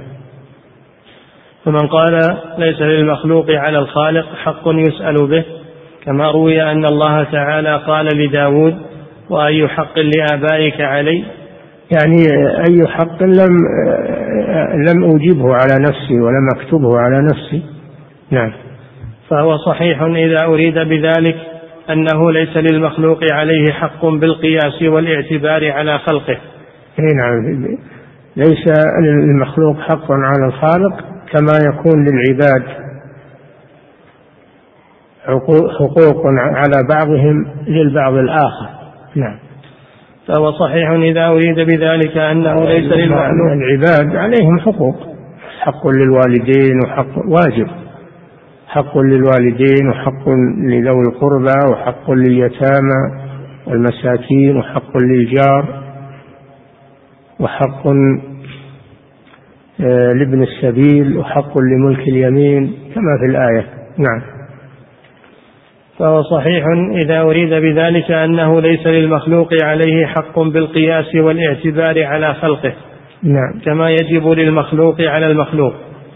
فمن 1.70 1.88
قال 1.88 2.38
ليس 2.58 2.82
للمخلوق 2.82 3.52
على 3.52 3.80
الخالق 3.80 4.26
حق 4.36 4.64
يسأل 4.68 5.28
به 5.28 5.46
كما 6.06 6.32
روي 6.32 6.72
أن 6.72 6.86
الله 6.86 7.24
تعالى 7.24 7.82
قال 7.88 8.06
لداود 8.06 8.76
وأي 9.30 9.68
حق 9.68 10.00
لآبائك 10.00 10.82
علي؟ 10.82 11.24
يعني 11.92 12.16
أي 12.70 12.88
حق 12.88 13.24
لم 13.24 13.58
لم 14.90 15.04
أوجبه 15.04 15.54
على 15.54 15.80
نفسي 15.80 16.20
ولم 16.20 16.48
أكتبه 16.56 17.00
على 17.00 17.22
نفسي. 17.22 17.64
نعم. 18.32 18.52
فهو 19.30 19.58
صحيح 19.58 20.02
إذا 20.02 20.46
أريد 20.46 20.80
بذلك 20.80 21.36
أنه 21.90 22.32
ليس 22.32 22.58
للمخلوق 22.58 23.20
عليه 23.32 23.72
حق 23.72 24.06
بالقياس 24.06 24.82
والاعتبار 24.82 25.72
على 25.72 26.00
خلقه. 26.00 26.38
اي 27.00 27.14
نعم. 27.16 27.78
ليس 28.36 28.68
للمخلوق 29.04 29.80
حق 29.80 30.12
على 30.12 30.46
الخالق 30.48 31.19
كما 31.32 31.54
يكون 31.74 32.06
للعباد 32.06 32.64
حقوق 35.80 36.26
على 36.36 36.88
بعضهم 36.90 37.46
للبعض 37.68 38.14
الآخر. 38.14 38.70
نعم. 39.16 39.40
فهو 40.28 40.52
صحيح 40.52 40.90
إذا 40.90 41.28
أريد 41.28 41.56
بذلك 41.56 42.18
أنه 42.18 42.66
ليس 42.66 42.94
للمخلوق 42.94 43.52
العباد 43.52 44.16
عليهم 44.16 44.60
حقوق. 44.60 44.96
حق 45.60 45.88
للوالدين 45.88 46.80
وحق 46.86 47.18
واجب. 47.18 47.68
حق 48.68 48.98
للوالدين 48.98 49.90
وحق 49.90 50.30
لذوي 50.64 51.02
القربى 51.02 51.72
وحق 51.72 52.12
لليتامى 52.12 53.30
والمساكين 53.68 54.58
وحق 54.58 54.98
للجار 54.98 55.84
وحق 57.40 57.88
لابن 59.80 60.44
السبيل 60.44 61.18
وحق 61.18 61.58
لملك 61.58 62.08
اليمين 62.08 62.74
كما 62.96 63.18
في 63.20 63.26
الآية. 63.26 63.66
نعم. 63.98 64.22
فهو 66.00 66.22
صحيح 66.22 66.66
إذا 67.04 67.22
أريد 67.22 67.50
بذلك 67.50 68.12
أنه 68.12 68.62
ليس 68.62 68.88
للمخلوق 68.88 69.50
عليه 69.64 70.06
حق 70.06 70.40
بالقياس 70.40 71.16
والاعتبار 71.16 72.04
على 72.04 72.34
خلقه. 72.34 72.74
نعم. 73.24 73.60
كما 73.66 73.90
يجب 73.90 74.28
للمخلوق 74.28 75.02
على 75.02 75.28
المخلوق. 75.28 75.74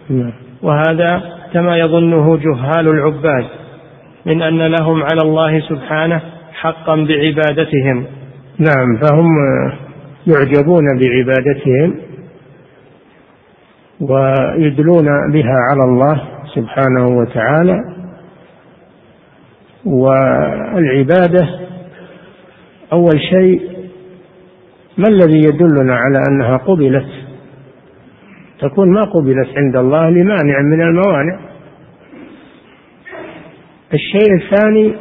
نعم. 0.10 0.34
وهذا 0.62 1.22
كما 1.54 1.78
يظنه 1.78 2.38
جهال 2.38 2.88
العباد 2.88 3.46
من 4.26 4.42
أن 4.42 4.58
لهم 4.58 5.04
على 5.04 5.22
الله 5.22 5.60
سبحانه 5.60 6.22
حقا 6.54 6.96
بعبادتهم. 6.96 8.06
نعم. 8.60 9.00
فهم 9.02 9.28
يعجبون 10.28 10.84
بعبادتهم. 11.00 12.13
ويدلون 14.02 15.32
بها 15.32 15.58
على 15.72 15.84
الله 15.84 16.22
سبحانه 16.56 17.18
وتعالى 17.18 17.80
والعبادة 19.86 21.50
أول 22.94 23.22
شيء 23.30 23.74
ما 24.98 25.08
الذي 25.08 25.38
يدلنا 25.38 25.96
على 25.96 26.22
أنها 26.30 26.58
قبلت؟ 26.58 27.08
تكون 28.60 28.94
ما 28.94 29.04
قبلت 29.04 29.58
عند 29.58 29.76
الله 29.76 30.10
لمانع 30.10 30.62
من 30.62 30.82
الموانع. 30.82 31.40
الشيء 33.94 34.34
الثاني 34.36 34.94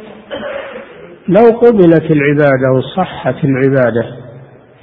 لو 1.27 1.57
قبلت 1.59 2.11
العبادة 2.11 2.71
وصحت 2.71 3.35
العبادة 3.43 4.05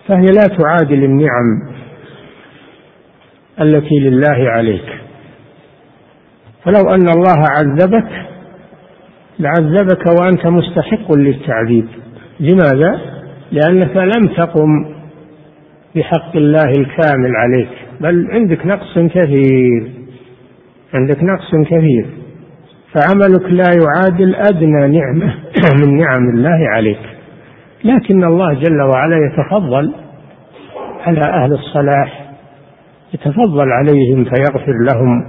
فهي 0.07 0.27
لا 0.27 0.57
تعادل 0.59 1.05
النعم. 1.05 1.80
التي 3.61 3.99
لله 3.99 4.51
عليك. 4.51 5.01
فلو 6.65 6.95
أن 6.95 7.09
الله 7.09 7.45
عذبك 7.59 8.11
لعذبك 9.39 10.07
وأنت 10.21 10.47
مستحق 10.47 11.13
للتعذيب. 11.13 11.87
لماذا؟ 12.41 13.01
لأنك 13.53 13.97
لم 13.97 14.29
تقم 14.37 14.95
بحق 15.97 16.37
الله 16.37 16.71
الكامل 16.71 17.37
عليك. 17.37 17.69
بل 18.01 18.27
عندك 18.31 18.67
نقص 18.67 18.99
كثير. 18.99 19.91
عندك 20.95 21.23
نقص 21.23 21.69
كثير. 21.71 22.07
فعملك 22.93 23.43
لا 23.43 23.71
يعادل 23.83 24.35
أدنى 24.35 24.99
نعمة 24.99 25.35
من 25.81 25.97
نعم 25.97 26.29
الله 26.35 26.69
عليك. 26.69 27.01
لكن 27.85 28.25
الله 28.25 28.55
جل 28.55 28.83
وعلا 28.83 29.17
يتفضل 29.27 29.95
على 31.07 31.21
أهل 31.21 31.53
الصلاح 31.53 32.20
يتفضل 33.15 33.73
عليهم 33.73 34.25
فيغفر 34.25 34.75
لهم 34.93 35.25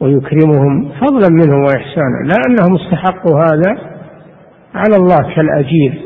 ويكرمهم 0.00 0.88
فضلا 1.00 1.28
منه 1.30 1.56
وإحسانا. 1.56 2.18
لا 2.24 2.36
أنهم 2.48 2.76
استحقوا 2.76 3.40
هذا 3.40 3.78
على 4.74 4.96
الله 4.96 5.34
كالأجير 5.34 6.02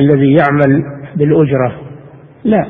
الذي 0.00 0.32
يعمل 0.34 0.82
بالأجرة. 1.16 1.72
لا. 2.44 2.66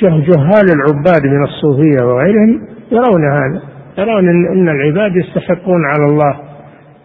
جهال 0.00 0.66
العباد 0.76 1.24
من 1.24 1.44
الصوفية 1.44 2.02
وغيرهم 2.02 2.68
يرون 2.92 3.30
هذا. 3.32 3.62
يرون 3.98 4.28
إن 4.28 4.68
العباد 4.68 5.16
يستحقون 5.16 5.84
على 5.84 6.04
الله 6.04 6.36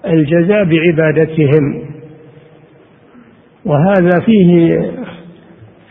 الجزاء 0.06 0.64
بعبادتهم. 0.64 1.82
وهذا 3.66 4.20
فيه 4.26 4.82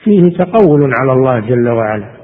فيه 0.04 0.36
تقول 0.38 0.92
على 1.00 1.12
الله 1.12 1.40
جل 1.40 1.68
وعلا. 1.68 2.19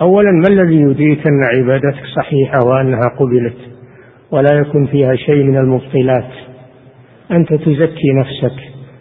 أولا 0.00 0.30
ما 0.30 0.48
الذي 0.48 0.76
يدريك 0.76 1.26
أن 1.26 1.44
عبادتك 1.44 2.04
صحيحة 2.16 2.58
وأنها 2.66 3.08
قبلت؟ 3.18 3.56
ولا 4.30 4.54
يكون 4.54 4.86
فيها 4.86 5.16
شيء 5.16 5.44
من 5.44 5.58
المبطلات. 5.58 6.30
أنت 7.30 7.54
تزكي 7.54 8.12
نفسك. 8.12 8.58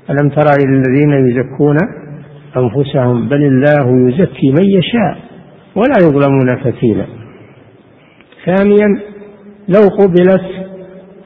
ألم 0.09 0.29
ترى 0.29 0.51
إلى 0.63 0.81
الذين 0.81 1.27
يزكون 1.27 1.77
أنفسهم؟ 2.57 3.29
بل 3.29 3.43
الله 3.43 4.09
يزكي 4.09 4.51
من 4.51 4.65
يشاء 4.65 5.17
ولا 5.75 5.95
يظلمون 6.01 6.55
فتيلا 6.55 7.05
ثانيا 8.45 8.99
لو 9.67 9.81
قبلت 9.99 10.67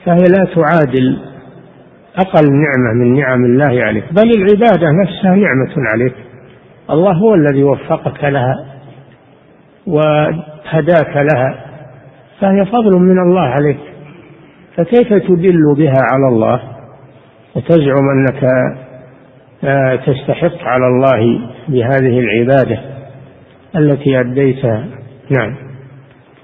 فهي 0.05 0.23
لا 0.37 0.45
تعادل 0.55 1.17
أقل 2.15 2.47
نعمة 2.51 2.93
من 2.93 3.13
نعم 3.13 3.45
الله 3.45 3.83
عليك. 3.85 4.03
بل 4.11 4.31
العبادة 4.31 4.91
نفسها 4.91 5.35
نعمة 5.35 5.73
عليك. 5.93 6.13
الله 6.89 7.13
هو 7.13 7.35
الذي 7.35 7.63
وفقك 7.63 8.23
لها. 8.23 8.70
وهداك 9.87 11.15
لها 11.15 11.65
فهي 12.39 12.65
فضل 12.65 12.99
من 12.99 13.19
الله 13.19 13.41
عليك. 13.41 13.79
فكيف 14.77 15.13
تدل 15.13 15.75
بها 15.77 16.01
على 16.11 16.27
الله؟ 16.27 16.61
وتزعم 17.55 18.09
أنك 18.09 18.43
آه، 19.63 19.95
تستحق 19.95 20.63
على 20.63 20.87
الله 20.87 21.39
بهذه 21.67 22.19
العبادة 22.19 22.79
التي 23.75 24.19
أديتها. 24.19 24.85
نعم. 25.29 25.55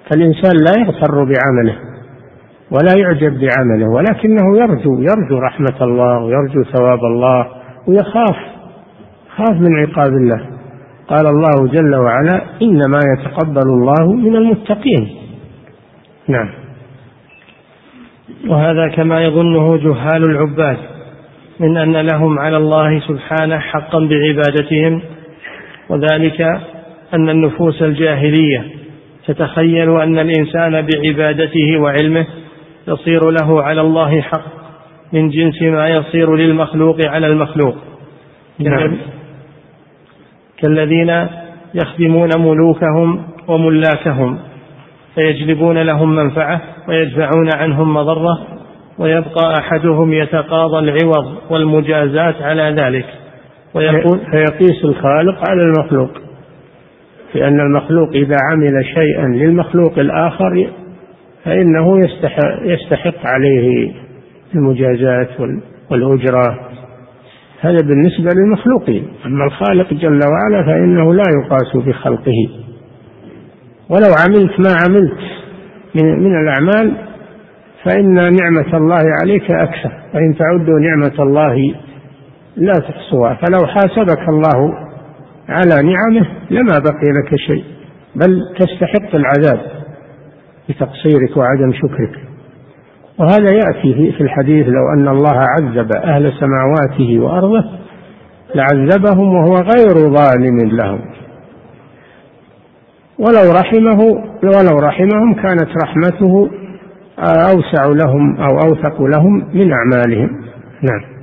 فالإنسان 0.09 0.51
لا 0.55 0.83
يغتر 0.85 1.23
بعمله 1.23 1.75
ولا 2.71 2.97
يعجب 2.97 3.39
بعمله 3.39 3.89
ولكنه 3.89 4.57
يرجو 4.57 4.99
يرجو 4.99 5.37
رحمة 5.39 5.81
الله 5.81 6.19
ويرجو 6.19 6.63
ثواب 6.63 6.99
الله 6.99 7.47
ويخاف 7.87 8.37
خاف 9.35 9.51
من 9.51 9.79
عقاب 9.79 10.13
الله. 10.13 10.56
قال 11.07 11.25
الله 11.27 11.67
جل 11.67 11.95
وعلا 11.95 12.43
إنما 12.61 12.99
يتقبل 13.13 13.61
الله 13.61 14.13
من 14.13 14.35
المتقين. 14.35 15.09
نعم. 16.27 16.49
وهذا 18.47 18.87
كما 18.87 19.23
يظنه 19.23 19.77
جهال 19.77 20.23
العباد 20.23 20.77
من 21.59 21.77
أن 21.77 21.97
لهم 21.97 22.39
على 22.39 22.57
الله 22.57 22.99
سبحانه 22.99 23.59
حقا 23.59 23.99
بعبادتهم 23.99 25.01
وذلك 25.89 26.41
أن 27.13 27.29
النفوس 27.29 27.81
الجاهلية 27.81 28.65
تتخيل 29.27 30.01
أن 30.01 30.19
الإنسان 30.19 30.71
بعبادته 30.71 31.77
وعلمه 31.79 32.27
يصير 32.87 33.29
له 33.29 33.63
على 33.63 33.81
الله 33.81 34.21
حق 34.21 34.45
من 35.13 35.29
جنس 35.29 35.61
ما 35.61 35.89
يصير 35.89 36.35
للمخلوق 36.35 36.97
على 37.07 37.27
المخلوق. 37.27 37.75
نعم. 38.59 38.97
كالذين 40.61 41.27
يخدمون 41.73 42.29
ملوكهم 42.37 43.23
وملاكهم 43.47 44.39
فيجلبون 45.15 45.77
لهم 45.77 46.15
منفعة 46.15 46.61
ويدفعون 46.87 47.49
عنهم 47.55 47.93
مضرة 47.93 48.47
ويبقى 48.99 49.53
أحدهم 49.59 50.13
يتقاضى 50.13 50.79
العوض 50.79 51.37
والمجازات 51.49 52.41
على 52.41 52.75
ذلك. 52.81 53.05
ويقول 53.73 54.19
فيقيس 54.31 54.85
الخالق 54.85 55.49
على 55.49 55.61
المخلوق 55.61 56.09
لأن 57.35 57.59
المخلوق 57.59 58.09
إذا 58.09 58.37
عمل 58.51 58.85
شيئا 58.85 59.27
للمخلوق 59.27 59.99
الآخر 59.99 60.69
فإنه 61.43 61.99
يستحق, 61.99 62.61
يستحق 62.63 63.25
عليه 63.25 63.91
المجازات 64.55 65.29
والأجرة. 65.91 66.66
هذا 67.61 67.77
بالنسبة 67.87 68.29
للمخلوقين. 68.35 69.07
أما 69.25 69.45
الخالق 69.45 69.93
جل 69.93 70.19
وعلا 70.27 70.65
فإنه 70.65 71.13
لا 71.13 71.23
يقاس 71.41 71.85
بخلقه. 71.85 72.49
ولو 73.89 74.13
عملت 74.25 74.59
ما 74.59 74.75
عملت 74.85 75.19
من, 75.95 76.23
من 76.23 76.41
الأعمال 76.41 76.97
فإن 77.83 78.13
نعمة 78.13 78.77
الله 78.77 79.03
عليك 79.21 79.51
أكثر. 79.51 79.91
وإن 80.13 80.35
تعدوا 80.37 80.79
نعمة 80.79 81.23
الله 81.23 81.75
لا 82.55 82.73
تحصوها. 82.73 83.33
فلو 83.33 83.67
حاسبك 83.67 84.29
الله 84.29 84.73
على 85.49 85.75
نعمه 85.93 86.27
لما 86.49 86.79
بقي 86.79 87.11
لك 87.23 87.35
شيء. 87.35 87.63
بل 88.15 88.41
تستحق 88.59 89.15
العذاب 89.15 89.71
بتقصيرك 90.69 91.37
وعدم 91.37 91.73
شكرك. 91.73 92.19
وهذا 93.19 93.51
يأتي 93.51 94.11
في 94.11 94.21
الحديث 94.21 94.67
لو 94.67 94.93
أن 94.93 95.07
الله 95.07 95.37
عذب 95.37 95.91
أهل 96.03 96.33
سماواته 96.39 97.19
وأرضه 97.19 97.63
لعذبهم 98.55 99.33
وهو 99.33 99.55
غير 99.55 100.13
ظالم 100.13 100.59
لهم. 100.59 100.99
ولو 103.19 103.51
رحمه 103.51 104.01
ولو 104.43 104.79
رحمهم 104.79 105.33
كانت 105.33 105.69
رحمته 105.83 106.49
أوسع 107.19 107.85
لهم 107.85 108.37
أو 108.37 108.57
أوثق 108.57 109.01
لهم 109.01 109.33
من 109.53 109.71
أعمالهم. 109.71 110.29
نعم. 110.81 111.17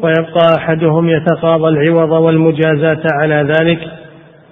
ويبقى 0.00 0.56
أحدهم 0.58 1.08
يتقاضى 1.08 1.68
العوض 1.68 2.10
والمجازاة 2.10 3.02
على 3.12 3.34
ذلك 3.34 3.78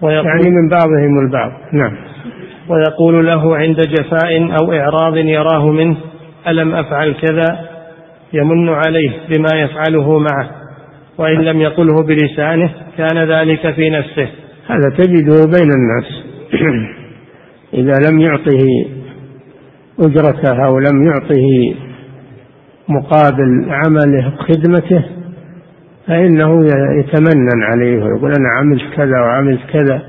ويقول 0.03 0.27
يعني 0.27 0.51
من 0.51 0.69
بعضهم 0.69 1.19
البعض. 1.27 1.53
نعم. 1.73 2.16
ويقول 2.69 3.27
له 3.27 3.57
عند 3.57 3.77
جفاء 3.77 4.57
أو 4.61 4.73
إعراض 4.73 5.17
يراه 5.17 5.71
منه 5.71 5.97
ألم 6.49 6.75
أفعل 6.75 7.15
كذا؟ 7.15 7.69
يمن 8.33 8.69
عليه 8.69 9.11
بما 9.29 9.61
يفعله 9.61 10.19
معه 10.19 10.51
وإن 11.19 11.41
لم 11.41 11.61
يقله 11.61 12.03
بلسانه 12.03 12.71
كان 12.99 13.29
ذلك 13.29 13.75
في 13.75 13.91
نفسه. 13.91 14.29
هذا 14.67 14.97
تجده 14.99 15.59
بين 15.59 15.71
الناس. 15.71 16.25
إذا 17.81 18.11
لم 18.11 18.21
يعطه 18.21 18.67
أجرته 20.01 20.67
أو 20.67 20.79
لم 20.79 21.03
يعطه 21.03 21.75
مقابل 22.89 23.67
عمله 23.69 24.33
خدمته 24.39 25.05
فإنه 26.07 26.67
يتمنن 26.99 27.63
عليه 27.63 28.05
ويقول 28.05 28.33
أنا 28.39 28.49
عملت 28.59 28.95
كذا 28.97 29.21
وعملت 29.21 29.61
كذا 29.73 30.03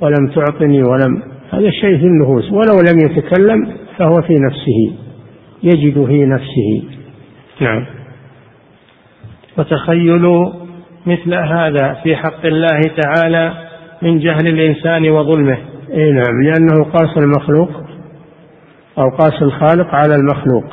ولم 0.00 0.26
تعطني 0.34 0.82
ولم 0.82 1.31
هذا 1.52 1.70
شيء 1.70 1.98
في 1.98 2.04
النفوس. 2.04 2.52
ولو 2.52 2.80
لم 2.80 2.98
يتكلم 3.10 3.76
فهو 3.98 4.22
في 4.22 4.38
نفسه 4.38 4.96
يجد 5.62 6.06
في 6.06 6.26
نفسه. 6.26 6.82
نعم. 7.60 7.86
وتخيل 9.58 10.52
مثل 11.06 11.34
هذا 11.34 12.00
في 12.02 12.16
حق 12.16 12.46
الله 12.46 12.80
تعالى 13.02 13.52
من 14.02 14.18
جهل 14.18 14.46
الإنسان 14.46 15.10
وظلمه. 15.10 15.58
إي 15.94 16.12
نعم 16.12 16.42
لأنه 16.42 16.84
قاس 16.84 17.18
المخلوق 17.18 17.70
أو 18.98 19.08
قاس 19.08 19.42
الخالق 19.42 19.94
على 19.94 20.14
المخلوق. 20.14 20.64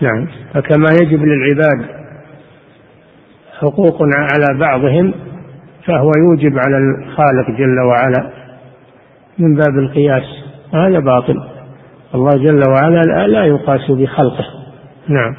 نعم. 0.00 0.28
فكما 0.54 0.86
يجب 1.02 1.22
للعباد 1.24 1.96
حقوق 3.60 3.98
على 4.02 4.60
بعضهم 4.60 5.14
فهو 5.84 6.10
يوجب 6.18 6.58
على 6.58 6.76
الخالق 6.76 7.58
جل 7.58 7.80
وعلا 7.80 8.45
من 9.38 9.54
باب 9.54 9.78
القياس 9.78 10.24
هذا 10.74 10.98
باطل. 10.98 11.36
الله 12.14 12.30
جل 12.30 12.62
وعلا 12.70 13.26
لا 13.26 13.44
يقاس 13.44 13.90
بخلقه. 13.90 14.44
نعم. 15.08 15.36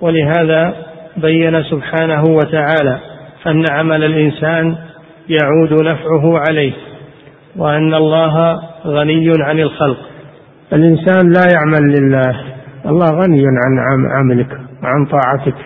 ولهذا 0.00 0.74
بين 1.16 1.62
سبحانه 1.62 2.22
وتعالى 2.22 2.98
أن 3.46 3.64
عمل 3.70 4.04
الإنسان 4.04 4.76
يعود 5.28 5.82
نفعه 5.82 6.38
عليه 6.48 6.72
وأن 7.56 7.94
الله 7.94 8.60
غني 8.86 9.32
عن 9.40 9.60
الخلق. 9.60 9.98
الإنسان 10.72 11.28
لا 11.28 11.46
يعمل 11.54 12.00
لله 12.00 12.40
الله 12.86 13.06
غني 13.06 13.44
عن 13.46 14.06
عملك 14.18 14.58
وعن 14.82 15.06
طاعتك. 15.06 15.56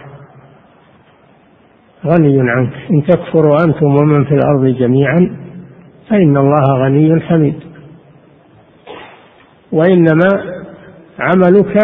غني 2.06 2.50
عنك. 2.50 2.72
إن 2.90 3.02
تكفروا 3.04 3.56
أنتم 3.66 3.86
ومن 3.86 4.24
في 4.24 4.34
الأرض 4.34 4.66
جميعا 4.66 5.49
فإن 6.10 6.36
الله 6.36 6.84
غني 6.84 7.20
حميد. 7.20 7.60
وإنما 9.72 10.28
عملك 11.18 11.76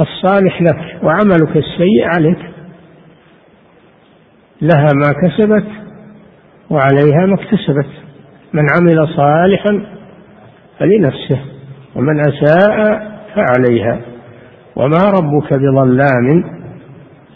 الصالح 0.00 0.62
لك 0.62 1.02
وعملك 1.02 1.56
السيء 1.56 2.04
عليك. 2.04 2.38
لها 4.62 4.88
ما 4.94 5.12
كسبت 5.12 5.66
وعليها 6.70 7.26
ما 7.26 7.34
اكتسبت. 7.34 7.90
من 8.52 8.66
عمل 8.76 9.08
صالحا 9.16 9.86
فلنفسه 10.78 11.40
ومن 11.96 12.20
أساء 12.20 12.76
فعليها. 13.34 14.00
وما 14.76 14.98
ربك 14.98 15.54
بظلام 15.54 16.44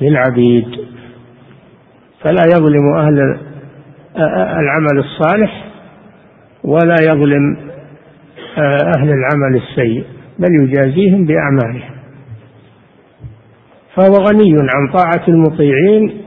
للعبيد. 0.01 0.69
فلا 2.21 2.43
يظلم 2.57 2.97
أهل 2.97 3.39
العمل 4.63 4.99
الصالح 4.99 5.64
ولا 6.65 6.97
يظلم 7.03 7.57
أهل 8.97 9.09
العمل 9.09 9.57
السيء 9.57 10.05
بل 10.39 10.49
يجازيهم 10.63 11.27
بأعمالهم. 11.27 11.95
فهو 13.97 14.13
غني 14.13 14.57
عن 14.59 14.93
طاعة 14.93 15.29
المطيعين 15.29 16.21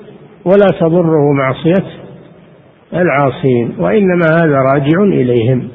ولا 0.46 0.68
تضره 0.80 1.32
معصية 1.34 1.88
العاصين 2.94 3.76
وإنما 3.80 4.26
هذا 4.26 4.58
راجع 4.58 5.04
إليهم. 5.04 5.70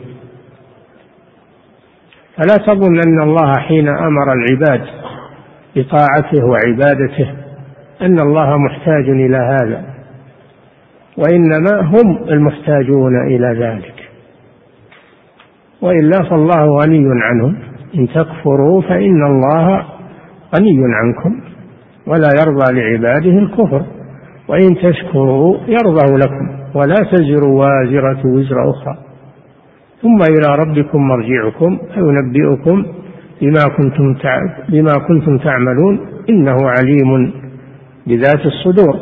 فلا 2.37 2.57
تظن 2.67 3.01
أن 3.07 3.23
الله 3.23 3.53
حين 3.59 3.89
أمر 3.89 4.33
العباد 4.33 4.87
بطاعته 5.77 6.45
وعبادته 6.45 7.35
أن 8.03 8.21
الله 8.21 8.57
محتاج 8.59 9.09
إلى 9.09 9.37
هذا 9.37 9.85
وإنما 11.17 11.81
هم 11.81 12.29
المحتاجون 12.29 13.27
إلى 13.27 13.67
ذلك. 13.67 14.02
وإلا 15.83 16.23
فالله 16.31 16.79
غني 16.83 17.05
عنهم 17.23 17.57
إن 17.95 18.09
تكفروا 18.09 18.83
فإن 18.83 19.27
الله 19.27 19.85
غني 20.57 20.81
عنكم 20.95 21.41
ولا 22.07 22.29
يرضى 22.41 22.73
لعباده 22.73 23.39
الكفر. 23.39 23.83
وإن 24.49 24.75
تشكروا 24.75 25.59
يرضى 25.69 26.17
لكم 26.17 26.49
ولا 26.75 26.95
تزر 26.95 27.49
وازرة 27.49 28.27
وزر 28.27 28.71
أخرى. 28.71 28.97
ثم 30.03 30.19
إلى 30.31 30.57
ربكم 30.57 31.09
مرجعكم 31.09 31.79
فينبئكم 31.95 32.87
بما 33.43 33.63
كنتم 33.77 34.15
بما 34.69 34.93
كنتم 35.09 35.39
تعملون. 35.39 36.01
إنه 36.31 36.57
عليم 36.57 37.33
بذات 38.07 38.47
الصدور. 38.47 38.97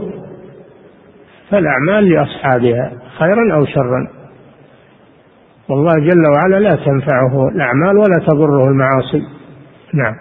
فالأعمال 1.50 2.08
لأصحابها 2.08 2.92
خيرا 3.18 3.54
أو 3.54 3.64
شرا. 3.64 4.19
والله 5.70 5.92
جل 6.00 6.26
وعلا 6.32 6.68
لا 6.68 6.76
تنفعه 6.76 7.48
الأعمال 7.54 7.96
ولا 7.96 8.26
تضره 8.26 8.64
المعاصي. 8.64 9.22
نعم. 9.94 10.14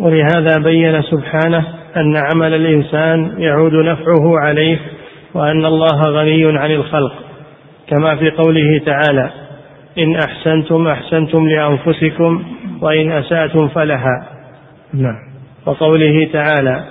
ولهذا 0.00 0.58
بين 0.58 1.02
سبحانه 1.02 1.64
أن 1.96 2.16
عمل 2.16 2.54
الإنسان 2.54 3.34
يعود 3.38 3.74
نفعه 3.74 4.38
عليه 4.38 4.78
وأن 5.34 5.64
الله 5.64 6.02
غني 6.02 6.58
عن 6.58 6.70
الخلق 6.70 7.12
كما 7.88 8.16
في 8.16 8.30
قوله 8.30 8.80
تعالى 8.86 9.30
إن 9.98 10.16
أحسنتم 10.16 10.88
أحسنتم 10.88 11.48
لأنفسكم 11.48 12.44
وإن 12.82 13.12
أسأتم 13.12 13.68
فلها. 13.68 14.26
نعم. 14.94 15.18
وقوله 15.66 16.28
تعالى 16.32 16.84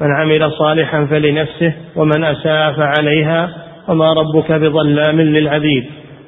من 0.00 0.14
عمل 0.20 0.52
صالحا 0.52 1.04
فلنفسه 1.04 1.72
ومن 1.96 2.24
أساء 2.24 2.72
فعليها 2.72 3.50
وما 3.88 4.12
ربك 4.12 4.52
بظلام 4.52 5.20
للعبيد. 5.20 5.84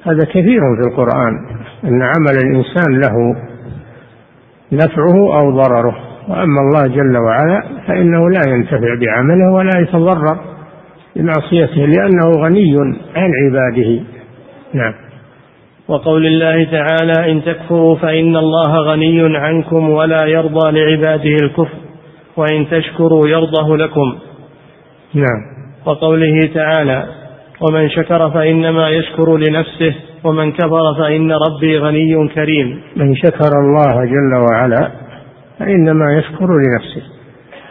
هذا 0.07 0.25
كثير 0.25 0.61
في 0.61 0.89
القرآن 0.91 1.35
أن 1.85 2.03
عمل 2.03 2.39
الإنسان 2.45 3.01
له 3.01 3.37
نفعه 4.73 5.39
أو 5.39 5.51
ضرره. 5.51 5.97
وأما 6.29 6.61
الله 6.61 6.87
جل 6.87 7.17
وعلا 7.17 7.63
فإنه 7.87 8.31
لا 8.31 8.41
ينتفع 8.49 8.95
بعمله 9.01 9.53
ولا 9.53 9.71
يتضرر 9.81 10.39
بمعصيته 11.17 11.87
لأنه 11.87 12.31
غني 12.31 12.77
عن 13.17 13.31
عباده. 13.45 14.01
نعم. 14.75 14.95
وقول 15.89 16.27
الله 16.27 16.65
تعالى 16.65 17.33
إن 17.33 17.43
تكفروا 17.45 17.97
فإن 17.97 18.37
الله 18.37 18.81
غني 18.81 19.37
عنكم 19.37 19.91
ولا 19.91 20.27
يرضى 20.27 20.71
لعباده 20.71 21.37
الكفر 21.43 21.79
وإن 22.37 22.67
تشكروا 22.71 23.29
يرضه 23.29 23.77
لكم. 23.77 24.15
نعم. 25.15 25.57
وقوله 25.87 26.51
تعالى 26.55 27.07
ومن 27.61 27.91
شكر 27.91 28.31
فإنما 28.31 28.91
يشكر 28.91 29.37
لنفسه 29.37 29.95
ومن 30.25 30.53
كفر 30.53 30.95
فإن 30.99 31.33
ربي 31.33 31.79
غني 31.79 32.29
كريم. 32.29 32.83
من 32.97 33.17
شكر 33.17 33.51
الله 33.61 34.05
جل 34.05 34.35
وعلا 34.51 34.91
فإنما 35.59 36.19
يشكر 36.19 36.47
لنفسه 36.47 37.03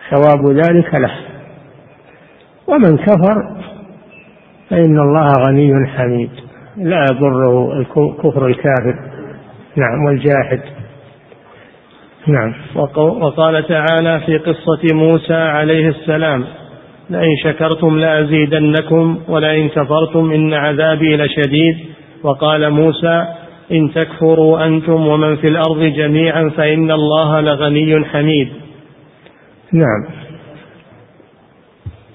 ثواب 0.10 0.52
ذلك 0.52 0.96
له. 0.96 1.12
ومن 2.68 2.98
كفر 2.98 3.36
فإن 4.70 5.00
الله 5.00 5.32
غني 5.48 5.88
حميد. 5.88 6.30
لا 6.78 7.06
يضره 7.12 7.84
كفر 8.24 8.48
الكافر 8.48 8.96
نعم 9.76 10.06
والجاحد 10.06 10.60
نعم. 12.28 12.54
وقال 13.22 13.68
تعالى 13.68 14.20
في 14.26 14.38
قصة 14.38 14.96
موسى 14.96 15.34
عليه 15.34 15.90
السلام 15.90 16.46
لئن 17.10 17.38
شكرتم 17.44 18.00
لأزيدنكم 18.00 19.20
ولئن 19.28 19.70
كفرتم 19.70 20.32
إن 20.32 20.54
عذابي 20.54 21.18
لشديد. 21.18 21.78
وقال 22.24 22.70
موسى 22.70 23.26
إن 23.72 23.94
تكفروا 23.94 24.66
أنتم 24.66 25.08
ومن 25.08 25.36
في 25.36 25.48
الأرض 25.48 25.84
جميعا 25.84 26.52
فإن 26.58 26.92
الله 26.92 27.42
لغني 27.42 28.06
حميد. 28.06 28.50
نعم. 29.74 30.26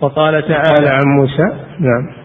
وقال 0.00 0.42
تعالى 0.42 0.88
عن 0.88 1.04
موسى. 1.18 1.42
نعم. 1.80 2.20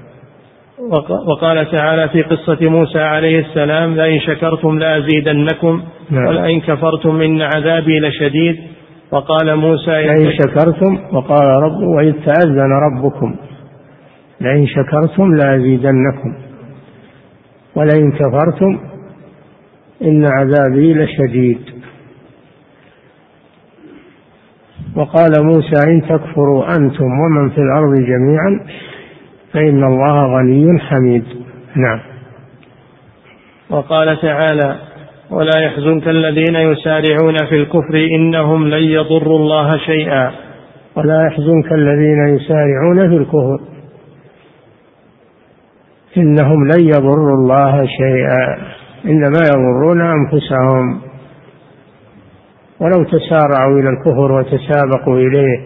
وقال 1.27 1.71
تعالى 1.71 2.09
في 2.09 2.21
قصة 2.21 2.69
موسى 2.69 2.99
عليه 2.99 3.39
السلام 3.39 3.95
لئن 3.95 4.19
شكرتم 4.19 4.79
لأزيدنكم 4.79 5.83
نعم. 6.09 6.27
ولئن 6.27 6.61
كفرتم 6.61 7.21
إن 7.21 7.41
عذابي 7.41 7.99
لشديد. 7.99 8.74
وقال 9.11 9.55
موسى 9.55 9.91
لئن 9.91 10.31
شكرتم 10.31 11.15
وقال 11.15 11.47
رب 11.47 11.83
وإذ 11.83 12.13
تأذن 12.25 12.71
ربكم 12.71 13.35
لئن 14.41 14.67
شكرتم 14.67 15.35
لأزيدنكم 15.35 16.35
ولئن 17.75 18.11
كفرتم 18.11 18.79
إن 20.01 20.25
عذابي 20.25 20.93
لشديد. 20.93 21.59
وقال 24.95 25.31
موسى 25.43 25.87
إن 25.87 26.01
تكفروا 26.01 26.65
أنتم 26.77 27.05
ومن 27.05 27.49
في 27.49 27.57
الأرض 27.57 27.93
جميعا 27.95 28.65
فإن 29.53 29.83
الله 29.83 30.37
غني 30.37 30.79
حميد. 30.79 31.25
نعم. 31.75 31.99
وقال 33.69 34.21
تعالى 34.21 34.79
ولا 35.35 35.59
يحزنك 35.59 36.07
الذين 36.07 36.55
يسارعون 36.55 37.35
في 37.49 37.55
الكفر 37.55 38.07
إنهم 38.15 38.67
لن 38.67 38.83
يضروا 38.83 39.39
الله 39.39 39.77
شيئا. 39.77 40.31
ولا 40.95 41.25
يحزنك 41.27 41.71
الذين 41.71 42.27
يسارعون 42.27 43.09
في 43.09 43.15
الكفر 43.15 43.59
إنهم 46.17 46.67
لن 46.67 46.79
يضروا 46.79 47.35
الله 47.35 47.85
شيئا. 47.85 48.57
إنما 49.05 49.39
يضرون 49.49 50.01
أنفسهم. 50.01 51.01
ولو 52.79 53.03
تسارعوا 53.03 53.79
إلى 53.79 53.89
الكفر 53.89 54.31
وتسابقوا 54.31 55.17
إليه 55.17 55.59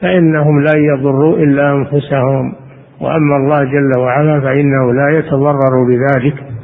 فإنهم 0.00 0.60
لا 0.60 0.72
يضروا 0.76 1.36
إلا 1.36 1.72
أنفسهم. 1.72 2.54
وأما 3.00 3.36
الله 3.36 3.64
جل 3.64 3.98
وعلا 3.98 4.40
فإنه 4.40 4.92
لا 4.92 5.18
يتضرر 5.18 5.84
بذلك. 5.88 6.57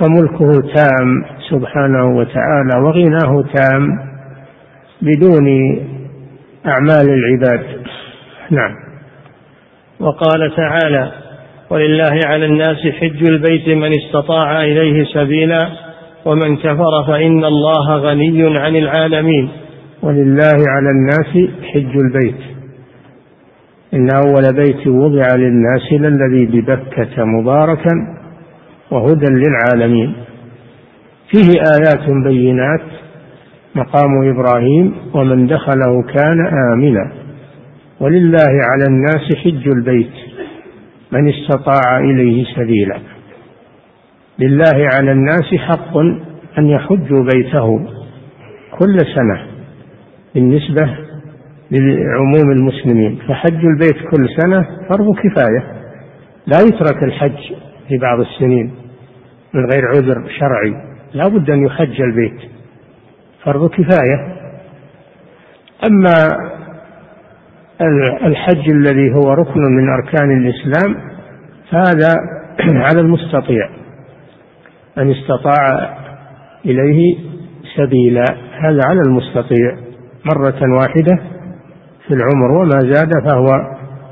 فملكه 0.00 0.72
تام 0.74 1.24
سبحانه 1.50 2.16
وتعالى 2.16 2.80
وغناه 2.82 3.44
تام 3.54 4.10
بدون 5.02 5.46
أعمال 6.66 7.08
العباد. 7.10 7.66
نعم. 8.50 8.74
وقال 10.00 10.56
تعالى 10.56 11.12
ولله 11.70 12.20
على 12.26 12.46
الناس 12.46 12.76
حج 13.00 13.24
البيت 13.24 13.68
من 13.68 13.92
استطاع 13.92 14.64
إليه 14.64 15.04
سبيلا 15.04 15.68
ومن 16.24 16.56
كفر 16.56 17.04
فإن 17.06 17.44
الله 17.44 17.96
غني 17.96 18.58
عن 18.58 18.76
العالمين. 18.76 19.48
ولله 20.02 20.58
على 20.68 20.90
الناس 20.90 21.50
حج 21.74 21.96
البيت. 21.96 22.40
إن 23.94 24.08
أول 24.26 24.42
بيت 24.54 24.86
وضع 24.86 25.26
للناس 25.36 25.92
للذي 25.92 26.46
ببكة 26.46 27.24
مباركا 27.24 28.19
وهدى 28.90 29.26
للعالمين. 29.32 30.14
فيه 31.30 31.48
آيات 31.50 32.10
بينات. 32.24 32.80
مقام 33.74 34.28
إبراهيم 34.30 34.94
ومن 35.14 35.46
دخله 35.46 36.02
كان 36.02 36.46
آمنا. 36.72 37.12
ولله 38.00 38.52
على 38.70 38.84
الناس 38.88 39.36
حج 39.44 39.68
البيت. 39.68 40.12
من 41.12 41.28
استطاع 41.28 41.98
إليه 41.98 42.44
سبيلا. 42.56 42.98
لله 44.38 44.88
على 44.94 45.12
الناس 45.12 45.54
حق 45.54 45.96
أن 46.58 46.66
يحجوا 46.66 47.24
بيته 47.34 47.86
كل 48.78 48.98
سنة. 49.14 49.46
بالنسبة 50.34 50.96
لعموم 51.70 52.50
المسلمين. 52.52 53.18
فحج 53.28 53.64
البيت 53.64 53.96
كل 54.10 54.28
سنة 54.40 54.66
فرض 54.88 55.16
كفاية. 55.16 55.64
لا 56.46 56.60
يترك 56.60 57.02
الحج 57.02 57.54
في 57.88 57.98
بعض 57.98 58.20
السنين. 58.20 58.79
من 59.54 59.70
غير 59.72 59.88
عذر 59.88 60.28
شرعي 60.38 60.90
لا 61.14 61.28
بد 61.28 61.50
أن 61.50 61.66
يحج 61.66 62.00
البيت. 62.00 62.50
فرض 63.44 63.70
كفاية. 63.70 64.36
أما 65.90 66.12
الحج 68.24 68.70
الذي 68.70 69.14
هو 69.14 69.32
ركن 69.32 69.60
من 69.60 69.88
أركان 69.88 70.30
الإسلام 70.30 70.96
فهذا 71.70 72.14
على 72.88 73.00
المستطيع 73.00 73.70
من 74.96 75.10
استطاع 75.10 75.96
إليه 76.64 77.18
سبيلا. 77.76 78.24
هذا 78.60 78.80
على 78.86 79.00
المستطيع. 79.06 79.76
مرة 80.34 80.78
واحدة 80.78 81.22
في 82.06 82.14
العمر 82.14 82.50
وما 82.50 82.92
زاد 82.92 83.12
فهو 83.28 83.46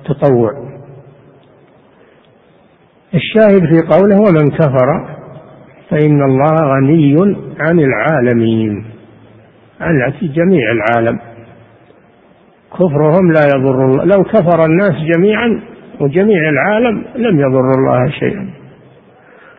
تطوع. 0.05 0.69
الشاهد 3.15 3.61
في 3.61 3.87
قوله 3.89 4.17
ومن 4.17 4.51
كفر 4.51 5.18
فإن 5.91 6.23
الله 6.23 6.55
غني 6.75 7.17
عن 7.61 7.81
العالمين. 7.81 8.85
عن 9.81 10.13
جميع 10.23 10.73
العالم. 10.73 11.19
كفرهم 12.73 13.33
لا 13.33 13.41
يضر 13.55 13.85
الله. 13.85 14.05
لو 14.05 14.25
كفر 14.25 14.65
الناس 14.65 14.95
جميعا 15.15 15.61
وجميع 16.01 16.49
العالم 16.49 17.05
لم 17.17 17.41
يضر 17.41 17.71
الله 17.79 18.11
شيئا. 18.11 18.51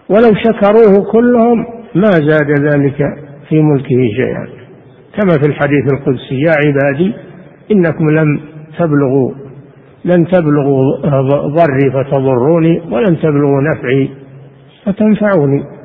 ولو 0.10 0.34
شكروه 0.44 1.12
كلهم 1.12 1.66
ما 1.96 2.12
زاد 2.12 2.52
ذلك 2.52 2.98
في 3.50 3.62
ملكه 3.62 4.10
شيئا. 4.16 4.48
كما 5.18 5.34
في 5.42 5.48
الحديث 5.48 5.94
القدسي 5.94 6.42
يا 6.42 6.54
عبادي 6.66 7.14
إنكم 7.72 8.10
لم 8.10 8.40
تبلغوا 8.80 9.32
لن 10.06 10.28
تبلغوا 10.28 10.84
ضري 11.48 11.92
فتضروني 11.94 12.82
ولن 12.92 13.20
تبلغوا 13.20 13.62
نفعي 13.62 14.10
فتنفعوني. 14.86 15.79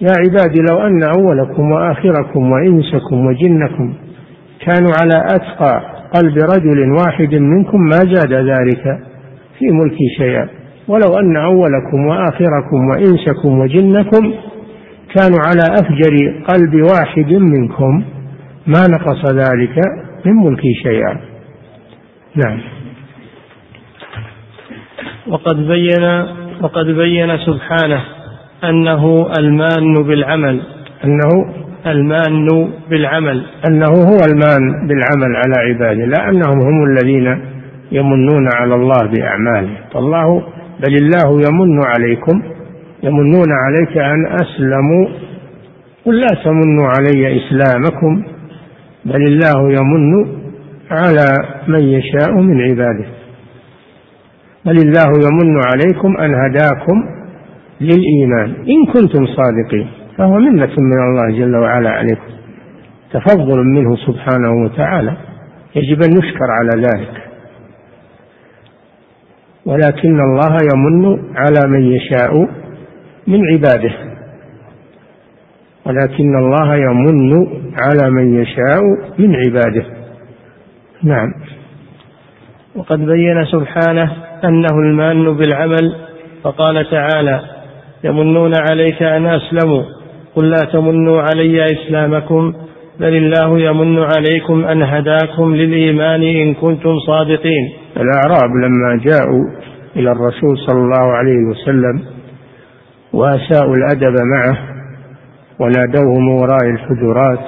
يا 0.00 0.12
عبادي 0.18 0.60
لو 0.70 0.78
أن 0.86 1.02
أولكم 1.02 1.72
وآخركم 1.72 2.52
وإنسكم 2.52 3.26
وجنكم 3.26 3.94
كانوا 4.66 4.90
على 5.00 5.24
أتقى 5.24 5.82
قلب 6.14 6.38
رجل 6.38 6.92
واحد 6.92 7.34
منكم 7.34 7.80
ما 7.80 7.98
زاد 7.98 8.32
ذلك 8.32 8.82
في 9.58 9.64
ملكي 9.70 10.08
شيئا. 10.18 10.48
ولو 10.88 11.18
أن 11.18 11.36
أولكم 11.36 12.06
وآخركم 12.06 12.88
وإنسكم 12.88 13.58
وجنكم 13.58 14.34
كانوا 15.14 15.38
على 15.46 15.74
أفجر 15.80 16.42
قلب 16.48 16.74
واحد 16.74 17.32
منكم 17.32 18.04
ما 18.66 18.86
نقص 18.90 19.32
ذلك 19.32 19.78
من 20.26 20.32
ملكي 20.32 20.74
شيئا. 20.82 21.20
نعم. 22.34 22.60
وقد 25.28 25.56
بين 25.56 26.04
وقد 26.62 26.86
بين 26.86 27.38
سبحانه 27.38 28.15
أنه 28.70 29.26
المان 29.38 30.02
بالعمل. 30.02 30.62
أنه 31.04 31.46
المان 31.86 32.68
بالعمل. 32.90 33.46
أنه 33.68 33.86
هو 33.86 34.18
المان 34.30 34.86
بالعمل 34.88 35.36
على 35.36 35.54
عباده 35.68 36.04
لا 36.04 36.28
أنهم 36.28 36.60
هم 36.60 36.84
الذين 36.84 37.38
يمنون 37.92 38.48
على 38.54 38.74
الله 38.74 39.06
بأعمالهم 39.06 39.76
فالله 39.94 40.42
بل 40.80 40.94
الله 40.94 41.40
يمن 41.48 41.84
عليكم 41.84 42.42
يمنون 43.02 43.46
عليك 43.64 43.96
أن 43.96 44.26
أسلموا. 44.26 45.06
قل 46.06 46.20
لا 46.20 46.26
تمنوا 46.44 46.86
علي 46.98 47.38
إسلامكم 47.38 48.22
بل 49.04 49.22
الله 49.26 49.72
يمن 49.72 50.26
على 50.90 51.26
من 51.68 51.80
يشاء 51.80 52.32
من 52.34 52.60
عباده. 52.60 53.06
بل 54.64 54.76
الله 54.76 55.10
يمن 55.26 55.60
عليكم 55.66 56.16
أن 56.16 56.34
هداكم 56.34 57.04
للإيمان. 57.80 58.54
إن 58.68 58.86
كنتم 58.92 59.26
صادقين 59.26 59.88
فهو 60.18 60.38
منة 60.38 60.74
من 60.78 60.98
الله 61.02 61.38
جل 61.38 61.56
وعلا 61.56 61.90
عليكم. 61.90 62.30
تفضل 63.12 63.64
منه 63.64 63.96
سبحانه 63.96 64.64
وتعالى. 64.64 65.16
يجب 65.76 66.02
أن 66.02 66.10
نشكر 66.10 66.50
على 66.50 66.82
ذلك. 66.82 67.22
ولكن 69.66 70.20
الله 70.20 70.58
يمن 70.72 71.18
على 71.36 71.68
من 71.68 71.92
يشاء 71.92 72.48
من 73.26 73.40
عباده. 73.52 73.94
ولكن 75.86 76.36
الله 76.36 76.76
يمن 76.76 77.46
على 77.78 78.10
من 78.10 78.42
يشاء 78.42 78.82
من 79.18 79.36
عباده. 79.36 79.86
نعم. 81.02 81.34
وقد 82.76 82.98
بين 82.98 83.44
سبحانه 83.44 84.12
أنه 84.44 84.78
المان 84.78 85.36
بالعمل 85.36 85.96
فقال 86.42 86.90
تعالى 86.90 87.55
يمنون 88.04 88.52
عليك 88.70 89.02
أن 89.02 89.26
أسلموا. 89.26 89.82
قل 90.34 90.50
لا 90.50 90.56
تمنوا 90.72 91.22
علي 91.22 91.64
إسلامكم 91.64 92.52
بل 93.00 93.14
الله 93.16 93.58
يمن 93.60 93.98
عليكم 93.98 94.64
أن 94.64 94.82
هداكم 94.82 95.54
للإيمان 95.54 96.22
إن 96.22 96.54
كنتم 96.54 96.98
صادقين. 97.06 97.72
الأعراب 97.96 98.50
لما 98.64 99.00
جاءوا 99.04 99.44
إلى 99.96 100.10
الرسول 100.12 100.58
صلى 100.66 100.78
الله 100.78 101.12
عليه 101.12 101.44
وسلم 101.50 102.04
وأساءوا 103.12 103.76
الأدب 103.76 104.14
معه 104.20 104.58
ونادوه 105.60 106.18
من 106.20 106.28
وراء 106.28 106.70
الحجرات 106.70 107.38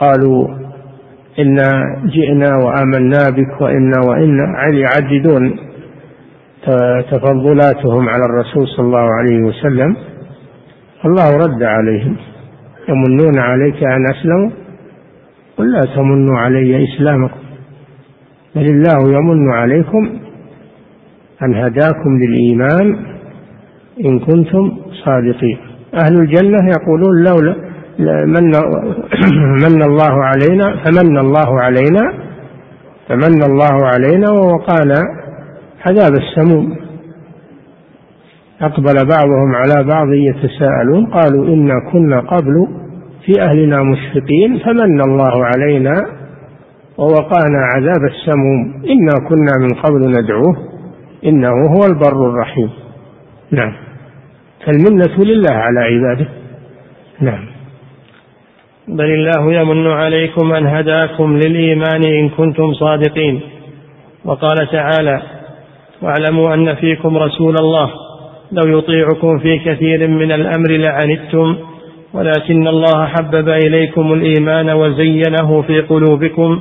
وقالوا 0.00 0.48
إنا 1.38 1.68
جئنا 2.04 2.56
وآمنا 2.56 3.30
بك 3.30 3.60
وإنا 3.60 4.00
وإنا 4.08 4.44
يعددون 4.72 5.67
تفضلاتهم 7.10 8.08
على 8.08 8.24
الرسول 8.24 8.66
صلى 8.76 8.86
الله 8.86 9.08
عليه 9.18 9.38
وسلم 9.42 9.96
الله 11.04 11.36
رد 11.36 11.62
عليهم 11.62 12.16
يمنون 12.88 13.38
عليك 13.38 13.82
أن 13.84 14.06
أسلموا؟ 14.06 14.50
قل 15.56 15.72
لا 15.72 15.80
تمنوا 15.96 16.38
علي 16.38 16.84
إسلامكم 16.84 17.40
بل 18.54 18.66
الله 18.66 19.18
يمن 19.18 19.52
عليكم 19.52 20.10
أن 21.42 21.54
هداكم 21.54 22.18
للإيمان 22.18 22.96
إن 24.04 24.18
كنتم 24.18 24.76
صادقين. 25.04 25.58
أهل 25.94 26.14
الجنة 26.20 26.58
يقولون 26.76 27.24
لولا 27.24 27.54
من, 28.24 28.52
من 29.64 29.82
الله 29.82 30.24
علينا 30.24 30.84
فمن 30.84 31.18
الله 31.18 31.60
علينا 31.60 32.12
فمن 33.08 33.42
الله 33.42 33.86
علينا 33.86 34.30
ووقانا 34.30 35.17
عذاب 35.86 36.12
السموم. 36.12 36.76
أقبل 38.60 38.94
بعضهم 38.94 39.54
على 39.54 39.84
بعض 39.88 40.06
يتساءلون 40.12 41.06
قالوا 41.06 41.46
إنا 41.46 41.74
كنا 41.92 42.20
قبل 42.20 42.68
في 43.24 43.42
أهلنا 43.42 43.82
مشفقين 43.82 44.58
فمن 44.58 45.00
الله 45.00 45.44
علينا 45.44 46.06
ووقانا 46.98 47.58
عذاب 47.74 48.04
السموم. 48.04 48.82
إنا 48.84 49.28
كنا 49.28 49.52
من 49.60 49.68
قبل 49.82 50.20
ندعوه 50.20 50.56
إنه 51.24 51.48
هو 51.48 51.86
البر 51.86 52.30
الرحيم. 52.30 52.70
نعم. 53.50 53.72
فالمنة 54.66 55.24
لله 55.24 55.54
على 55.54 55.80
عباده. 55.80 56.28
نعم. 57.20 57.44
بل 58.88 59.04
الله 59.04 59.52
يمن 59.52 59.86
عليكم 59.86 60.52
أن 60.52 60.66
هداكم 60.66 61.36
للإيمان 61.36 62.04
إن 62.04 62.28
كنتم 62.28 62.72
صادقين. 62.72 63.40
وقال 64.24 64.56
تعالى 64.72 65.37
واعلموا 66.02 66.54
أن 66.54 66.74
فيكم 66.74 67.18
رسول 67.18 67.54
الله. 67.60 67.90
لو 68.52 68.78
يطيعكم 68.78 69.38
في 69.38 69.58
كثير 69.58 70.08
من 70.08 70.32
الأمر 70.32 70.70
لعنتم. 70.70 71.56
ولكن 72.14 72.68
الله 72.68 73.06
حبب 73.06 73.48
إليكم 73.48 74.12
الإيمان 74.12 74.70
وزينه 74.70 75.62
في 75.62 75.80
قلوبكم 75.80 76.60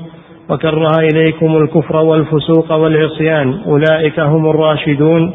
وكره 0.50 0.92
إليكم 1.14 1.58
الكفر 1.58 1.96
والفسوق 1.96 2.72
والعصيان. 2.72 3.60
أولئك 3.68 4.20
هم 4.20 4.50
الراشدون. 4.50 5.34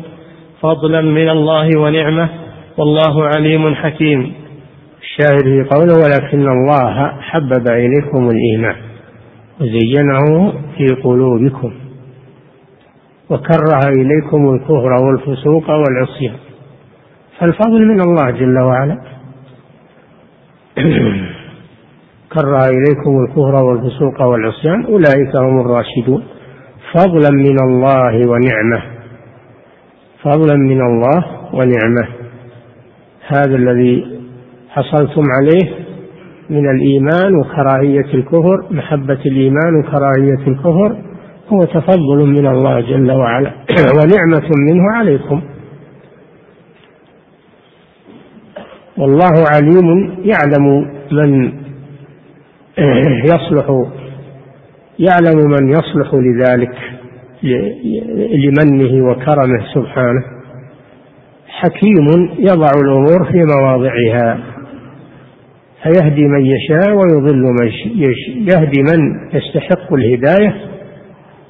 فضلا 0.61 1.01
من 1.01 1.29
الله 1.29 1.69
ونعمة. 1.79 2.29
والله 2.79 3.25
عليم 3.37 3.75
حكيم. 3.75 4.33
الشاهد 5.03 5.43
في 5.43 5.75
قوله 5.75 5.95
ولكن 6.05 6.49
الله 6.49 7.13
حبب 7.21 7.69
إليكم 7.69 8.31
الإيمان 8.31 8.77
وزينه 9.61 10.53
في 10.77 10.87
قلوبكم. 11.05 11.82
وكره 13.33 13.89
إليكم 13.89 14.55
الكفر 14.55 14.93
والفسوق 15.05 15.71
والعصيان. 15.71 16.37
فالفضل 17.39 17.87
من 17.87 18.01
الله 18.01 18.31
جل 18.31 18.59
وعلا. 18.59 18.99
كره 22.35 22.65
إليكم 22.67 23.25
الكفر 23.25 23.55
والفسوق 23.65 24.23
والعصيان. 24.23 24.85
أولئك 24.85 25.37
هم 25.37 25.61
الراشدون. 25.61 26.25
فضلا 26.93 27.31
من 27.31 27.57
الله 27.63 28.29
ونعمة. 28.31 28.83
فضلا 30.23 30.57
من 30.57 30.81
الله 30.81 31.25
ونعمة. 31.53 32.09
هذا 33.27 33.57
الذي 33.57 34.21
حصلتم 34.69 35.23
عليه 35.39 35.75
من 36.51 36.71
الإيمان 36.71 37.37
وكراهية 37.37 38.15
الكفر 38.15 38.65
محبة 38.71 39.21
الإيمان 39.27 39.77
وكراهية 39.81 40.49
الكفر. 40.49 41.12
هو 41.53 41.65
تفضل 41.65 42.27
من 42.27 42.47
الله 42.47 42.81
جل 42.81 43.13
وعلا. 43.13 43.53
ونعمة 43.97 44.49
منه 44.69 44.83
عليكم. 44.97 45.43
والله 48.97 49.45
عليم 49.55 50.17
يعلم 50.25 50.87
من 51.13 51.53
يصلح 53.33 53.87
يعلم 54.99 55.51
من 55.51 55.71
يصلح 55.71 56.15
لذلك 56.15 56.75
لمنه 58.35 59.11
وكرمه 59.11 59.65
سبحانه. 59.75 60.25
حكيم 61.49 62.07
يضع 62.39 62.71
الأمور 62.85 63.33
في 63.33 63.45
مواضعها. 63.45 64.39
فيهدي 65.83 66.25
من 66.25 66.47
يشاء 66.47 66.91
ويضل 66.95 67.43
من 67.43 67.71
يهدي 68.49 68.83
من 68.83 69.31
يستحق 69.35 69.93
الهداية. 69.93 70.72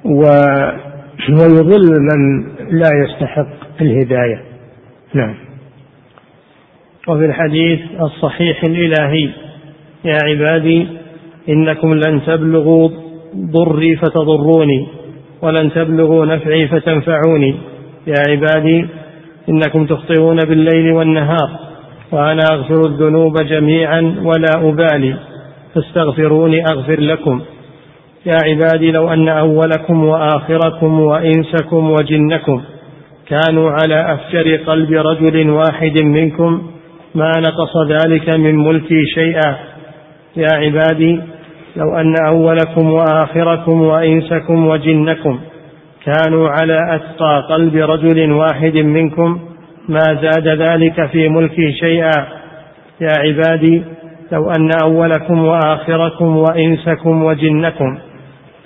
ويضل 0.05 2.01
من 2.01 2.45
لا 2.71 2.89
يستحق 3.05 3.47
الهداية. 3.81 4.43
نعم. 5.15 5.35
وفي 7.09 7.25
الحديث 7.25 7.81
الصحيح 8.01 8.65
الإلهي 8.65 9.29
يا 10.05 10.19
عبادي 10.25 10.87
إنكم 11.49 11.95
لن 11.95 12.21
تبلغوا 12.27 12.89
ضري 13.37 13.97
فتضروني 13.97 14.87
ولن 15.43 15.73
تبلغوا 15.73 16.27
نفعي 16.27 16.69
فتنفعوني. 16.69 17.55
يا 18.07 18.15
عبادي 18.29 18.87
إنكم 19.49 19.87
تخطئون 19.87 20.37
بالليل 20.37 20.93
والنهار 20.93 21.51
وأنا 22.13 22.43
أغفر 22.53 22.81
الذنوب 22.87 23.35
جميعا 23.43 24.17
ولا 24.25 24.69
أبالي. 24.69 25.15
فاستغفروني 25.75 26.65
أغفر 26.65 27.01
لكم. 27.01 27.41
يا 28.27 28.37
عبادي 28.45 28.91
لو 28.91 29.13
أن 29.13 29.29
أولكم 29.29 30.05
وآخركم 30.05 31.01
وإنسكم 31.01 31.91
وجنكم 31.91 32.63
كانوا 33.29 33.71
على 33.71 34.15
أفجر 34.15 34.57
قلب 34.57 34.93
رجل 34.93 35.51
واحد 35.51 36.03
منكم 36.03 36.63
ما 37.15 37.31
نقص 37.39 37.77
ذلك 37.89 38.39
من 38.39 38.57
ملكي 38.57 39.05
شيئا. 39.15 39.57
يا 40.37 40.49
عبادي 40.53 41.21
لو 41.77 41.97
أن 41.97 42.15
أولكم 42.27 42.93
وآخركم 42.93 43.83
وإنسكم 43.83 44.67
وجنكم 44.67 45.41
كانوا 46.05 46.49
على 46.49 46.95
أتقى 46.95 47.47
قلب 47.51 47.77
رجل 47.77 48.33
واحد 48.33 48.77
منكم 48.77 49.41
ما 49.89 50.19
زاد 50.23 50.49
ذلك 50.49 51.07
في 51.07 51.29
ملكي 51.29 51.73
شيئا. 51.81 52.27
يا 53.01 53.13
عبادي 53.19 53.83
لو 54.33 54.51
أن 54.51 54.71
أولكم 54.85 55.45
وآخركم 55.45 56.37
وإنسكم 56.37 57.25
وجنكم 57.25 57.99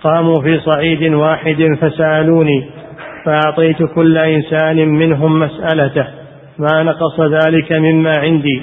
قاموا 0.03 0.43
في 0.43 0.61
صعيد 0.61 1.03
واحد 1.15 1.79
فسألوني 1.81 2.65
فأعطيت 3.25 3.83
كل 3.83 4.19
إنسان 4.19 4.89
منهم 4.89 5.39
مسألته 5.39 6.07
ما 6.59 6.83
نقص 6.83 7.21
ذلك 7.21 7.73
مما 7.73 8.13
عندي 8.19 8.63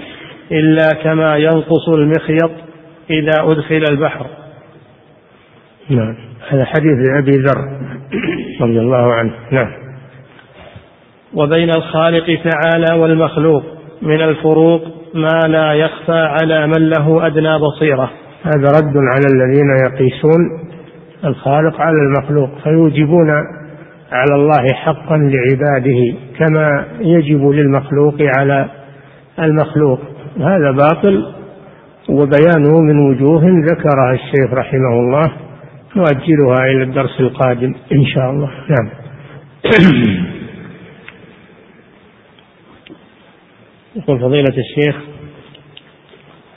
إلا 0.52 0.90
كما 1.04 1.38
ينقص 1.38 1.90
المخيط 1.90 2.52
إذا 3.10 3.44
أدخل 3.44 3.84
البحر. 3.92 4.26
نعم. 5.90 6.16
هذا 6.50 6.66
حديث 6.66 7.10
أبي 7.20 7.32
ذر 7.32 7.62
رضي 8.62 8.80
الله 8.80 9.14
عنه. 9.14 9.34
نعم. 9.52 9.72
وبين 11.34 11.70
الخالق 11.70 12.26
تعالى 12.26 13.02
والمخلوق 13.02 13.64
من 14.02 14.22
الفروق 14.22 14.82
ما 15.14 15.48
لا 15.48 15.74
يخفى 15.74 16.28
على 16.42 16.68
من 16.68 16.90
له 16.90 17.28
أدنى 17.28 17.58
بصيرة. 17.60 18.12
هذا 18.44 18.72
رد 18.72 18.94
على 18.98 19.26
الذين 19.36 19.70
يقيسون 19.86 20.63
الخالق 21.26 21.82
على 21.82 21.98
المخلوق 21.98 22.50
فيوجبون 22.64 23.30
على 24.12 24.36
الله 24.36 24.74
حقا 24.74 25.18
لعباده 25.18 26.18
كما 26.40 26.86
يجب 27.00 27.50
للمخلوق 27.50 28.16
على 28.38 28.70
المخلوق. 29.40 30.00
هذا 30.38 30.72
باطل 30.72 31.34
وبيانه 32.10 32.80
من 32.80 33.00
وجوه 33.00 33.42
ذكرها 33.72 34.14
الشيخ 34.14 34.54
رحمه 34.54 35.00
الله 35.00 35.32
نؤجلها 35.96 36.66
إلى 36.66 36.84
الدرس 36.84 37.20
القادم 37.20 37.76
إن 37.92 38.06
شاء 38.06 38.30
الله. 38.30 38.50
نعم. 38.70 38.90
يقول 43.96 44.20
فضيلة 44.20 44.54
الشيخ 44.58 44.96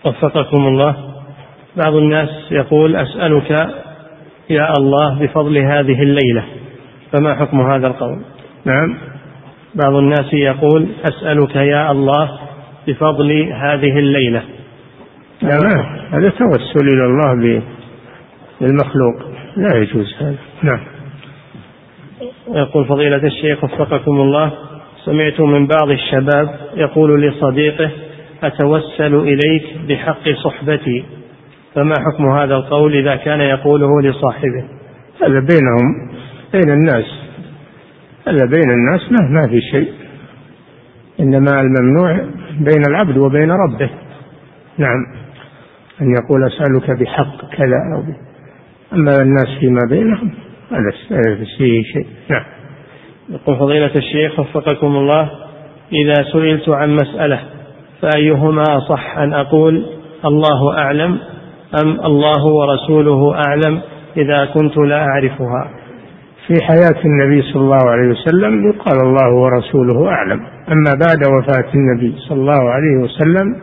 وفقكم 0.04 0.66
الله 0.66 0.96
بعض 1.76 1.94
الناس 1.94 2.28
يقول 2.50 2.96
أسألك 2.96 3.85
يا 4.50 4.72
الله 4.78 5.18
بفضل 5.18 5.58
هذه 5.58 6.02
الليلة. 6.02 6.44
فما 7.12 7.34
حكم 7.34 7.60
هذا 7.60 7.86
القول؟ 7.86 8.18
نعم. 8.64 8.98
بعض 9.74 9.94
الناس 9.94 10.32
يقول 10.32 10.88
أسألك 11.04 11.56
يا 11.56 11.90
الله 11.90 12.38
بفضل 12.88 13.32
هذه 13.52 13.98
الليلة. 13.98 14.42
لا 15.42 15.58
ما 15.58 15.98
هذا 16.10 16.28
توسل 16.28 16.86
إلى 16.92 17.04
الله 17.04 17.62
بالمخلوق. 18.60 19.14
لا 19.56 19.76
يجوز 19.76 20.14
هذا. 20.20 20.36
نعم. 20.62 20.80
يقول 22.48 22.84
فضيلة 22.84 23.16
الشيخ 23.26 23.64
وفقكم 23.64 24.20
الله 24.20 24.52
سمعت 25.04 25.40
من 25.40 25.66
بعض 25.66 25.90
الشباب 25.90 26.58
يقول 26.74 27.22
لصديقه 27.22 27.90
أتوسل 28.42 29.14
إليك 29.14 29.76
بحق 29.88 30.28
صحبتي. 30.44 31.04
فما 31.76 31.94
حكم 32.00 32.28
هذا 32.28 32.54
القول 32.54 32.94
إذا 32.94 33.16
كان 33.16 33.40
يقوله 33.40 34.00
لصاحبه؟ 34.02 34.64
هذا 35.22 35.40
بينهم 35.40 36.10
بين 36.52 36.72
الناس. 36.72 37.04
هذا 38.28 38.44
بين 38.44 38.70
الناس 38.70 39.12
ما 39.12 39.28
ما 39.40 39.48
في 39.48 39.60
شيء. 39.60 39.92
إنما 41.20 41.50
الممنوع 41.60 42.12
بين 42.60 42.82
العبد 42.88 43.18
وبين 43.18 43.50
ربه. 43.50 43.90
نعم. 44.78 45.06
أن 46.02 46.10
يقول 46.10 46.44
أسألك 46.44 47.00
بحق 47.00 47.50
كذا 47.56 47.78
أو 47.94 48.02
به 48.02 48.16
أما 48.92 49.22
الناس 49.22 49.58
فيما 49.60 49.80
بينهم 49.90 50.30
هذا 50.70 50.90
فيه 51.58 51.82
شيء. 51.82 52.06
نعم. 52.30 52.44
يقول 53.28 53.56
فضيلة 53.56 53.96
الشيخ 53.96 54.40
وفقكم 54.40 54.86
الله 54.86 55.30
إذا 55.92 56.14
سئلت 56.32 56.68
عن 56.68 56.94
مسألة 56.94 57.40
فأيهما 58.02 58.62
أصح 58.62 59.18
أن 59.18 59.32
أقول 59.32 59.86
الله 60.24 60.78
أعلم 60.78 61.18
أم 61.82 62.00
الله 62.04 62.46
ورسوله 62.46 63.34
أعلم 63.46 63.80
إذا 64.16 64.44
كنت 64.44 64.78
لا 64.78 65.06
أعرفها. 65.06 65.70
في 66.46 66.64
حياة 66.64 67.04
النبي 67.04 67.42
صلى 67.42 67.62
الله 67.62 67.90
عليه 67.90 68.08
وسلم 68.08 68.68
يقال 68.68 69.00
الله 69.00 69.34
ورسوله 69.34 70.08
أعلم. 70.08 70.40
أما 70.68 70.90
بعد 71.06 71.18
وفاة 71.34 71.72
النبي 71.74 72.14
صلى 72.28 72.40
الله 72.40 72.70
عليه 72.70 72.96
وسلم 72.96 73.56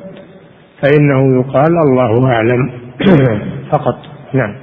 فإنه 0.82 1.40
يقال 1.40 1.78
الله 1.88 2.28
أعلم. 2.32 2.72
فقط. 3.72 3.96
نعم. 4.34 4.56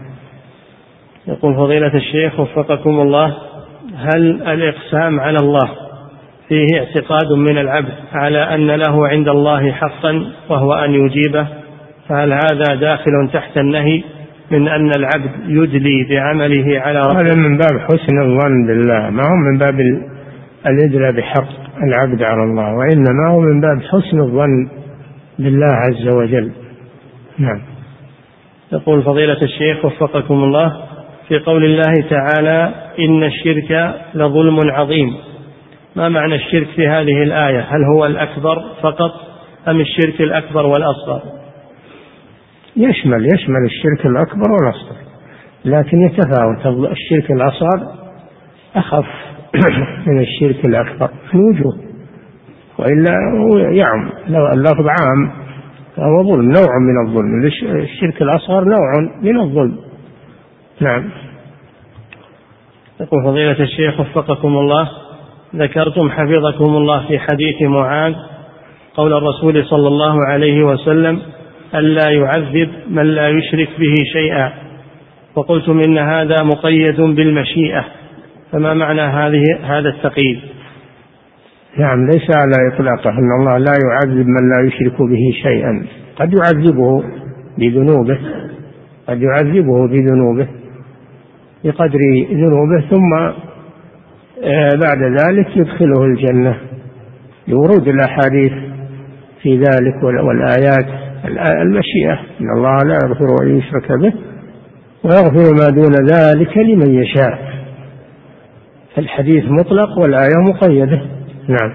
يقول 1.27 1.55
فضيلة 1.55 1.95
الشيخ 1.95 2.41
وفقكم 2.41 3.01
الله 3.01 3.37
هل 3.97 4.43
الإقسام 4.43 5.21
على 5.21 5.37
الله 5.37 5.71
فيه 6.49 6.67
اعتقاد 6.79 7.33
من 7.33 7.59
العبد 7.59 7.95
على 8.13 8.55
أن 8.55 8.67
له 8.67 9.09
عند 9.09 9.29
الله 9.29 9.73
حقا 9.73 10.27
وهو 10.49 10.73
أن 10.73 10.91
يجيبه؟ 10.91 11.47
فهل 12.11 12.33
هذا 12.33 12.75
داخل 12.81 13.29
تحت 13.33 13.59
النهي 13.59 14.03
من 14.51 14.69
أن 14.69 14.91
العبد 14.97 15.31
يدلي 15.47 16.07
بعمله 16.11 16.81
على 16.81 17.01
ربه 17.01 17.21
هذا 17.21 17.35
من 17.35 17.57
باب 17.59 17.81
حسن 17.81 18.21
الظن 18.23 18.67
بالله. 18.67 19.11
ما 19.11 19.23
هو 19.23 19.37
من 19.51 19.59
باب 19.59 19.81
الإدلاء 20.67 21.13
بحق 21.13 21.49
العبد 21.89 22.23
على 22.23 22.43
الله 22.43 22.75
وإنما 22.75 23.29
هو 23.31 23.41
من 23.41 23.61
باب 23.61 23.83
حسن 23.83 24.21
الظن 24.21 24.69
بالله 25.39 25.67
عز 25.67 26.09
وجل. 26.09 26.53
نعم. 27.39 27.61
يقول 28.73 29.03
فضيلة 29.03 29.39
الشيخ 29.43 29.85
وفقكم 29.85 30.35
الله 30.35 30.77
في 31.29 31.39
قول 31.39 31.65
الله 31.65 32.05
تعالى 32.11 32.75
إن 32.99 33.25
الشرك 33.25 33.95
لظلم 34.15 34.59
عظيم. 34.71 35.15
ما 35.97 36.09
معنى 36.09 36.35
الشرك 36.35 36.67
في 36.77 36.89
هذه 36.89 37.23
الآية؟ 37.23 37.61
هل 37.61 37.85
هو 37.95 38.07
الأكبر 38.07 38.63
فقط 38.83 39.13
أم 39.69 39.81
الشرك 39.81 40.21
الأكبر 40.21 40.67
والأصغر؟ 40.67 41.40
يشمل 42.77 43.27
يشمل 43.35 43.65
الشرك 43.65 44.07
الأكبر 44.07 44.51
والأصغر. 44.51 44.97
لكن 45.65 46.03
يتفاوت 46.03 46.91
الشرك 46.93 47.31
الأصغر 47.31 47.95
أخف 48.77 49.07
من 50.07 50.21
الشرك 50.21 50.65
الأكبر 50.65 51.11
في 51.31 51.35
الوجوه. 51.35 51.79
وإلا 52.79 53.13
يعم. 53.73 54.11
لو 54.29 54.47
اللفظ 54.53 54.87
عام 54.89 55.33
فهو 55.97 56.23
ظلم 56.23 56.51
نوع 56.51 56.79
من 56.81 57.09
الظلم. 57.09 57.47
الشرك 57.83 58.23
الأصغر 58.23 58.65
نوع 58.65 59.19
من 59.23 59.41
الظلم. 59.41 59.77
نعم. 60.81 61.11
يقول 63.01 63.25
فضيلة 63.25 63.61
الشيخ 63.61 64.01
وفقكم 64.01 64.49
الله 64.49 64.89
ذكرتم 65.57 66.11
حفظكم 66.11 66.65
الله 66.65 67.09
في 67.09 67.19
حديث 67.19 67.63
معاذ 67.63 68.15
قول 68.95 69.13
الرسول 69.13 69.67
صلى 69.67 69.89
الله 69.89 70.27
عليه 70.27 70.63
وسلم 70.63 71.23
ألا 71.75 72.11
يعذب 72.11 72.71
من 72.91 73.03
لا 73.03 73.29
يشرك 73.29 73.69
به 73.79 73.95
شيئا. 74.13 74.53
وقلتم 75.35 75.81
إن 75.81 75.99
هذا 75.99 76.37
مقيد 76.43 77.01
بالمشيئة 77.01 77.85
فما 78.53 78.75
معنى 78.75 79.01
هذه 79.01 79.43
هذا 79.63 79.89
التقييد؟ 79.89 80.41
نعم 81.79 82.07
ليس 82.07 82.37
على 82.37 82.75
إطلاقه 82.75 83.11
أن 83.11 83.33
الله 83.41 83.59
لا 83.59 83.75
يعذب 83.85 84.27
من 84.27 84.51
لا 84.51 84.69
يشرك 84.69 85.03
به 85.03 85.33
شيئا. 85.43 85.87
قد 86.17 86.33
يعذبه 86.35 87.05
بذنوبه 87.59 88.19
قد 89.09 89.23
يعذبه 89.23 89.87
بذنوبه 89.87 90.49
بقدر 91.65 91.99
ذنوبه 92.33 92.81
ثم 92.91 93.15
آه، 94.45 94.71
بعد 94.83 95.03
ذلك 95.03 95.57
يدخله 95.57 96.05
الجنة. 96.05 96.57
لورود 97.49 97.89
الأحاديث 97.89 98.53
في 99.43 99.57
ذلك 99.57 100.03
والآيات. 100.03 101.10
المشيئة. 101.39 102.21
إن 102.41 102.51
الله 102.57 102.77
لا 102.77 102.99
يغفر 103.05 103.27
أن 103.43 103.59
يشرك 103.59 103.93
به 103.93 104.13
ويغفر 105.05 105.55
ما 105.61 105.69
دون 105.71 105.93
ذلك 106.13 106.59
لمن 106.59 106.95
يشاء. 106.95 107.51
الحديث 108.99 109.45
مطلق 109.45 109.99
والآية 109.99 110.37
مقيدة. 110.39 111.03
نعم. 111.49 111.73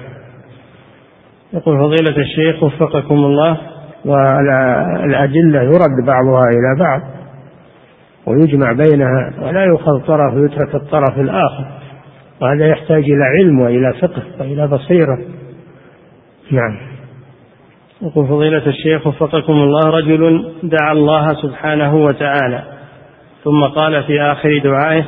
يقول 1.54 1.78
فضيلة 1.78 2.18
الشيخ 2.18 2.64
وفقكم 2.64 3.16
الله 3.16 3.58
والأدلة 4.06 5.62
يرد 5.62 6.06
بعضها 6.08 6.44
إلى 6.44 6.80
بعض 6.80 7.02
ويجمع 8.26 8.72
بينها 8.72 9.34
ولا 9.42 9.64
يؤخذ 9.64 10.06
طرف 10.08 10.34
ويترك 10.34 10.76
الطرف 10.76 11.20
الآخر 11.20 11.66
وهذا 12.42 12.68
يحتاج 12.68 13.04
إلى 13.04 13.24
علم 13.24 13.60
وإلى 13.60 13.94
فقه 13.94 14.24
وإلى 14.40 14.68
بصيرة. 14.68 15.20
نعم. 16.52 16.95
يقول 18.02 18.28
فضيلة 18.28 18.68
الشيخ 18.68 19.08
وفقكم 19.08 19.54
الله 19.54 19.90
رجل 19.90 20.52
دعا 20.64 20.92
الله 20.92 21.34
سبحانه 21.34 21.96
وتعالى 21.96 22.64
ثم 23.44 23.64
قال 23.64 24.04
في 24.04 24.22
آخر 24.22 24.60
دعائه 24.64 25.06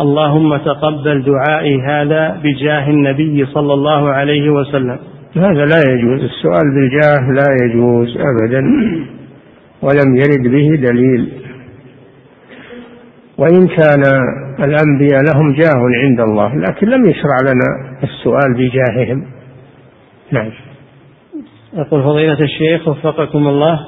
اللهم 0.00 0.56
تقبل 0.56 1.22
دعائي 1.22 1.82
هذا 1.82 2.40
بجاه 2.42 2.90
النبي 2.90 3.46
صلى 3.46 3.72
الله 3.72 4.10
عليه 4.10 4.50
وسلم. 4.50 4.98
هذا 5.36 5.64
لا 5.64 5.82
يجوز 5.90 6.20
السؤال 6.22 6.74
بالجاه 6.74 7.30
لا 7.30 7.46
يجوز 7.64 8.16
أبدا 8.16 8.62
ولم 9.82 10.16
يرد 10.16 10.48
به 10.48 10.88
دليل. 10.90 11.28
وإن 13.38 13.66
كان 13.66 14.02
الأنبياء 14.58 15.22
لهم 15.34 15.52
جاه 15.52 15.80
عند 16.04 16.20
الله 16.20 16.56
لكن 16.56 16.88
لم 16.88 17.06
يشرع 17.06 17.38
لنا 17.42 17.98
السؤال 18.02 18.54
بجاههم. 18.54 19.24
نعم. 20.32 20.50
يقول 21.74 22.02
فضيلة 22.02 22.38
الشيخ 22.40 22.88
وفقكم 22.88 23.48
الله 23.48 23.80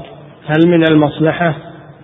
هل 0.47 0.69
من 0.69 0.85
المصلحة 0.91 1.55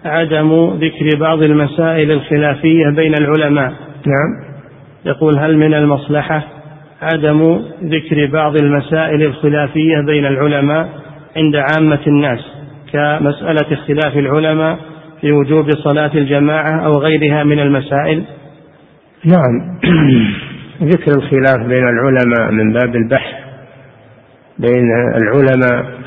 عدم 0.04 0.70
ذكر 0.70 1.18
بعض 1.20 1.42
المسائل 1.42 2.12
الخلافية 2.12 2.90
بين 2.96 3.14
العلماء؟ 3.20 3.72
نعم. 4.06 4.48
يقول 5.04 5.38
هل 5.38 5.56
من 5.56 5.74
المصلحة 5.74 6.42
عدم 7.02 7.60
ذكر 7.84 8.26
بعض 8.32 8.56
المسائل 8.56 9.22
الخلافية 9.22 10.00
بين 10.06 10.26
العلماء 10.26 10.88
عند 11.36 11.56
عامة 11.56 12.00
الناس 12.06 12.40
كمسألة 12.92 13.72
اختلاف 13.72 14.16
العلماء 14.16 14.78
في 15.20 15.32
وجوب 15.32 15.70
صلاة 15.70 16.10
الجماعة 16.14 16.86
أو 16.86 16.92
غيرها 16.92 17.44
من 17.44 17.60
المسائل؟ 17.60 18.24
نعم. 19.24 19.78
ذكر 20.92 21.12
الخلاف 21.12 21.66
بين 21.66 21.88
العلماء 21.88 22.52
من 22.52 22.72
باب 22.72 22.96
البحث 22.96 23.47
بين 24.58 24.90
العلماء 25.16 25.98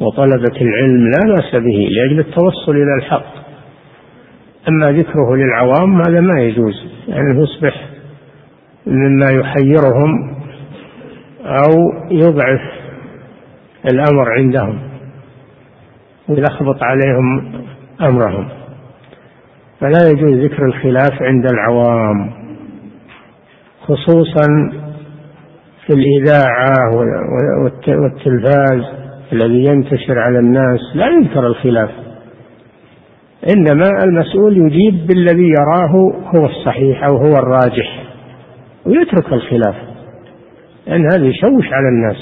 وطلبة 0.00 0.60
العلم 0.60 1.10
لا 1.10 1.34
بأس 1.34 1.54
به 1.54 1.88
لأجل 1.90 2.18
التوصل 2.18 2.72
إلى 2.72 2.94
الحق. 2.98 3.38
أما 4.68 4.92
ذكره 4.92 5.36
للعوام 5.36 6.02
هذا 6.08 6.20
ما 6.20 6.40
يجوز 6.40 6.74
يعني 7.08 7.42
يصبح 7.42 7.88
مما 8.86 9.30
يحيرهم 9.30 10.36
أو 11.42 11.72
يضعف 12.10 12.60
الأمر 13.92 14.32
عندهم 14.32 14.78
ويلخبط 16.28 16.82
عليهم 16.82 17.52
أمرهم. 18.00 18.48
فلا 19.80 20.10
يجوز 20.10 20.34
ذكر 20.44 20.66
الخلاف 20.66 21.22
عند 21.22 21.52
العوام 21.52 22.30
خصوصا 23.80 24.72
في 25.88 25.94
الإذاعة 25.94 26.96
والتلفاز 27.88 28.82
الذي 29.32 29.64
ينتشر 29.70 30.18
على 30.18 30.38
الناس 30.38 30.80
لا 30.94 31.06
يذكر 31.06 31.46
الخلاف. 31.46 31.90
إنما 33.56 34.04
المسؤول 34.04 34.56
يجيب 34.56 35.06
بالذي 35.06 35.48
يراه 35.48 36.12
هو 36.34 36.46
الصحيح 36.46 37.04
أو 37.04 37.16
هو 37.16 37.32
الراجح 37.32 38.04
ويترك 38.86 39.32
الخلاف. 39.32 39.74
لأن 40.86 41.04
هذا 41.12 41.26
يشوش 41.26 41.66
على 41.72 41.88
الناس. 41.88 42.16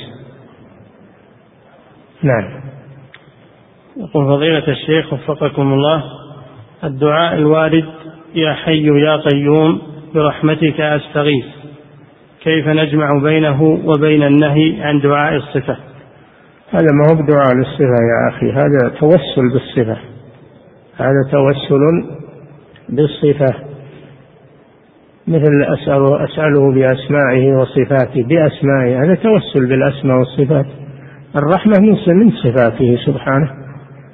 نعم. 2.22 2.60
يقول 3.96 4.26
فضيلة 4.26 4.68
الشيخ 4.68 5.12
وفقكم 5.12 5.72
الله 5.72 6.04
الدعاء 6.84 7.34
الوارد 7.34 7.84
يا 8.34 8.52
حي 8.52 8.86
يا 8.86 9.16
قيوم 9.16 9.82
برحمتك 10.14 10.80
أستغيث. 10.80 11.55
كيف 12.46 12.68
نجمع 12.68 13.18
بينه 13.22 13.62
وبين 13.62 14.22
النهي 14.22 14.82
عن 14.82 15.00
دعاء 15.00 15.36
الصفة؟ 15.36 15.76
هذا 16.70 16.86
ما 16.92 17.04
هو 17.10 17.22
بدعاء 17.22 17.54
للصفة 17.54 17.98
يا 18.10 18.28
أخي 18.28 18.52
هذا 18.52 18.88
توسل 19.00 19.52
بالصفة 19.52 19.96
هذا 20.96 21.30
توسل 21.32 22.04
بالصفة. 22.88 23.54
مثل 25.28 25.62
أسأله, 25.62 26.24
أسأله 26.24 26.72
بأسمائه 26.72 27.52
وصفاته 27.52 28.22
بأسمائه 28.22 29.04
هذا 29.04 29.14
توسل 29.14 29.66
بالأسماء 29.66 30.18
والصفات. 30.18 30.66
الرحمة 31.36 31.74
من 32.08 32.30
صفاته 32.30 32.98
سبحانه 33.06 33.50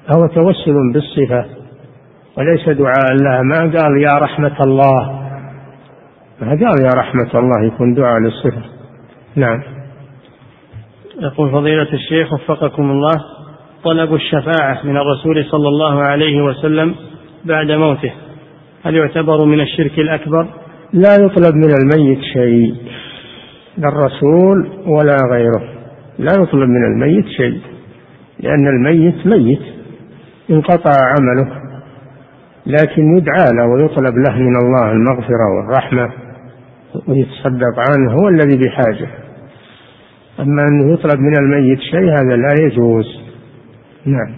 هو 0.09 0.27
توسل 0.27 0.93
بالصفة. 0.95 1.45
وليس 2.39 2.69
دعاء 2.69 3.13
الله 3.13 3.43
ما 3.43 3.61
قال 3.61 4.03
يا 4.03 4.19
رحمة 4.19 4.63
الله 4.65 5.23
ما 6.41 6.49
قال 6.49 6.83
يا 6.85 6.91
رحمة 6.97 7.31
الله 7.35 7.67
يكون 7.67 7.95
دعاء 7.95 8.19
للصفة. 8.19 8.63
نعم. 9.37 9.63
يقول 11.21 11.51
فضيلة 11.51 11.93
الشيخ 11.93 12.33
وفقكم 12.33 12.91
الله 12.91 13.15
طلب 13.85 14.15
الشفاعة 14.15 14.87
من 14.87 14.97
الرسول 14.97 15.45
صلى 15.45 15.69
الله 15.69 16.03
عليه 16.03 16.45
وسلم 16.45 16.95
بعد 17.45 17.71
موته. 17.71 18.13
هل 18.85 18.97
يعتبر 18.97 19.45
من 19.45 19.61
الشرك 19.61 19.99
الأكبر؟ 19.99 20.47
لا 20.93 21.15
يطلب 21.15 21.55
من 21.55 21.71
الميت 21.83 22.21
شيء 22.33 22.75
لا 23.79 23.89
الرسول 23.89 24.71
ولا 24.87 25.17
غيره. 25.31 25.63
لا 26.19 26.33
يطلب 26.43 26.69
من 26.69 26.85
الميت 26.85 27.27
شيء 27.27 27.61
لأن 28.41 28.67
الميت 28.67 29.27
ميت 29.27 29.63
انقطع 30.51 30.91
عمله. 30.91 31.63
لكن 32.67 33.17
يدعى 33.17 33.47
له 33.59 33.67
ويطلب 33.67 34.15
له 34.29 34.39
من 34.39 34.57
الله 34.57 34.93
المغفرة 34.93 35.47
والرحمة. 35.57 36.22
ويتصدق 37.09 37.75
عنه 37.79 38.13
هو 38.13 38.29
الذي 38.29 38.59
بحاجة. 38.59 39.09
أما 40.41 40.63
أنه 40.63 40.93
يطلب 40.93 41.21
من 41.21 41.33
الميت 41.39 41.81
شيء 41.81 42.11
هذا 42.11 42.37
لا 42.37 42.55
يجوز. 42.67 43.07
نعم. 44.07 44.35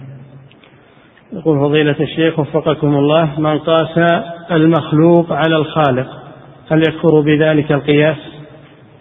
يقول 1.33 1.59
فضيلة 1.59 1.95
الشيخ 1.99 2.39
وفقكم 2.39 2.87
الله 2.87 3.39
من 3.39 3.59
قاس 3.59 4.23
المخلوق 4.51 5.31
على 5.31 5.55
الخالق 5.55 6.07
هل 6.71 6.79
يكفر 6.79 7.21
بذلك 7.21 7.71
القياس؟ 7.71 8.17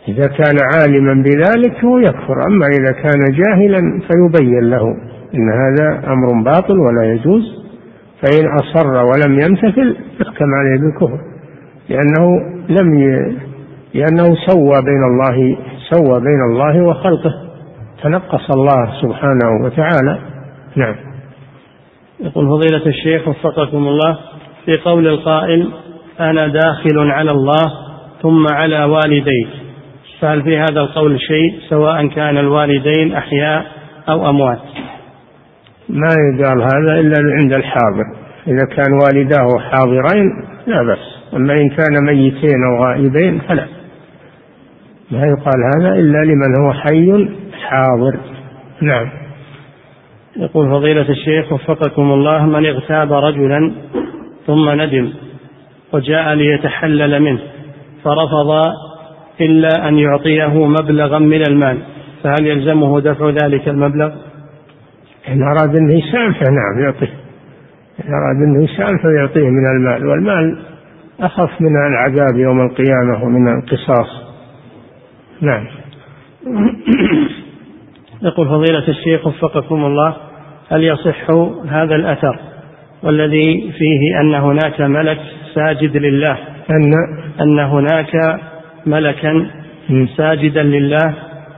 إذا 0.09 0.29
كان 0.29 0.57
عالما 0.75 1.23
بذلك 1.23 1.85
هو 1.85 1.99
يكفر 1.99 2.47
أما 2.49 2.67
إذا 2.67 2.93
كان 2.93 3.21
جاهلا 3.33 3.81
فيبين 3.81 4.71
له 4.71 4.83
إن 5.35 5.49
هذا 5.51 6.13
أمر 6.13 6.43
باطل 6.45 6.79
ولا 6.79 7.13
يجوز 7.13 7.65
فإن 8.23 8.45
أصر 8.55 8.87
ولم 8.89 9.41
يمتثل 9.41 9.97
يحكم 10.21 10.55
عليه 10.55 10.81
بالكفر 10.81 11.19
لأنه 11.89 12.54
لم 12.69 12.99
ي... 12.99 13.37
لأنه 13.95 14.37
سوى 14.47 14.83
بين 14.85 15.05
الله 15.05 15.57
سوى 15.91 16.21
بين 16.21 16.41
الله 16.51 16.83
وخلقه. 16.83 17.35
تنقص 18.03 18.51
الله 18.51 19.01
سبحانه 19.03 19.65
وتعالى. 19.65 20.19
نعم. 20.77 20.95
يقول 22.21 22.47
فضيلة 22.49 22.87
الشيخ 22.87 23.29
وفقكم 23.29 23.77
الله 23.77 24.19
في 24.65 24.77
قول 24.85 25.09
القائل 25.09 25.69
أنا 26.21 26.49
داخل 26.49 26.99
على 26.99 27.31
الله 27.31 27.73
ثم 28.23 28.47
على 28.53 28.85
والدي 28.85 29.49
فهل 30.21 30.43
في 30.43 30.59
هذا 30.59 30.81
القول 30.81 31.21
شيء 31.21 31.61
سواء 31.69 32.07
كان 32.07 32.39
الوالدين 32.39 33.13
أحياء 33.15 33.67
أو 34.09 34.31
أموات؟ 34.31 34.59
ما 35.89 36.09
يقال 36.39 36.63
هذا 36.63 37.01
إلا 37.01 37.15
عند 37.39 37.53
الحاضر. 37.53 38.05
إذا 38.47 38.67
كان 38.77 38.93
والداه 38.93 39.49
حاضرين 39.59 40.27
لا 40.67 40.83
بأس. 40.83 41.14
أما 41.37 41.55
إن 41.55 41.69
كان 41.69 42.05
ميتين 42.05 42.65
أو 42.65 42.85
غائبين 42.85 43.39
فلا. 43.39 43.67
لا 45.11 45.27
يقال 45.27 45.71
هذا 45.77 45.95
إلا 45.95 46.25
لمن 46.25 46.61
هو 46.61 46.73
حي 46.73 47.29
حاضر. 47.53 48.19
نعم. 48.83 49.25
يقول 50.37 50.71
فضيلة 50.71 51.11
الشيخ 51.11 51.53
وفقكم 51.53 52.13
الله 52.13 52.47
من 52.47 52.67
اغتاب 52.67 53.13
رجلا 53.13 53.73
ثم 54.47 54.71
ندم 54.71 55.13
وجاء 55.93 56.35
ليتحلل 56.35 57.23
منه 57.23 57.41
فرفض 58.05 58.73
إلا 59.41 59.89
أن 59.89 59.99
يعطيه 59.99 60.67
مبلغا 60.67 61.19
من 61.19 61.43
المال 61.49 61.79
فهل 62.23 62.47
يلزمه 62.47 63.01
دفع 63.01 63.29
ذلك 63.29 63.69
المبلغ؟ 63.69 64.13
إن 65.29 65.43
أراد 65.43 65.77
أنه 65.77 65.95
يسامحه 65.95 66.45
نعم 66.45 66.85
يعطيه. 66.85 67.15
إن 68.05 68.15
أراد 68.15 68.37
أنه 68.37 68.65
يسامحه 68.65 69.09
يعطيه 69.21 69.49
من 69.49 69.67
المال 69.77 70.07
والمال 70.07 70.74
أخف 71.21 71.61
من 71.61 71.77
العذاب 71.87 72.37
يوم 72.37 72.61
القيامة 72.61 73.25
ومن 73.25 73.59
القصاص. 73.59 74.25
نعم. 75.41 75.67
يقول 78.23 78.49
فضيلة 78.49 78.89
الشيخ 78.89 79.27
وفقكم 79.27 79.85
الله 79.85 80.17
هل 80.71 80.85
يصح 80.85 81.31
هذا 81.69 81.95
الأثر 81.95 82.39
والذي 83.03 83.73
فيه 83.79 84.21
أن 84.21 84.35
هناك 84.35 84.81
ملك 84.81 85.19
ساجد 85.55 85.97
لله؟ 85.97 86.39
أن 86.71 86.93
أن 87.41 87.59
هناك 87.59 88.41
ملكا 88.87 89.51
ساجدا 90.17 90.63
لله 90.63 91.15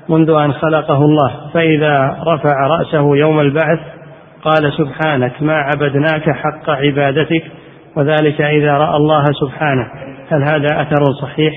منذ 0.08 0.30
أن 0.30 0.52
خلقه 0.52 1.04
الله 1.04 1.50
فإذا 1.54 2.16
رفع 2.26 2.66
رأسه 2.66 3.16
يوم 3.16 3.40
البعث 3.40 3.78
قال 4.42 4.72
سبحانك 4.72 5.42
ما 5.42 5.54
عبدناك 5.54 6.30
حق 6.30 6.70
عبادتك 6.70 7.42
وذلك 7.96 8.40
إذا 8.40 8.72
رأى 8.72 8.96
الله 8.96 9.24
سبحانه. 9.40 9.86
هل 10.28 10.42
هذا 10.42 10.82
أثر 10.82 11.04
صحيح؟ 11.22 11.54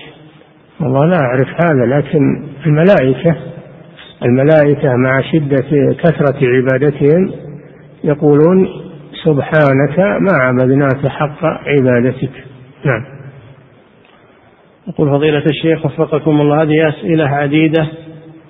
والله 0.80 1.06
لا 1.06 1.18
أعرف 1.18 1.48
هذا 1.48 1.98
لكن 1.98 2.44
الملائكة 2.66 3.36
الملائكة 4.26 4.96
مع 4.96 5.22
شدة 5.22 5.94
كثرة 5.94 6.40
عبادتهم 6.42 7.32
يقولون 8.04 8.68
سبحانك 9.24 10.00
ما 10.00 10.34
عبدناك 10.34 11.08
حق 11.08 11.46
عبادتك. 11.46 12.32
نعم. 12.86 13.20
يقول 14.88 15.10
فضيلة 15.10 15.44
الشيخ 15.46 15.86
وفقكم 15.86 16.42
الله 16.42 16.62
هذه 16.62 16.90
أسئلة 16.90 17.28
عديدة 17.28 17.88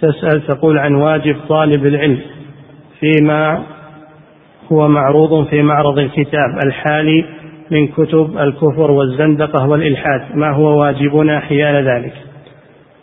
تسأل 0.02 0.48
تقول 0.48 0.78
عن 0.78 0.96
واجب 0.96 1.36
طالب 1.50 1.86
العلم 1.86 2.20
فيما 3.00 3.64
هو 4.72 4.88
معروض 4.88 5.48
في 5.48 5.62
معرض 5.62 6.00
الكتاب 6.00 6.58
الحالي 6.66 7.26
من 7.72 7.88
كتب 7.88 8.38
الكفر 8.38 8.91
والزندقة 8.91 9.67
والإلحاد 9.67 10.22
ما 10.36 10.51
هو 10.51 10.82
واجبنا 10.82 11.39
حيال 11.39 11.88
ذلك؟ 11.88 12.13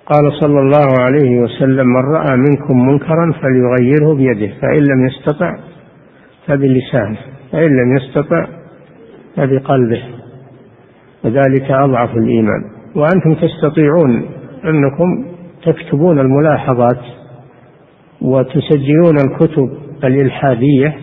قال 0.07 0.33
صلى 0.33 0.61
الله 0.61 0.87
عليه 1.01 1.41
وسلم 1.41 1.87
من 1.87 2.15
رأى 2.15 2.37
منكم 2.37 2.87
منكرا 2.87 3.33
فليغيره 3.33 4.15
بيده 4.15 4.53
فإن 4.63 4.83
لم 4.83 5.07
يستطع 5.07 5.59
فبلسانه 6.47 7.19
فإن 7.53 7.69
لم 7.69 7.97
يستطع 7.97 8.47
فبقلبه. 9.37 10.03
وذلك 11.25 11.71
أضعف 11.71 12.17
الإيمان. 12.17 12.65
وأنتم 12.95 13.35
تستطيعون 13.35 14.27
أنكم 14.65 15.27
تكتبون 15.63 16.19
الملاحظات 16.19 17.01
وتسجلون 18.23 19.17
الكتب 19.31 19.79
الإلحادية 20.05 20.97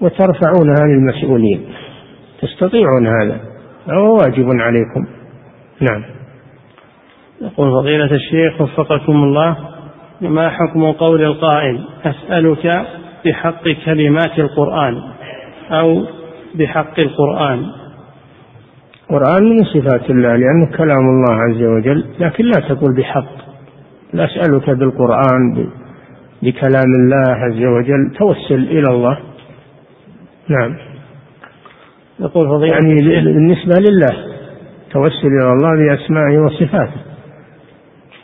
وترفعونها 0.00 0.86
للمسؤولين. 0.86 1.60
تستطيعون 2.42 3.06
هذا؟ 3.06 3.40
هو 3.90 4.14
واجب 4.14 4.46
عليكم. 4.60 5.06
نعم. 5.80 6.04
يقول 7.40 7.70
فضيلة 7.70 8.14
الشيخ 8.14 8.60
وفقكم 8.60 9.12
الله 9.12 9.56
ما 10.20 10.50
حكم 10.50 10.92
قول 10.92 11.22
القائل 11.22 11.84
أسألك 12.04 12.86
بحق 13.24 13.68
كلمات 13.84 14.38
القرآن 14.38 15.02
أو 15.70 16.04
بحق 16.54 17.00
القرآن؟ 17.00 17.66
القرآن 19.10 19.44
من 19.44 19.64
صفات 19.64 20.10
الله 20.10 20.36
لأنه 20.36 20.76
كلام 20.76 20.98
الله 20.98 21.34
عز 21.34 21.62
وجل 21.62 22.04
لكن 22.20 22.44
لا 22.44 22.68
تقول 22.68 22.96
بحق. 22.96 23.48
لا 24.12 24.24
أسألك 24.24 24.70
بالقرآن 24.70 25.68
بكلام 26.42 26.90
الله 27.00 27.34
عز 27.34 27.62
وجل 27.64 28.12
توسل 28.18 28.64
إلى 28.64 28.88
الله. 28.88 29.18
نعم. 30.48 30.87
يقول 32.20 32.48
فضيلة 32.48 32.72
يعني 32.72 32.94
بالنسبة 33.24 33.74
لله 33.90 34.28
توسل 34.90 35.26
إلى 35.26 35.52
الله 35.52 35.70
بأسمائه 35.76 36.38
وصفاته. 36.38 37.00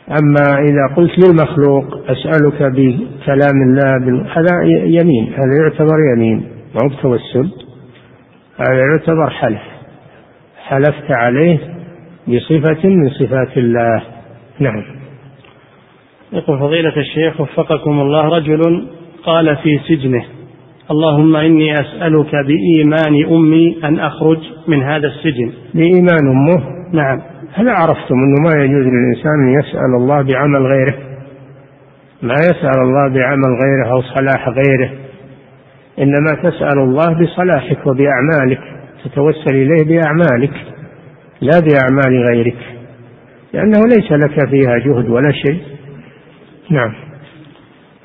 أما 0.09 0.59
إذا 0.59 0.95
قلت 0.95 1.11
للمخلوق 1.25 1.85
أسألك 2.09 2.63
بكلام 2.63 3.61
الله 3.67 4.25
هذا 4.35 4.63
يمين 4.85 5.33
هذا 5.33 5.63
يعتبر 5.63 5.97
يمين 6.15 6.37
ما 6.75 6.81
هو 6.83 7.01
توسل 7.01 7.49
هذا 8.57 8.79
يعتبر 8.91 9.29
حلف. 9.29 9.61
حلفت 10.57 11.11
عليه 11.11 11.57
بصفة 12.27 12.89
من 12.89 13.09
صفات 13.09 13.57
الله. 13.57 14.01
نعم. 14.59 14.83
يقول 16.33 16.59
فضيلة 16.59 16.97
الشيخ 16.97 17.41
وفقكم 17.41 18.01
الله 18.01 18.37
رجل 18.37 18.87
قال 19.23 19.57
في 19.57 19.79
سجنه 19.87 20.25
اللهم 20.91 21.35
إني 21.35 21.73
أسألك 21.73 22.31
بإيمان 22.31 23.25
أمي 23.35 23.77
أن 23.83 23.99
أخرج 23.99 24.37
من 24.67 24.83
هذا 24.83 25.07
السجن. 25.07 25.51
بإيمان 25.73 26.27
أمه؟ 26.29 26.63
نعم. 26.93 27.21
هل 27.53 27.69
عرفتم 27.69 28.15
أنه 28.15 28.49
ما 28.49 28.63
يجوز 28.63 28.85
للإنسان 28.85 29.47
أن 29.47 29.59
يسأل 29.59 29.95
الله 29.95 30.21
بعمل 30.21 30.65
غيره؟ 30.65 30.95
ما 32.21 32.33
يسأل 32.33 32.81
الله 32.81 33.07
بعمل 33.07 33.59
غيره 33.63 33.91
أو 33.91 34.01
صلاح 34.01 34.49
غيره. 34.49 34.91
إنما 35.99 36.49
تسأل 36.49 36.79
الله 36.79 37.21
بصلاحك 37.21 37.87
وبأعمالك 37.87 38.61
تتوسل 39.05 39.55
إليه 39.55 39.83
بأعمالك 39.83 40.53
لا 41.41 41.59
بأعمال 41.59 42.27
غيرك. 42.27 42.57
لأنه 43.53 43.79
ليس 43.87 44.11
لك 44.11 44.49
فيها 44.49 44.77
جهد 44.77 45.09
ولا 45.09 45.31
شيء. 45.31 45.59
نعم. 46.69 46.93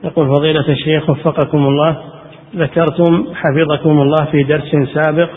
يقول 0.04 0.28
فضيلة 0.28 0.68
الشيخ 0.68 1.10
وفقكم 1.10 1.58
الله 1.58 1.96
ذكرتم 2.56 3.24
حفظكم 3.34 3.90
الله 3.90 4.24
في 4.30 4.42
درس 4.42 4.76
سابق 4.94 5.30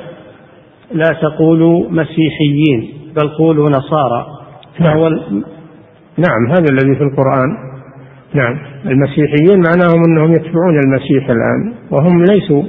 لا 0.91 1.09
تقولوا 1.22 1.89
مسيحيين 1.89 2.93
بل 3.16 3.30
قولوا 3.30 3.70
نصارى. 3.70 4.26
نعم. 4.80 4.99
نعم 6.18 6.47
هذا 6.51 6.66
الذي 6.72 6.95
في 6.95 7.03
القرآن. 7.03 7.49
نعم 8.34 8.59
المسيحيين 8.86 9.64
معناهم 9.68 10.03
أنهم 10.07 10.32
يتبعون 10.32 10.80
المسيح 10.86 11.30
الآن 11.30 11.74
وهم 11.91 12.24
ليسوا 12.24 12.64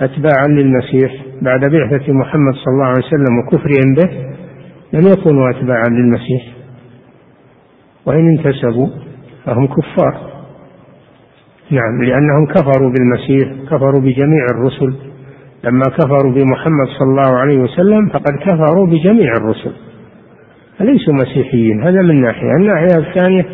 أتباعا 0.00 0.46
للمسيح. 0.48 1.12
بعد 1.42 1.60
بعثة 1.60 2.12
محمد 2.12 2.54
صلى 2.54 2.72
الله 2.72 2.84
عليه 2.84 3.06
وسلم 3.06 3.38
وكفرهم 3.38 3.94
به 3.94 4.34
لم 4.92 5.12
يكونوا 5.18 5.50
أتباعا 5.50 5.88
للمسيح. 5.88 6.42
وإن 8.06 8.28
انتسبوا 8.28 8.88
فهم 9.44 9.66
كفار. 9.66 10.33
نعم 11.70 12.02
لأنهم 12.02 12.46
كفروا 12.46 12.90
بالمسيح 12.90 13.48
كفروا 13.70 14.00
بجميع 14.00 14.44
الرسل. 14.50 14.94
لما 15.64 15.84
كفروا 15.98 16.32
بمحمد 16.32 16.88
صلى 16.98 17.08
الله 17.08 17.38
عليه 17.38 17.58
وسلم 17.58 18.08
فقد 18.08 18.32
كفروا 18.40 18.86
بجميع 18.86 19.32
الرسل. 19.36 19.72
فليسوا 20.78 21.14
مسيحيين 21.14 21.82
هذا 21.82 22.02
من 22.02 22.20
ناحية. 22.20 22.50
الناحية 22.50 22.98
الثانية 22.98 23.46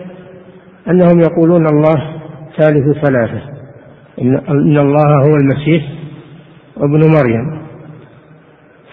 أنهم 0.90 1.20
يقولون 1.20 1.66
الله 1.66 2.20
ثالث 2.58 2.98
ثلاثة. 3.04 3.42
إن 4.50 4.78
الله 4.78 5.22
هو 5.24 5.36
المسيح 5.36 5.82
ابن 6.76 7.00
مريم. 7.18 7.61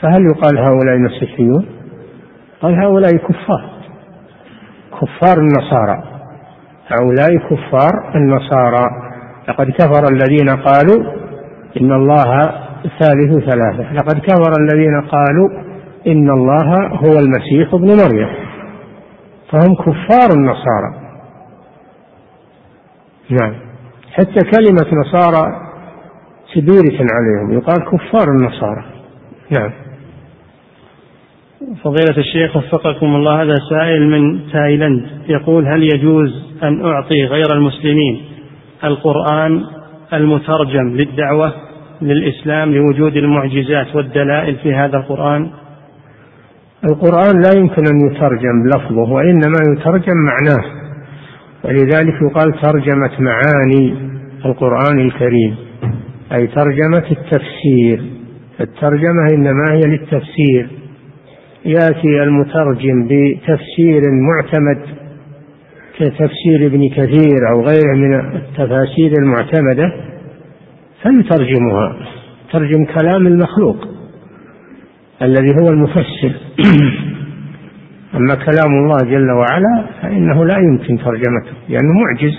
فهل 0.01 0.25
يقال 0.25 0.57
هؤلاء 0.57 0.97
مسيحيون؟ 0.97 1.65
قال 2.61 2.83
هؤلاء 2.83 3.11
كفار. 3.11 3.69
كفار 4.91 5.37
النصارى. 5.37 6.03
هؤلاء 6.87 7.37
كفار 7.37 8.15
النصارى. 8.15 9.06
لقد 9.49 9.67
كفر 9.69 10.03
الذين 10.11 10.49
قالوا 10.49 11.13
إن 11.81 11.91
الله 11.91 12.41
ثالث 12.99 13.49
ثلاثة. 13.49 13.93
لقد 13.93 14.19
كفر 14.19 14.51
الذين 14.59 15.01
قالوا 15.01 15.49
إن 16.07 16.29
الله 16.29 16.87
هو 16.87 17.19
المسيح 17.19 17.73
ابن 17.73 17.87
مريم. 17.87 18.29
فهم 19.51 19.75
كفار 19.75 20.29
النصارى. 20.37 21.07
نعم. 23.29 23.55
حتى 24.11 24.39
كلمة 24.55 25.01
نصارى 25.01 25.67
سبيرة 26.53 27.07
عليهم. 27.11 27.51
يقال 27.51 27.77
كفار 27.77 28.27
النصارى. 28.27 28.83
نعم. 29.51 29.71
فضيلة 31.83 32.17
الشيخ 32.17 32.55
وفقكم 32.55 33.15
الله 33.15 33.41
هذا 33.41 33.55
سائل 33.69 34.09
من 34.09 34.51
تايلاند. 34.51 35.05
يقول 35.27 35.67
هل 35.67 35.83
يجوز 35.83 36.29
أن 36.63 36.85
أعطي 36.85 37.25
غير 37.25 37.53
المسلمين 37.53 38.36
القرآن 38.83 39.63
المترجم 40.13 40.87
للدعوة 40.87 41.53
للإسلام 42.01 42.73
لوجود 42.73 43.17
المعجزات 43.17 43.95
والدلائل 43.95 44.55
في 44.55 44.73
هذا 44.73 44.97
القرآن؟ 44.97 45.49
القرآن 46.91 47.41
لا 47.41 47.59
يمكن 47.59 47.83
أن 47.87 48.11
يترجم 48.11 48.67
لفظه 48.75 49.11
وإنما 49.11 49.57
يترجم 49.77 50.13
معناه. 50.25 50.65
ولذلك 51.63 52.13
يقال 52.21 52.61
ترجمة 52.61 53.11
معاني 53.19 53.95
القرآن 54.45 54.99
الكريم 54.99 55.55
أي 56.31 56.47
ترجمة 56.47 57.11
التفسير. 57.11 58.03
الترجمة 58.61 59.27
إنما 59.33 59.73
هي 59.73 59.81
للتفسير. 59.87 60.69
يأتي 61.65 62.23
المترجم 62.23 63.07
بتفسير 63.07 64.01
معتمد 64.11 65.06
كتفسير 65.97 66.65
ابن 66.65 66.89
كثير 66.89 67.49
أو 67.51 67.61
غيره 67.61 67.95
من 67.95 68.35
التفاسير 68.35 69.11
المعتمدة 69.19 69.93
فيترجمها 71.03 71.97
ترجم 72.51 72.85
كلام 72.85 73.27
المخلوق 73.27 73.87
الذي 75.21 75.51
هو 75.61 75.69
المفسر. 75.69 76.31
أما 78.15 78.35
كلام 78.35 78.73
الله 78.73 78.97
جل 78.97 79.31
وعلا 79.31 79.85
فإنه 80.01 80.45
لا 80.45 80.57
يمكن 80.57 80.97
ترجمته 80.97 81.53
لأنه 81.69 81.93
معجز 81.93 82.37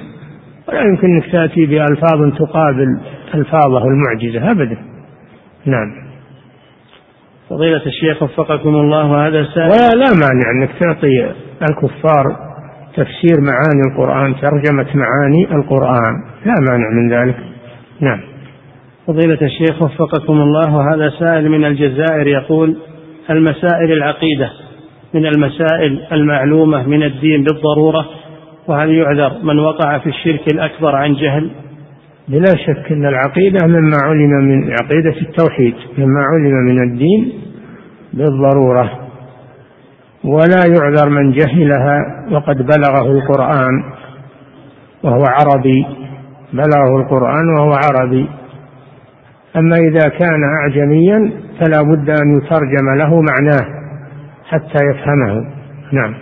ولا 0.69 0.81
يمكن 0.81 1.09
أنك 1.09 1.33
تأتي 1.33 1.67
بألفاظ 1.67 2.39
تقابل 2.39 3.01
ألفاظه 3.35 3.85
المعجزة 3.85 4.51
أبدا. 4.51 4.79
نعم. 5.67 6.09
فضيلة 7.51 7.87
الشيخ 7.87 8.23
وفقكم 8.23 8.69
الله 8.69 9.11
وهذا 9.11 9.47
سائل. 9.55 9.71
ولا 9.71 10.11
مانع 10.13 10.51
أنك 10.51 10.71
تعطي 10.81 11.33
الكفار 11.63 12.48
تفسير 12.99 13.41
معاني 13.41 13.83
القرآن 13.91 14.35
ترجمة 14.41 14.87
معاني 14.95 15.45
القرآن. 15.53 16.15
لا 16.47 16.55
مانع 16.71 16.91
من 16.91 17.13
ذلك. 17.13 17.37
نعم. 18.01 18.21
فضيلة 19.07 19.39
الشيخ 19.43 19.83
وفقكم 19.83 20.33
الله 20.33 20.77
وهذا 20.77 21.11
سائل 21.19 21.49
من 21.51 21.65
الجزائر 21.65 22.27
يقول 22.27 22.77
المسائل 23.31 23.93
العقيدة 23.93 24.51
من 25.15 25.27
المسائل 25.27 26.05
المعلومة 26.13 26.89
من 26.89 27.03
الدين 27.03 27.45
بالضرورة 27.45 28.07
وهل 28.69 28.91
يعذر 28.91 29.33
من 29.43 29.59
وقع 29.59 29.99
في 29.99 30.09
الشرك 30.09 30.53
الأكبر 30.53 30.97
عن 30.97 31.15
جهل؟ 31.15 31.51
بلا 32.29 32.57
شك 32.67 32.93
أن 32.93 33.07
العقيدة 33.07 33.67
مما 33.67 33.97
علم 34.05 34.31
من 34.31 34.73
عقيدة 34.83 35.21
التوحيد 35.21 35.75
مما 35.99 36.21
علم 36.33 36.55
من 36.67 36.83
الدين 36.83 37.33
بالضرورة. 38.13 39.08
ولا 40.29 40.63
يعذر 40.67 41.09
من 41.09 41.33
جهلها 41.33 42.27
وقد 42.31 42.57
بلغه 42.57 43.13
القرآن 43.13 43.85
وهو 45.03 45.25
عربي. 45.27 45.87
بلغه 46.53 47.01
القرآن 47.01 47.49
وهو 47.59 47.73
عربي. 47.73 48.29
أما 49.57 49.77
إذا 49.77 50.09
كان 50.09 50.43
أعجميا 50.61 51.33
فلا 51.61 51.83
بد 51.83 52.11
أن 52.11 52.37
يترجم 52.37 52.95
له 52.99 53.21
معناه 53.21 53.67
حتى 54.49 54.85
يفهمه. 54.91 55.45
نعم. 55.93 56.15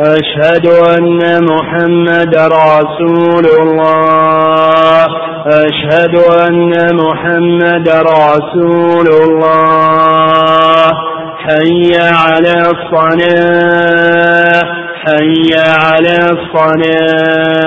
أشهد 0.00 0.66
أن 0.66 1.44
محمد 1.44 2.36
رسول 2.36 3.46
الله. 3.60 5.06
أشهد 5.46 6.16
أن 6.48 6.96
محمد 6.96 7.88
رسول 7.88 9.08
الله. 9.08 10.92
حي 11.38 11.98
على 11.98 12.60
الصلاة. 12.60 14.62
حي 15.06 15.58
على 15.58 16.16
الصلاة. 16.32 17.60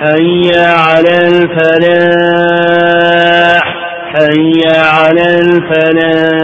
حي 0.00 0.50
على 0.56 1.16
الفلاح. 1.26 3.64
حي 4.14 4.52
على 4.76 5.26
الفلاح. 5.38 6.43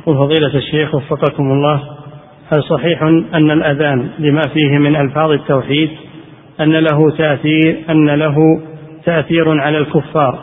يقول 0.00 0.16
فضيلة 0.16 0.56
الشيخ 0.56 0.94
وفقكم 0.94 1.52
الله 1.52 1.80
هل 2.52 2.62
صحيح 2.62 3.02
أن 3.34 3.50
الأذان 3.50 4.08
لما 4.18 4.42
فيه 4.54 4.78
من 4.78 4.96
ألفاظ 4.96 5.30
التوحيد 5.30 5.90
أن 6.60 6.72
له 6.72 7.10
تأثير 7.10 7.84
أن 7.90 8.10
له 8.10 8.36
تأثير 9.04 9.60
على 9.60 9.78
الكفار 9.78 10.38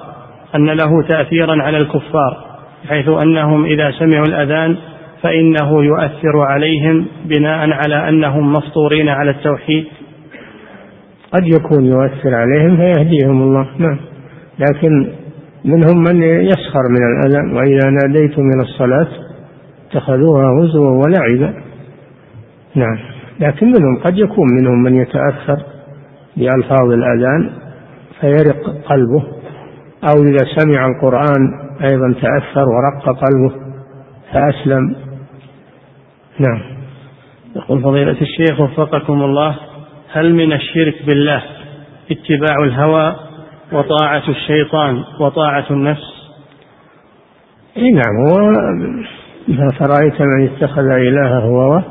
أن 0.56 0.70
له 0.70 1.08
تأثيرا 1.10 1.64
على 1.64 1.78
الكفار 1.78 2.38
حيث 2.90 3.10
أنهم 3.10 3.66
إذا 3.66 3.92
سمعوا 3.92 4.26
الأذان 4.26 4.78
فإنه 5.22 5.84
يؤثر 5.84 6.40
عليهم 6.40 7.06
بناء 7.26 7.70
على 7.72 8.10
أنهم 8.10 8.52
مفطورين 8.52 9.10
على 9.10 9.32
التوحيد؟ 9.32 9.86
قد 11.34 11.48
يكون 11.48 11.86
يؤثر 11.86 12.36
عليهم 12.36 12.78
فيهديهم 12.78 13.42
الله 13.42 13.68
نعم. 13.78 14.00
لكن 14.60 15.12
منهم 15.66 15.98
من 15.98 16.24
يسخر 16.24 16.82
من 16.90 17.04
الأذان 17.12 17.56
وإذا 17.56 17.90
ناديتم 17.90 18.42
من 18.42 18.62
الصلاة 18.62 19.27
اتخذوها 19.88 20.46
هزوا 20.60 21.04
ولعبا. 21.04 21.54
نعم. 22.76 22.98
لكن 23.40 23.68
منهم 23.68 23.98
قد 24.06 24.18
يكون 24.18 24.48
منهم 24.62 24.84
من 24.84 24.96
يتأثر 24.96 25.64
بألفاظ 26.38 26.92
الأذان 26.92 27.52
فيرق 28.22 28.64
قلبه 28.86 29.24
أو 30.04 30.24
إذا 30.24 30.46
سمع 30.56 30.88
القرآن 30.88 31.68
أيضا 31.82 32.14
تأثر 32.22 32.66
ورق 32.70 33.04
قلبه 33.06 33.52
فأسلم. 34.34 34.96
نعم. 36.40 36.62
يقول 37.56 37.84
فضيلة 37.84 38.22
الشيخ 38.22 38.60
وفقكم 38.60 39.24
الله 39.24 39.56
هل 40.12 40.34
من 40.34 40.54
الشرك 40.54 40.96
بالله 41.06 41.44
اتباع 42.12 42.64
الهوى 42.64 43.16
وطاعة 43.72 44.24
الشيطان 44.30 45.04
وطاعة 45.20 45.66
النفس؟ 45.72 46.18
اي 47.78 47.92
نعم. 47.92 48.16
هو 48.28 48.52
أفرأيت 49.74 50.22
من 50.22 50.50
اتخذ 50.50 50.86
إلهه 50.86 51.40
هواه 51.40 51.84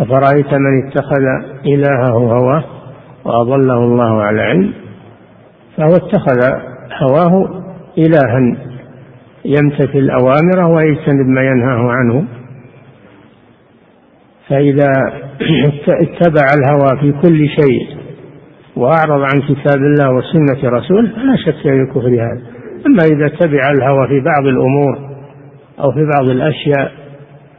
أفرأيت 0.00 0.54
من 0.54 0.88
اتخذ 0.88 1.24
إلهه 1.66 2.10
هواه 2.10 2.64
وأضله 3.24 3.78
الله 3.78 4.22
على 4.22 4.42
علم 4.42 4.72
فهو 5.76 5.96
اتخذ 5.96 6.52
هواه 7.02 7.62
إلها 7.98 8.56
يمتثل 9.44 10.10
أوامره 10.10 10.66
ويجتنب 10.66 11.26
ما 11.26 11.42
ينهاه 11.42 11.90
عنه. 11.90 12.24
فإذا 14.48 14.92
اتبع 16.02 16.46
الهوى 16.56 17.00
في 17.00 17.12
كل 17.22 17.48
شيء 17.48 18.02
وأعرض 18.76 19.20
عن 19.20 19.42
كتاب 19.42 19.76
الله 19.76 20.12
وسنة 20.12 20.70
رسوله 20.70 21.12
فلا 21.12 21.36
شك 21.36 21.62
في 21.62 21.68
الكفر 21.68 22.08
هذا. 22.08 22.42
أما 22.86 23.02
إذا 23.12 23.28
تبع 23.28 23.70
الهوى 23.70 24.08
في 24.08 24.20
بعض 24.20 24.46
الأمور 24.46 25.11
أو 25.82 25.92
في 25.92 26.10
بعض 26.14 26.28
الأشياء 26.28 26.92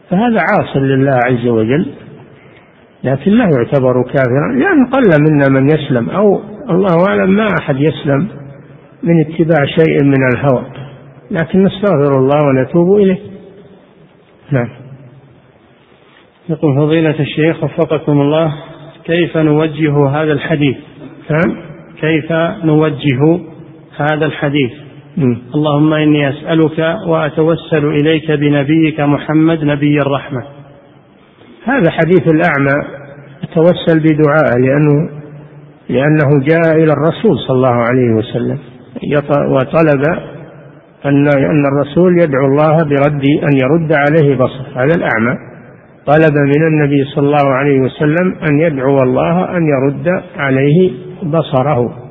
فهذا 0.09 0.37
عاص 0.39 0.77
لله 0.77 1.19
عز 1.25 1.47
وجل 1.47 1.85
لكن 3.03 3.31
لا 3.31 3.43
يعتبر 3.43 4.03
كافرا 4.03 4.51
لأن 4.55 4.85
قل 4.85 5.03
منا 5.29 5.49
من 5.49 5.65
يسلم 5.65 6.09
أو 6.09 6.41
الله 6.69 7.07
أعلم 7.09 7.29
ما 7.29 7.47
أحد 7.61 7.75
يسلم 7.79 8.27
من 9.03 9.21
اتباع 9.21 9.65
شيء 9.65 10.03
من 10.03 10.27
الهوى 10.33 10.65
لكن 11.31 11.63
نستغفر 11.63 12.19
الله 12.19 12.37
ونتوب 12.47 12.97
إليه. 12.97 13.19
نعم. 14.51 14.69
يقول 16.49 16.75
فضيلة 16.75 17.19
الشيخ 17.19 17.63
وفقكم 17.63 18.21
الله 18.21 18.53
كيف 19.05 19.37
نوجه 19.37 20.07
هذا 20.09 20.31
الحديث؟ 20.33 20.77
نعم. 21.29 21.57
كيف 22.01 22.31
نوجه 22.63 23.39
هذا 23.97 24.25
الحديث. 24.25 24.71
اللهم 25.55 25.93
إني 25.93 26.29
أسألك 26.29 26.79
وأتوسل 27.07 27.85
إليك 27.85 28.31
بنبيك 28.31 28.99
محمد 28.99 29.63
نبي 29.63 29.97
الرحمة. 29.97 30.43
هذا 31.65 31.91
حديث 31.91 32.27
الأعمى. 32.27 33.03
توسل 33.55 33.99
بدعائه 33.99 34.57
لأنه 34.59 35.09
لأنه 35.89 36.29
جاء 36.45 36.75
إلى 36.75 36.93
الرسول 36.93 37.37
صلى 37.37 37.55
الله 37.55 37.75
عليه 37.89 38.09
وسلم. 38.09 38.57
وطلب 39.51 40.03
أن 41.05 41.27
أن 41.27 41.65
الرسول 41.65 42.21
يدعو 42.21 42.45
الله 42.45 42.77
برد 42.77 43.25
أن 43.43 43.57
يرد 43.63 43.93
عليه 43.93 44.35
بصر 44.35 44.65
هذا 44.75 44.95
الأعمى. 44.95 45.37
طلب 46.05 46.33
من 46.35 46.67
النبي 46.67 47.03
صلى 47.03 47.25
الله 47.25 47.49
عليه 47.53 47.79
وسلم 47.79 48.35
أن 48.49 48.59
يدعو 48.59 48.97
الله 48.97 49.57
أن 49.57 49.67
يرد 49.67 50.23
عليه 50.37 50.91
بصره. 51.23 52.02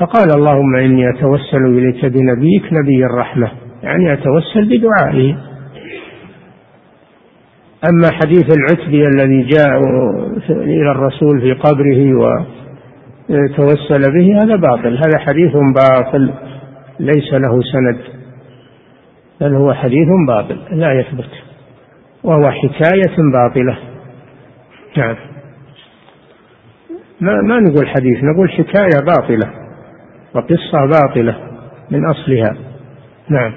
فقال 0.00 0.34
اللهم 0.34 0.76
إني 0.76 1.10
أتوسل 1.10 1.64
إليك 1.64 2.04
بنبيك 2.04 2.72
نبي 2.72 3.04
الرحمة 3.04 3.50
يعني 3.82 4.12
أتوسل 4.12 4.68
بدعائه. 4.68 5.36
أما 7.90 8.10
حديث 8.12 8.44
العتبي 8.58 9.06
الذي 9.06 9.42
جاء 9.42 9.78
إلى 10.50 10.90
الرسول 10.90 11.40
في 11.40 11.52
قبره 11.52 12.14
وتوسل 13.28 14.12
به 14.12 14.42
هذا 14.42 14.56
باطل 14.56 14.96
هذا 14.96 15.18
حديث 15.18 15.52
باطل 15.74 16.32
ليس 17.00 17.32
له 17.32 17.60
سند 17.62 18.00
بل 19.40 19.54
هو 19.54 19.72
حديث 19.72 20.08
باطل 20.28 20.58
لا 20.70 20.92
يثبت 20.92 21.30
وهو 22.24 22.50
حكاية 22.50 23.16
باطلة. 23.32 23.78
نعم. 24.96 25.16
ما 27.20 27.42
ما 27.42 27.60
نقول 27.60 27.88
حديث 27.88 28.24
نقول 28.24 28.50
حكاية 28.50 29.04
باطلة. 29.06 29.69
وقصة 30.34 30.86
باطلة 30.86 31.36
من 31.90 32.08
أصلها. 32.10 32.56
نعم. 33.28 33.52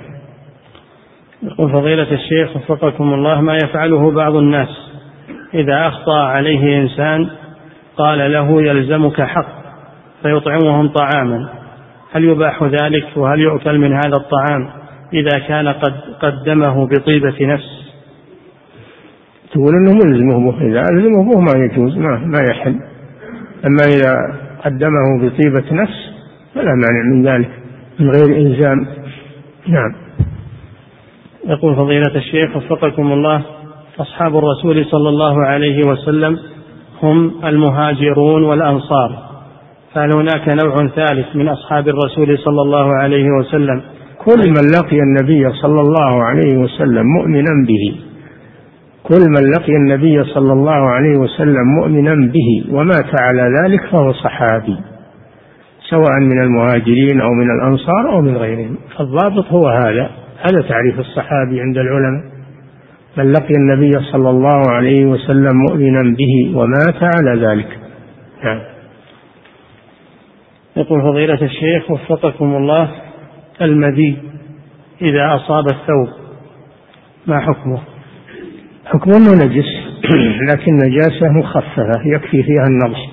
يقول 1.43 1.71
فضيلة 1.71 2.11
الشيخ 2.11 2.55
وفقكم 2.55 3.13
الله 3.13 3.41
ما 3.41 3.55
يفعله 3.55 4.11
بعض 4.11 4.35
الناس. 4.35 4.69
إذا 5.53 5.87
أخطأ 5.87 6.19
عليه 6.19 6.81
إنسان 6.81 7.29
قال 7.97 8.31
له 8.31 8.61
يلزمك 8.61 9.21
حق 9.21 9.63
فيطعمهم 10.23 10.89
طعاما. 10.89 11.49
هل 12.11 12.23
يباح 12.23 12.63
ذلك 12.63 13.05
وهل 13.15 13.39
يؤكل 13.39 13.77
من 13.77 13.93
هذا 13.93 14.17
الطعام 14.17 14.69
إذا 15.13 15.39
كان 15.47 15.67
قد 15.67 15.93
قدمه 16.21 16.87
بطيبة 16.87 17.35
نفس؟ 17.41 17.83
تقول 19.51 19.73
إنه 19.73 19.93
ملزمه 19.93 20.51
به 20.51 20.67
إذا 20.67 20.81
ألزمه 20.91 21.31
به 21.31 21.39
ما 21.39 21.65
يجوز 21.65 21.97
ما 21.97 22.17
ما 22.25 22.39
يحل. 22.49 22.79
أما 23.65 23.83
إذا 23.87 24.15
قدمه 24.65 25.19
بطيبة 25.21 25.73
نفس 25.83 26.12
فلا 26.55 26.73
مانع 26.75 27.03
من 27.13 27.27
ذلك 27.27 27.49
من 27.99 28.09
غير 28.09 28.37
إلزام. 28.37 28.87
نعم. 29.67 29.95
يقول 31.47 31.75
فضيلة 31.75 32.15
الشيخ 32.15 32.55
وفقكم 32.55 33.11
الله 33.11 33.41
أصحاب 33.99 34.37
الرسول 34.37 34.85
صلى 34.85 35.09
الله 35.09 35.45
عليه 35.45 35.87
وسلم 35.87 36.39
هم 37.03 37.31
المهاجرون 37.45 38.43
والأنصار 38.43 39.23
فهل 39.93 40.13
هناك 40.13 40.63
نوع 40.65 40.87
ثالث 40.87 41.35
من 41.35 41.49
أصحاب 41.49 41.87
الرسول 41.87 42.37
صلى 42.37 42.61
الله 42.61 42.93
عليه 42.95 43.25
وسلم؟ 43.39 43.81
كل 44.25 44.49
من 44.49 44.71
لقي 44.71 44.97
النبي 44.99 45.51
صلى 45.61 45.81
الله 45.81 46.23
عليه 46.23 46.57
وسلم 46.57 47.05
مؤمنا 47.05 47.51
به. 47.67 47.95
كل 49.03 49.21
من 49.29 49.51
لقي 49.51 49.73
النبي 49.73 50.23
صلى 50.23 50.53
الله 50.53 50.89
عليه 50.89 51.17
وسلم 51.17 51.65
مؤمنا 51.79 52.31
به 52.33 52.75
ومات 52.75 53.21
على 53.21 53.43
ذلك 53.61 53.85
فهو 53.91 54.13
صحابي. 54.13 54.92
سواء 55.93 56.19
من 56.19 56.41
المهاجرين 56.43 57.21
أو 57.21 57.29
من 57.29 57.51
الأنصار 57.51 58.09
أو 58.09 58.21
من 58.21 58.37
غيرهم. 58.37 58.77
الضابط 58.99 59.45
هو 59.45 59.67
هذا. 59.67 60.09
هذا 60.39 60.61
تعريف 60.69 60.99
الصحابي 60.99 61.61
عند 61.61 61.77
العلماء. 61.77 62.23
من 63.17 63.31
لقي 63.31 63.53
النبي 63.55 63.91
صلى 64.11 64.29
الله 64.29 64.71
عليه 64.71 65.05
وسلم 65.05 65.57
مؤمنا 65.69 66.15
به 66.17 66.57
ومات 66.57 67.03
على 67.15 67.45
ذلك. 67.47 67.79
نعم. 68.43 68.59
يقول 70.77 71.01
فضيلة 71.01 71.41
الشيخ 71.41 71.91
وفقكم 71.91 72.55
الله 72.55 72.91
المذي 73.61 74.17
إذا 75.01 75.35
أصاب 75.35 75.65
الثوب 75.65 76.07
ما 77.27 77.39
حكمه؟ 77.39 77.79
حكمه 78.85 79.17
أنه 79.17 79.45
نجس 79.45 79.65
لكن 80.51 80.75
نجاسة 80.75 81.29
مخففة 81.29 82.01
يكفي 82.05 82.43
فيها 82.43 82.65
النضح 82.69 83.09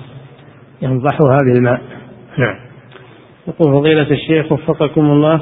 ينضحها 0.81 1.37
بالماء 1.45 1.81
نعم. 2.37 2.70
يقول 3.51 3.73
فضيلة 3.73 4.11
الشيخ 4.11 4.51
وفقكم 4.51 5.01
الله 5.01 5.41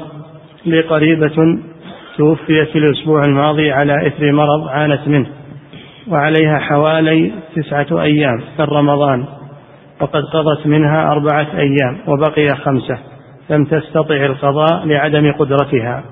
لي 0.66 0.80
قريبة 0.80 1.58
توفيت 2.16 2.76
الأسبوع 2.76 3.20
الماضي 3.24 3.72
على 3.72 4.06
إثر 4.06 4.32
مرض 4.32 4.68
عانت 4.68 5.08
منه 5.08 5.26
وعليها 6.08 6.58
حوالي 6.58 7.32
تسعة 7.56 8.02
أيام 8.02 8.40
من 8.58 8.64
رمضان 8.64 9.24
وقد 10.00 10.22
قضت 10.22 10.66
منها 10.66 11.12
أربعة 11.12 11.46
أيام 11.54 11.98
وبقي 12.06 12.56
خمسة 12.56 12.98
لم 13.50 13.64
تستطع 13.64 14.14
القضاء 14.14 14.86
لعدم 14.86 15.32
قدرتها 15.32 16.04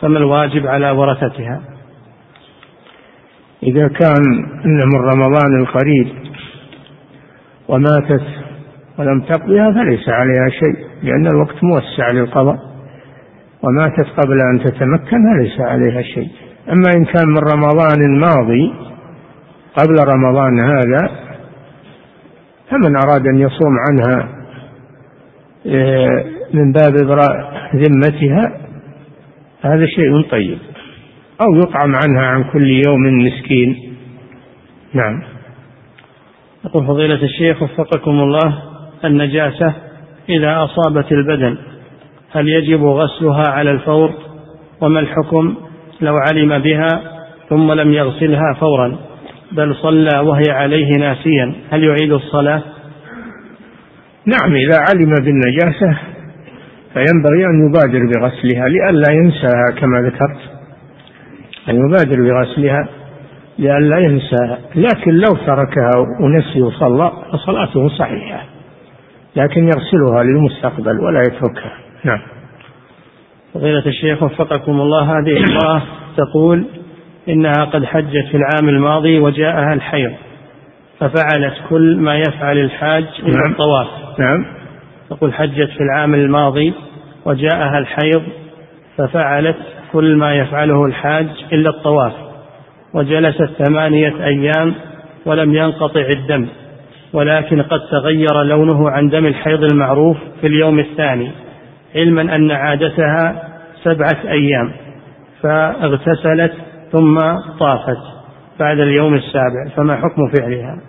فما 0.00 0.18
الواجب 0.18 0.66
على 0.66 0.90
ورثتها؟ 0.90 1.60
إذا 3.62 3.88
كان 3.88 4.22
إن 4.64 4.88
من 4.94 5.00
رمضان 5.12 5.60
القريب 5.60 6.08
وماتت 7.68 8.49
ولم 9.00 9.20
تقضيها 9.20 9.72
فليس 9.72 10.08
عليها 10.08 10.48
شيء 10.48 10.86
لأن 11.02 11.26
الوقت 11.26 11.64
موسع 11.64 12.10
للقضاء. 12.12 12.58
وماتت 13.62 14.06
قبل 14.20 14.38
أن 14.52 14.64
تتمكن 14.64 15.18
فليس 15.36 15.60
عليها 15.60 16.02
شيء. 16.02 16.28
أما 16.68 16.90
إن 16.96 17.04
كان 17.04 17.28
من 17.28 17.38
رمضان 17.38 18.02
الماضي 18.02 18.74
قبل 19.76 20.14
رمضان 20.14 20.60
هذا 20.60 21.10
فمن 22.70 22.96
أراد 22.96 23.26
أن 23.26 23.38
يصوم 23.38 23.76
عنها 23.88 24.28
آه، 25.66 26.24
من 26.54 26.72
باب 26.72 26.94
إبراء 27.02 27.52
ذمتها 27.76 28.60
هذا 29.62 29.86
شيء 29.86 30.22
طيب. 30.30 30.58
أو 31.42 31.56
يطعم 31.56 31.94
عنها 31.94 32.26
عن 32.26 32.44
كل 32.44 32.82
يوم 32.86 33.26
مسكين. 33.26 33.96
نعم. 34.94 35.22
يقول 36.64 36.86
فضيلة 36.86 37.22
الشيخ 37.22 37.62
وفقكم 37.62 38.10
الله. 38.10 38.69
النجاسة 39.04 39.74
إذا 40.28 40.64
أصابت 40.64 41.12
البدن 41.12 41.56
هل 42.32 42.48
يجب 42.48 42.84
غسلها 42.84 43.48
على 43.48 43.70
الفور؟ 43.70 44.12
وما 44.80 45.00
الحكم 45.00 45.54
لو 46.00 46.14
علم 46.16 46.58
بها 46.58 46.88
ثم 47.48 47.72
لم 47.72 47.92
يغسلها 47.92 48.54
فورا؟ 48.60 48.96
بل 49.52 49.74
صلى 49.74 50.18
وهي 50.18 50.50
عليه 50.50 50.90
ناسيا 50.98 51.54
هل 51.70 51.84
يعيد 51.84 52.12
الصلاة؟ 52.12 52.62
نعم 54.26 54.54
إذا 54.54 54.78
علم 54.78 55.14
بالنجاسة 55.24 55.98
فينبغي 56.94 57.46
أن 57.46 57.68
يبادر 57.68 58.06
بغسلها 58.06 58.68
لئلا 58.68 59.12
ينساها 59.12 59.80
كما 59.80 60.02
ذكرت. 60.02 60.40
أن 61.68 61.76
يبادر 61.76 62.16
بغسلها 62.22 62.88
لئلا 63.58 63.98
ينساها 63.98 64.58
لكن 64.74 65.12
لو 65.12 65.34
تركها 65.46 65.90
ونسي 66.20 66.62
وصلى 66.62 67.12
فصلاته 67.32 67.88
صحيحة. 67.88 68.49
لكن 69.36 69.64
يغسلها 69.64 70.22
للمستقبل 70.22 71.00
ولا 71.00 71.22
يتركها. 71.22 71.72
نعم. 72.04 72.20
فضيلة 73.54 73.86
الشيخ 73.86 74.22
وفقكم 74.22 74.80
الله 74.80 75.18
هذه 75.18 75.36
المرأة 75.36 75.82
تقول 76.16 76.64
إنها 77.28 77.64
قد 77.64 77.84
حجت 77.84 78.26
في 78.30 78.36
العام 78.36 78.68
الماضي 78.68 79.18
وجاءها 79.18 79.74
الحيض 79.74 80.12
ففعلت 81.00 81.54
كل 81.68 81.96
ما 81.96 82.18
يفعل 82.18 82.58
الحاج 82.58 83.04
إلا 83.22 83.36
نعم. 83.36 83.50
الطواف. 83.52 83.86
نعم. 84.18 84.46
تقول 85.10 85.34
حجت 85.34 85.70
في 85.70 85.80
العام 85.80 86.14
الماضي 86.14 86.74
وجاءها 87.24 87.78
الحيض 87.78 88.22
ففعلت 88.96 89.56
كل 89.92 90.16
ما 90.16 90.34
يفعله 90.34 90.84
الحاج 90.84 91.28
إلا 91.52 91.70
الطواف 91.70 92.12
وجلست 92.94 93.50
ثمانية 93.64 94.24
أيام 94.24 94.74
ولم 95.26 95.54
ينقطع 95.54 96.08
الدم. 96.16 96.48
ولكن 97.12 97.62
قد 97.62 97.80
تغير 97.90 98.42
لونه 98.42 98.90
عن 98.90 99.08
دم 99.08 99.26
الحيض 99.26 99.64
المعروف 99.72 100.16
في 100.40 100.46
اليوم 100.46 100.78
الثاني 100.78 101.30
علما 101.94 102.36
أن 102.36 102.50
عادتها 102.50 103.42
سبعة 103.84 104.30
أيام 104.30 104.72
فاغتسلت 105.42 106.52
ثم 106.92 107.18
طافت 107.58 108.20
بعد 108.60 108.78
اليوم 108.78 109.14
السابع 109.14 109.68
فما 109.76 109.96
حكم 109.96 110.28
فعلها؟ 110.38 110.80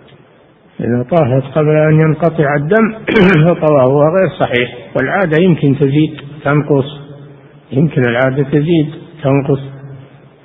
إذا 0.80 1.06
طافت 1.10 1.54
قبل 1.54 1.76
أن 1.76 2.00
ينقطع 2.00 2.54
الدم 2.56 2.94
فطوافها 3.44 4.10
غير 4.10 4.38
صحيح 4.40 4.74
والعادة 4.96 5.42
يمكن 5.42 5.76
تزيد 5.76 6.20
تنقص 6.44 7.00
يمكن 7.72 8.02
العادة 8.08 8.42
تزيد 8.42 8.94
تنقص 9.22 9.60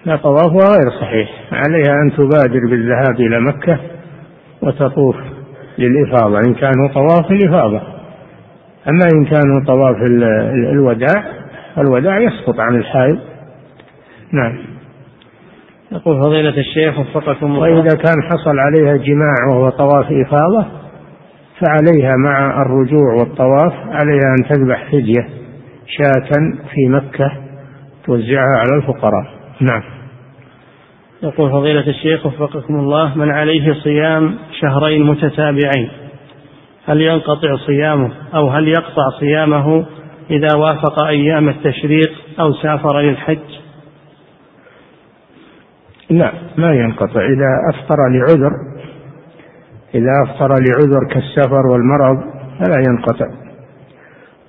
لا 0.05 0.15
طوافها 0.15 0.77
غير 0.77 0.91
صحيح 1.01 1.29
عليها 1.51 1.93
أن 2.03 2.11
تبادر 2.11 2.59
بالذهاب 2.69 3.19
إلى 3.19 3.39
مكة 3.39 3.79
وتطوف. 4.61 5.15
للإفاضة 5.77 6.39
إن 6.39 6.53
كان 6.53 6.87
طواف 6.93 7.31
الإفاضة. 7.31 7.81
أما 8.89 9.05
إن 9.15 9.25
كان 9.25 9.65
طواف 9.67 9.95
الوداع 10.73 11.23
الوداع 11.77 12.19
يسقط 12.19 12.59
عن 12.59 12.75
الحائض. 12.75 13.19
نعم. 14.31 14.57
يقول 15.91 16.23
فضيلة 16.23 16.57
الشيخ 16.57 16.99
وفقكم 16.99 17.45
الله. 17.45 17.59
وإذا 17.59 17.95
كان 17.95 18.23
حصل 18.29 18.59
عليها 18.59 18.97
جماع 18.97 19.47
وهو 19.49 19.69
طواف 19.69 20.05
إفاضة 20.11 20.65
فعليها 21.59 22.15
مع 22.17 22.61
الرجوع 22.61 23.13
والطواف 23.13 23.73
عليها 23.73 24.35
أن 24.39 24.47
تذبح 24.49 24.91
فدية 24.91 25.27
شاة 25.87 26.29
في 26.73 26.89
مكة 26.89 27.31
توزعها 28.05 28.57
على 28.57 28.75
الفقراء. 28.77 29.25
نعم. 29.61 29.96
يقول 31.23 31.51
فضيلة 31.51 31.87
الشيخ 31.87 32.25
وفقكم 32.25 32.75
الله 32.75 33.17
من 33.17 33.31
عليه 33.31 33.73
صيام 33.73 34.35
شهرين 34.61 35.03
متتابعين 35.03 35.89
هل 36.85 37.01
ينقطع 37.01 37.55
صيامه؟ 37.65 38.11
أو 38.33 38.47
هل 38.47 38.67
يقطع 38.67 39.09
صيامه 39.19 39.85
إذا 40.29 40.57
وافق 40.57 41.03
أيام 41.03 41.49
التشريق 41.49 42.11
أو 42.39 42.53
سافر 42.53 42.99
للحج؟ 42.99 43.37
لا 46.09 46.31
ما 46.57 46.73
ينقطع. 46.73 47.21
إذا 47.21 47.49
أفطر 47.73 47.97
لعذر 48.09 48.51
إذا 49.95 50.11
أفطر 50.25 50.47
لعذر 50.47 51.07
كالسفر 51.11 51.67
والمرض 51.67 52.17
فلا 52.59 52.83
ينقطع. 52.89 53.25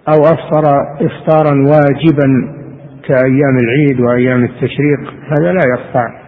أو 0.08 0.22
أفطر 0.22 0.64
إفطارا 1.00 1.54
واجبا 1.54 2.58
كأيام 3.04 3.58
العيد 3.58 4.00
وأيام 4.00 4.44
التشريق 4.44 5.14
هذا 5.24 5.52
لا 5.52 5.60
يقطع. 5.76 6.27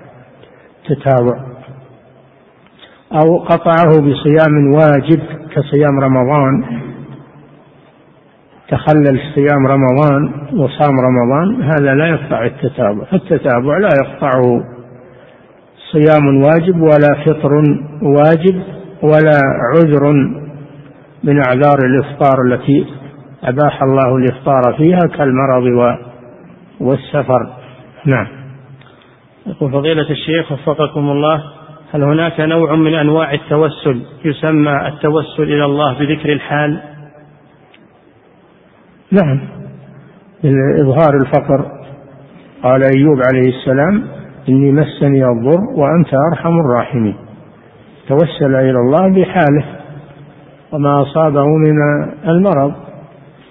تتابع 0.94 1.50
أو 3.12 3.38
قطعه 3.38 3.90
بصيام 3.90 4.72
واجب 4.74 5.20
كصيام 5.54 6.00
رمضان. 6.00 6.80
تخلل 8.68 9.20
صيام 9.34 9.66
رمضان 9.66 10.32
وصام 10.56 10.94
رمضان 11.00 11.62
هذا 11.62 11.94
لا 11.94 12.06
يقطع 12.06 12.44
التتابع. 12.44 13.04
التتابع 13.12 13.78
لا 13.78 13.88
يقطعه. 14.04 14.64
صيام 15.92 16.42
واجب 16.42 16.80
ولا 16.80 17.24
فطر 17.24 17.52
واجب 18.02 18.62
ولا 19.02 19.40
عذر 19.74 20.12
من 21.24 21.42
أعذار 21.46 21.78
الإفطار 21.84 22.42
التي 22.46 22.86
أباح 23.44 23.82
الله 23.82 24.16
الإفطار 24.16 24.74
فيها 24.78 25.16
كالمرض 25.16 25.96
والسفر. 26.80 27.50
نعم. 28.06 28.39
يقول 29.46 29.72
فضيلة 29.72 30.10
الشيخ 30.10 30.52
وفقكم 30.52 31.10
الله 31.10 31.42
هل 31.92 32.02
هناك 32.02 32.40
نوع 32.40 32.74
من 32.74 32.94
أنواع 32.94 33.34
التوسل 33.34 34.02
يسمى 34.24 34.88
التوسل 34.88 35.42
إلى 35.42 35.64
الله 35.64 35.98
بذكر 35.98 36.32
الحال؟ 36.32 36.80
نعم. 39.12 39.40
إظهار 40.80 41.16
الفقر 41.20 41.64
قال 42.62 42.82
أيوب 42.82 43.18
عليه 43.32 43.48
السلام 43.48 44.04
إني 44.48 44.72
مسني 44.72 45.24
الضر 45.24 45.60
وأنت 45.76 46.08
أرحم 46.32 46.60
الراحمين. 46.60 47.16
توسل 48.08 48.54
إلى 48.54 48.78
الله 48.78 49.08
بحاله 49.08 49.64
وما 50.72 51.02
أصابه 51.02 51.44
من 51.44 51.76
المرض 52.28 52.72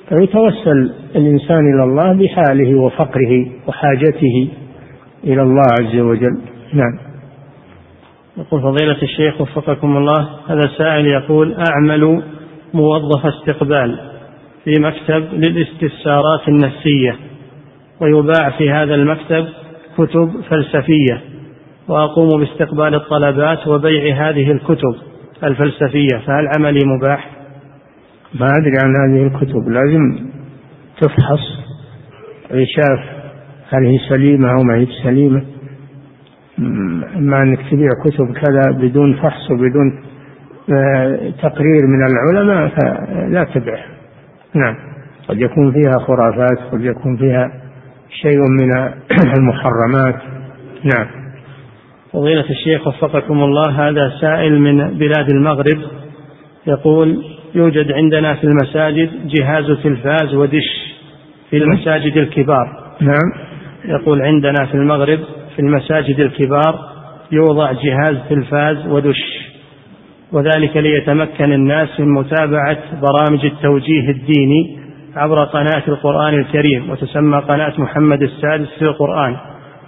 فيتوسل 0.10 0.94
الإنسان 1.16 1.74
إلى 1.74 1.84
الله 1.84 2.14
بحاله 2.14 2.76
وفقره 2.80 3.46
وحاجته. 3.68 4.50
إلى 5.24 5.42
الله 5.42 5.64
عز 5.82 5.96
وجل. 5.96 6.38
نعم. 6.74 7.10
يقول 8.38 8.62
فضيلة 8.62 9.02
الشيخ 9.04 9.42
وفقكم 9.42 9.98
الله 9.98 10.30
هذا 10.48 10.72
سائل 10.78 11.06
يقول 11.06 11.56
أعمل 11.70 12.24
موظف 12.74 13.26
استقبال 13.26 14.00
في 14.66 14.74
مكتب 14.80 15.34
للاستفسارات 15.34 16.48
النفسية 16.48 17.16
ويباع 18.02 18.50
في 18.58 18.72
هذا 18.72 18.96
المكتب 18.96 19.48
كتب 19.98 20.32
فلسفية 20.50 21.22
وأقوم 21.88 22.30
باستقبال 22.40 22.96
الطلبات 22.96 23.68
وبيع 23.68 24.30
هذه 24.30 24.52
الكتب 24.52 24.96
الفلسفية 25.44 26.18
فهل 26.28 26.48
عملي 26.58 26.80
مباح؟ 26.86 27.30
ما 28.34 28.48
أدري 28.48 28.78
عن 28.84 28.94
هذه 29.02 29.28
الكتب 29.28 29.70
لازم 29.70 30.30
تفحص 31.02 31.40
ويشاف 32.52 33.19
هل 33.70 33.86
هي 33.86 33.98
سليمة 34.10 34.52
أو 34.52 34.64
ما 34.64 34.76
هي 34.76 34.88
سليمة؟ 35.04 35.44
أما 37.16 37.42
أنك 37.44 37.60
تبيع 37.72 37.90
كتب 38.06 38.34
كذا 38.34 38.72
بدون 38.72 39.14
فحص 39.14 39.52
وبدون 39.52 40.04
آه، 40.74 41.34
تقرير 41.42 41.88
من 41.88 42.06
العلماء 42.06 42.68
فلا 42.68 43.44
تبع. 43.44 43.78
نعم. 44.56 44.76
قد 45.30 45.42
يكون 45.42 45.72
فيها 45.72 46.00
خرافات 46.00 46.60
قد 46.72 46.82
يكون 46.82 47.18
فيها 47.18 47.52
شيء 48.22 48.40
من 48.40 48.72
المحرمات. 49.38 50.16
نعم. 50.84 51.08
فضيلة 52.14 52.50
الشيخ 52.50 52.88
وفقكم 52.88 53.44
الله 53.44 53.90
هذا 53.90 54.12
سائل 54.22 54.60
من 54.60 54.98
بلاد 54.98 55.32
المغرب 55.32 55.80
يقول 56.68 57.24
يوجد 57.56 57.92
عندنا 57.92 58.34
في 58.36 58.44
المساجد 58.44 59.10
جهاز 59.28 59.66
تلفاز 59.84 60.36
ودش 60.36 60.96
في 61.50 61.58
المساجد 61.58 62.18
الكبار. 62.18 62.94
نعم. 63.02 63.50
يقول 63.86 64.22
عندنا 64.22 64.66
في 64.66 64.76
المغرب 64.76 65.20
في 65.56 65.60
المساجد 65.60 66.20
الكبار 66.20 66.80
يوضع 67.32 67.72
جهاز 67.72 68.16
تلفاز 68.30 68.88
ودش 68.88 69.50
وذلك 70.32 70.78
ليتمكن 70.78 71.54
الناس 71.54 72.00
من 72.00 72.14
متابعة 72.14 72.78
برامج 73.02 73.46
التوجيه 73.46 74.10
الديني 74.10 74.80
عبر 75.16 75.44
قناة 75.44 75.84
القرآن 75.88 76.34
الكريم 76.34 76.90
وتسمى 76.90 77.38
قناة 77.38 77.74
محمد 77.78 78.22
السادس 78.22 78.68
في 78.80 78.82
القرآن. 78.82 79.36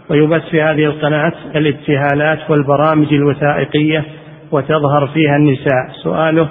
ويبث 0.09 0.49
في 0.49 0.61
هذه 0.61 0.85
القناة 0.85 1.33
الابتهالات 1.55 2.49
والبرامج 2.49 3.13
الوثائقية 3.13 4.03
وتظهر 4.51 5.07
فيها 5.13 5.35
النساء. 5.35 5.89
سؤاله 6.03 6.49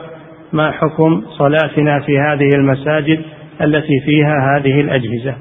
ما 0.53 0.71
حكم 0.71 1.23
صلاتنا 1.39 2.01
في 2.01 2.19
هذه 2.19 2.49
المساجد 2.55 3.21
التي 3.63 4.01
فيها 4.05 4.57
هذه 4.57 4.81
الأجهزة؟ 4.81 5.35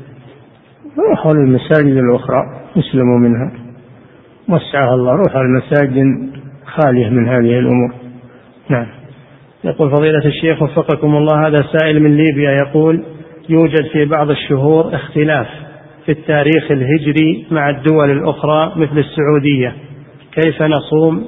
روحوا 0.98 1.34
للمساجد 1.34 1.98
الأخرى 1.98 2.44
اسلموا 2.78 3.18
منها. 3.20 3.52
وسعها 4.49 4.94
الله 4.94 5.11
روحوا 5.11 5.41
المساجد 5.41 6.30
خالية 6.66 7.10
من 7.10 7.28
هذه 7.28 7.60
الأمور. 7.60 7.94
نعم. 8.70 8.86
يقول 9.64 9.91
فضيلة 9.91 10.26
الشيخ 10.26 10.61
وفقكم 10.61 11.16
الله 11.16 11.48
هذا 11.48 11.57
سائل 11.78 12.03
من 12.03 12.18
ليبيا 12.18 12.52
يقول 12.52 13.03
يوجد 13.49 13.88
في 13.91 14.06
بعض 14.06 14.30
الشهور 14.30 14.95
اختلاف 14.95 15.48
في 16.06 16.11
التاريخ 16.11 16.72
الهجري 16.72 17.45
مع 17.52 17.70
الدول 17.70 18.11
الأخرى 18.11 18.74
مثل 18.76 18.98
السعودية. 18.98 19.74
كيف 20.32 20.61
نصوم 20.61 21.24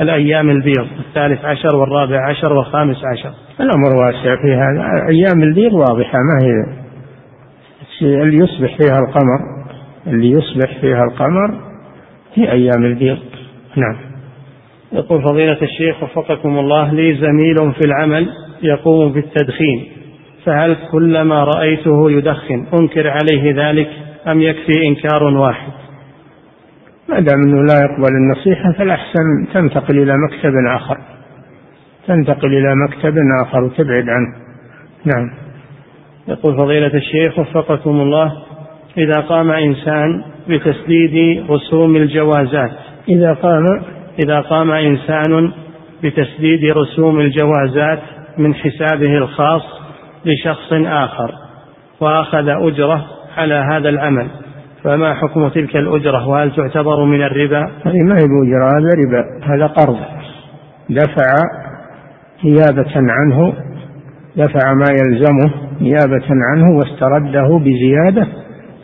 الأيام 0.00 0.50
البيض؟ 0.50 0.86
الثالث 0.98 1.44
عشر 1.44 1.76
والرابع 1.76 2.28
عشر 2.28 2.52
والخامس 2.52 2.96
عشر. 3.12 3.30
الأمر 3.60 3.96
واسع 3.96 4.42
في 4.42 4.54
هذا. 4.54 5.08
أيام 5.08 5.42
البيض 5.42 5.72
واضحة 5.72 6.18
ما 6.18 6.46
هي 6.46 6.77
اللي 8.02 8.36
يصبح 8.44 8.76
فيها 8.76 8.98
القمر 8.98 9.40
اللي 10.06 10.30
يصبح 10.30 10.80
فيها 10.80 11.04
القمر 11.04 11.60
في 12.34 12.52
أيام 12.52 12.84
البيض. 12.84 13.18
نعم. 13.76 13.96
يقول 14.92 15.22
فضيلة 15.22 15.58
الشيخ 15.62 16.02
وفقكم 16.02 16.58
الله 16.58 16.92
لي 16.92 17.14
زميل 17.14 17.72
في 17.72 17.86
العمل 17.86 18.28
يقوم 18.62 19.12
بالتدخين 19.12 19.86
فهل 20.44 20.76
كلما 20.92 21.44
رأيته 21.44 22.10
يدخن 22.10 22.66
أنكر 22.80 23.08
عليه 23.08 23.54
ذلك 23.68 23.88
أم 24.28 24.40
يكفي 24.40 24.86
إنكار 24.88 25.24
واحد؟ 25.24 25.72
ما 27.08 27.20
دام 27.20 27.42
أنه 27.42 27.62
لا 27.62 27.74
يقبل 27.74 28.16
النصيحة 28.16 28.72
فالأحسن 28.72 29.46
تنتقل 29.54 29.98
إلى 29.98 30.12
مكتب 30.16 30.52
آخر. 30.74 30.98
تنتقل 32.06 32.48
إلى 32.48 32.74
مكتب 32.86 33.14
آخر 33.42 33.64
وتبعد 33.64 34.04
عنه. 34.08 34.34
نعم. 35.04 35.47
يقول 36.28 36.56
فضيلة 36.56 36.94
الشيخ 36.94 37.38
وفقكم 37.38 38.00
الله 38.00 38.32
إذا 38.98 39.20
قام 39.20 39.50
إنسان 39.50 40.22
بتسديد 40.48 41.44
رسوم 41.50 41.96
الجوازات 41.96 42.70
إذا 43.08 43.32
قام. 43.32 43.64
إذا 44.24 44.40
قام 44.40 44.70
إنسان 44.70 45.52
بتسديد 46.02 46.64
رسوم 46.64 47.20
الجوازات 47.20 47.98
من 48.38 48.54
حسابه 48.54 49.18
الخاص 49.18 49.62
لشخص 50.24 50.72
آخر 50.72 51.32
وأخذ 52.00 52.48
أجرة 52.48 53.06
على 53.36 53.54
هذا 53.54 53.88
العمل 53.88 54.26
فما 54.84 55.14
حكم 55.14 55.48
تلك 55.48 55.76
الأجرة؟ 55.76 56.28
وهل 56.28 56.56
تعتبر 56.56 57.04
من 57.04 57.22
الربا؟ 57.22 57.60
هذه 57.60 58.02
ما 58.02 58.14
هي 58.14 58.26
بأجرة 58.26 58.68
هذا 58.78 58.94
ربا 59.04 59.54
هذا 59.54 59.66
قرض. 59.66 59.98
دفع 60.90 61.34
نيابة 62.44 62.92
عنه 62.96 63.52
دفع 64.36 64.74
ما 64.74 64.86
يلزمه 64.90 65.67
نيابة 65.80 66.26
عنه 66.52 66.78
واسترده 66.78 67.58
بزيادة 67.58 68.26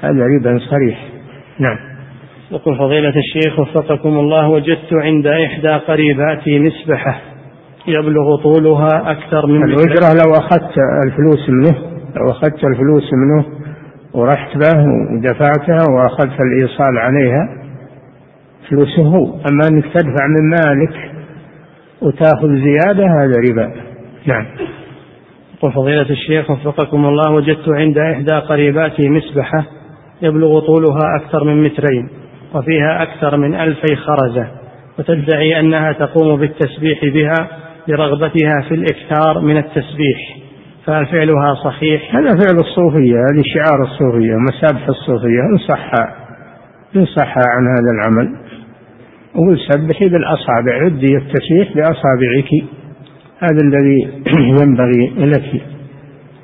هذا 0.01 0.27
ربا 0.27 0.59
صريح. 0.59 1.09
نعم. 1.59 1.77
يقول 2.51 2.79
فضيلة 2.79 3.15
الشيخ 3.17 3.59
وفقكم 3.59 4.09
الله 4.09 4.49
وجدت 4.49 4.93
عند 4.93 5.27
إحدى 5.27 5.69
قريباتي 5.69 6.59
مسبحة 6.59 7.21
يبلغ 7.87 8.43
طولها 8.43 9.11
أكثر 9.11 9.47
من 9.47 9.63
الأجرة 9.65 10.25
لو 10.25 10.33
أخذت 10.33 10.75
الفلوس 11.07 11.49
منه 11.49 11.75
لو 12.17 12.31
أخذت 12.31 12.65
الفلوس 12.65 13.11
منه 13.13 13.45
ورحت 14.15 14.57
به 14.57 14.85
ودفعتها 15.13 15.85
وأخذت 15.95 16.41
الإيصال 16.41 16.99
عليها 16.99 17.49
فلوسه 18.71 19.03
هو 19.03 19.25
أما 19.27 19.69
أنك 19.71 19.85
تدفع 19.85 20.27
من 20.27 20.51
مالك 20.51 21.13
وتأخذ 22.03 22.49
زيادة 22.49 23.07
هذا 23.07 23.41
ربا. 23.51 23.75
نعم. 24.27 24.47
يقول 25.65 25.77
فضيلة 25.77 26.11
الشيخ 26.11 26.51
وفقكم 26.51 27.05
الله 27.05 27.33
وجدت 27.33 27.69
عند 27.69 27.99
إحدى 27.99 28.33
قريباتي 28.33 29.09
مسبحة 29.09 29.65
يبلغ 30.23 30.61
طولها 30.61 31.17
أكثر 31.17 31.45
من 31.45 31.65
مترين 31.65 32.09
وفيها 32.55 33.03
أكثر 33.03 33.37
من 33.37 33.55
ألفي 33.55 33.97
خرزة 33.97 34.49
وتدعي 34.99 35.61
أنها 35.61 35.93
تقوم 35.93 36.37
بالتسبيح 36.41 37.05
بها 37.05 37.49
لرغبتها 37.89 38.61
في 38.69 38.75
الإكثار 38.75 39.41
من 39.41 39.57
التسبيح 39.57 40.37
فهل 40.87 41.07
فعلها 41.07 41.55
صحيح؟ 41.55 42.17
هذا 42.17 42.29
فعل 42.29 42.59
الصوفية 42.59 43.17
هذه 43.17 43.43
شعار 43.55 43.83
الصوفية 43.83 44.35
مسابح 44.37 44.89
الصوفية 44.89 45.41
انصح 45.53 45.91
انصح 46.97 47.35
عن 47.39 47.67
هذا 47.67 47.91
العمل 47.95 48.37
وقل 49.35 49.59
سبحي 49.59 50.09
بالأصابع 50.09 50.79
ردي 50.83 51.17
التسبيح 51.17 51.69
بأصابعك 51.75 52.65
هذا 53.39 53.61
الذي 53.65 54.09
ينبغي 54.61 55.13
لك 55.17 55.63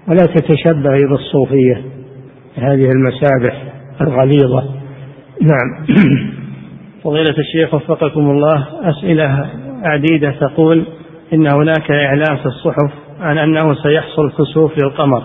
ولا 0.09 0.27
تتشبهي 0.27 1.07
بالصوفية 1.11 1.83
هذه 2.57 2.91
المسابح 2.91 3.63
الغليظة. 4.01 4.65
نعم. 5.43 5.87
فضيلة 7.05 7.35
الشيخ 7.39 7.75
وفقكم 7.75 8.31
الله 8.31 8.67
أسئلة 8.83 9.47
عديدة 9.83 10.31
تقول 10.31 10.85
إن 11.33 11.47
هناك 11.47 11.91
إعلان 11.91 12.37
في 12.37 12.47
الصحف 12.47 12.93
عن 13.21 13.39
أنه 13.39 13.75
سيحصل 13.75 14.33
كسوف 14.39 14.73
للقمر 14.79 15.23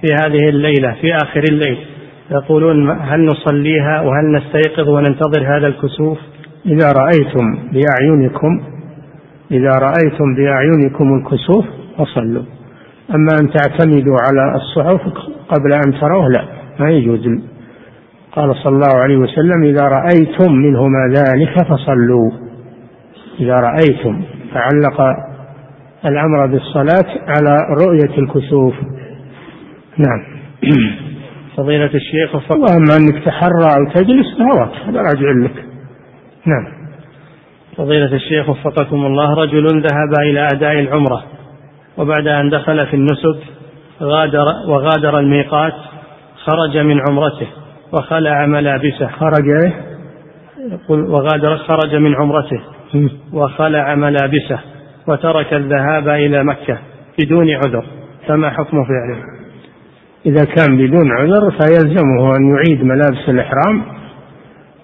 في 0.00 0.14
هذه 0.22 0.48
الليلة 0.48 0.96
في 1.00 1.14
آخر 1.14 1.42
الليل. 1.50 1.78
يقولون 2.30 2.90
هل 2.90 3.24
نصليها 3.24 4.00
وهل 4.00 4.32
نستيقظ 4.32 4.88
وننتظر 4.88 5.56
هذا 5.56 5.66
الكسوف؟ 5.66 6.18
إذا 6.66 6.92
رأيتم 6.92 7.58
بأعينكم 7.72 8.77
إذا 9.50 9.70
رأيتم 9.70 10.34
بأعينكم 10.34 11.14
الكسوف 11.14 11.64
فصلوا. 11.98 12.42
أما 13.14 13.28
أن 13.40 13.50
تعتمدوا 13.50 14.16
على 14.20 14.54
الصحف 14.56 15.00
قبل 15.48 15.72
أن 15.72 16.00
تروه 16.00 16.28
لا 16.28 16.44
ما 16.80 16.90
يجوز. 16.90 17.40
قال 18.32 18.56
صلى 18.56 18.74
الله 18.74 19.02
عليه 19.02 19.16
وسلم 19.16 19.62
إذا 19.64 19.82
رأيتم 19.82 20.52
منهما 20.52 21.12
ذلك 21.16 21.68
فصلوا. 21.68 22.30
إذا 23.40 23.54
رأيتم 23.54 24.22
فعلق 24.54 25.00
الأمر 26.06 26.46
بالصلاة 26.46 27.18
على 27.28 27.58
رؤية 27.84 28.18
الكسوف. 28.18 28.74
نعم. 29.98 30.38
فضيلة 31.56 31.90
الشيخ 31.94 32.50
وأما 32.50 32.96
أنك 32.96 33.24
تحرى 33.24 33.64
أو 33.64 33.92
تجلس 33.94 34.40
هذا 34.86 35.00
راجع 35.00 35.30
لك. 35.30 35.64
نعم. 36.46 36.77
فضيلة 37.78 38.14
الشيخ 38.14 38.48
وفقكم 38.48 39.06
الله 39.06 39.34
رجل 39.34 39.66
ذهب 39.66 40.12
إلى 40.30 40.48
أداء 40.52 40.72
العمرة 40.72 41.22
وبعد 41.98 42.26
أن 42.26 42.48
دخل 42.48 42.86
في 42.86 42.94
النسك 42.94 43.38
غادر 44.02 44.44
وغادر 44.68 45.18
الميقات 45.18 45.72
خرج 46.44 46.78
من 46.78 47.00
عمرته 47.08 47.46
وخلع 47.92 48.46
ملابسه 48.46 49.06
خرج 49.06 49.48
إيه؟ 49.64 49.72
يقول 50.72 51.00
وغادر 51.10 51.56
خرج 51.56 51.94
من 51.94 52.14
عمرته 52.14 52.60
وخلع 53.32 53.94
ملابسه 53.94 54.58
وترك 55.08 55.54
الذهاب 55.54 56.08
إلى 56.08 56.44
مكة 56.44 56.78
بدون 57.18 57.50
عذر. 57.50 57.84
فما 58.28 58.50
حكم 58.50 58.84
فعله؟ 58.84 59.22
إذا 60.26 60.44
كان 60.44 60.76
بدون 60.76 61.12
عذر 61.12 61.50
فيلزمه 61.50 62.36
أن 62.36 62.54
يعيد 62.54 62.84
ملابس 62.84 63.28
الإحرام 63.28 63.82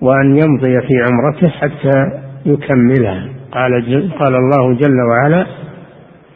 وأن 0.01 0.37
يمضي 0.37 0.81
في 0.81 0.95
عمرته 1.03 1.49
حتى 1.49 2.24
يكملها. 2.47 3.29
قال, 3.53 3.73
قال 4.19 4.35
الله 4.35 4.75
جل 4.75 5.01
وعلا 5.11 5.47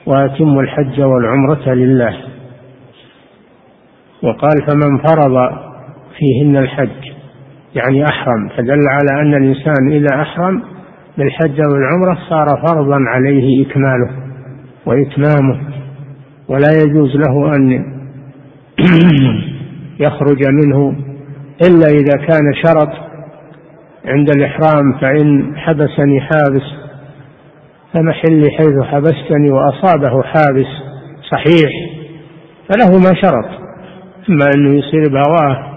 وأتموا 0.06 0.62
الحج 0.62 1.00
والعمرة 1.00 1.74
لله. 1.74 2.16
وقال 4.22 4.56
فمن 4.68 4.98
فرض 4.98 5.58
فيهن 6.18 6.56
الحج 6.56 7.18
يعني 7.74 8.04
أحرم 8.04 8.48
فدل 8.48 8.82
على 8.88 9.22
أن 9.22 9.34
الإنسان 9.34 9.92
إذا 9.92 10.22
أحرم 10.22 10.62
بالحج 11.18 11.60
أو 11.60 11.76
العمرة 11.76 12.18
صار 12.28 12.46
فرضا 12.68 12.98
عليه 13.00 13.66
إكماله 13.66 14.10
وإتمامه 14.86 15.60
ولا 16.48 16.68
يجوز 16.82 17.16
له 17.16 17.56
أن 17.56 17.84
يخرج 20.06 20.42
منه 20.48 20.94
إلا 21.62 21.86
إذا 21.86 22.26
كان 22.26 22.54
شرط 22.64 23.07
عند 24.08 24.30
الإحرام 24.36 24.98
فإن 25.00 25.56
حبسني 25.56 26.20
حابس 26.20 26.62
فمحلي 27.94 28.50
حيث 28.50 28.84
حبستني 28.84 29.50
وأصابه 29.50 30.22
حابس 30.22 30.66
صحيح 31.30 31.70
فله 32.68 32.98
ما 32.98 33.14
شرط. 33.22 33.68
أما 34.28 34.44
أنه 34.56 34.78
يصير 34.78 35.02
بهواه 35.10 35.68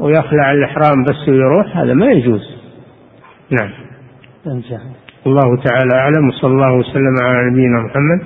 ويخلع 0.00 0.52
الإحرام 0.52 1.04
بس 1.04 1.28
ويروح 1.28 1.76
هذا 1.76 1.94
ما 1.94 2.06
يجوز. 2.06 2.42
نعم. 3.50 3.70
الله 5.26 5.62
تعالى 5.62 5.94
أعلم 5.94 6.28
وصلى 6.28 6.50
الله 6.50 6.72
وسلم 6.72 7.14
على 7.22 7.50
نبينا 7.50 7.80
محمد. 7.80 8.20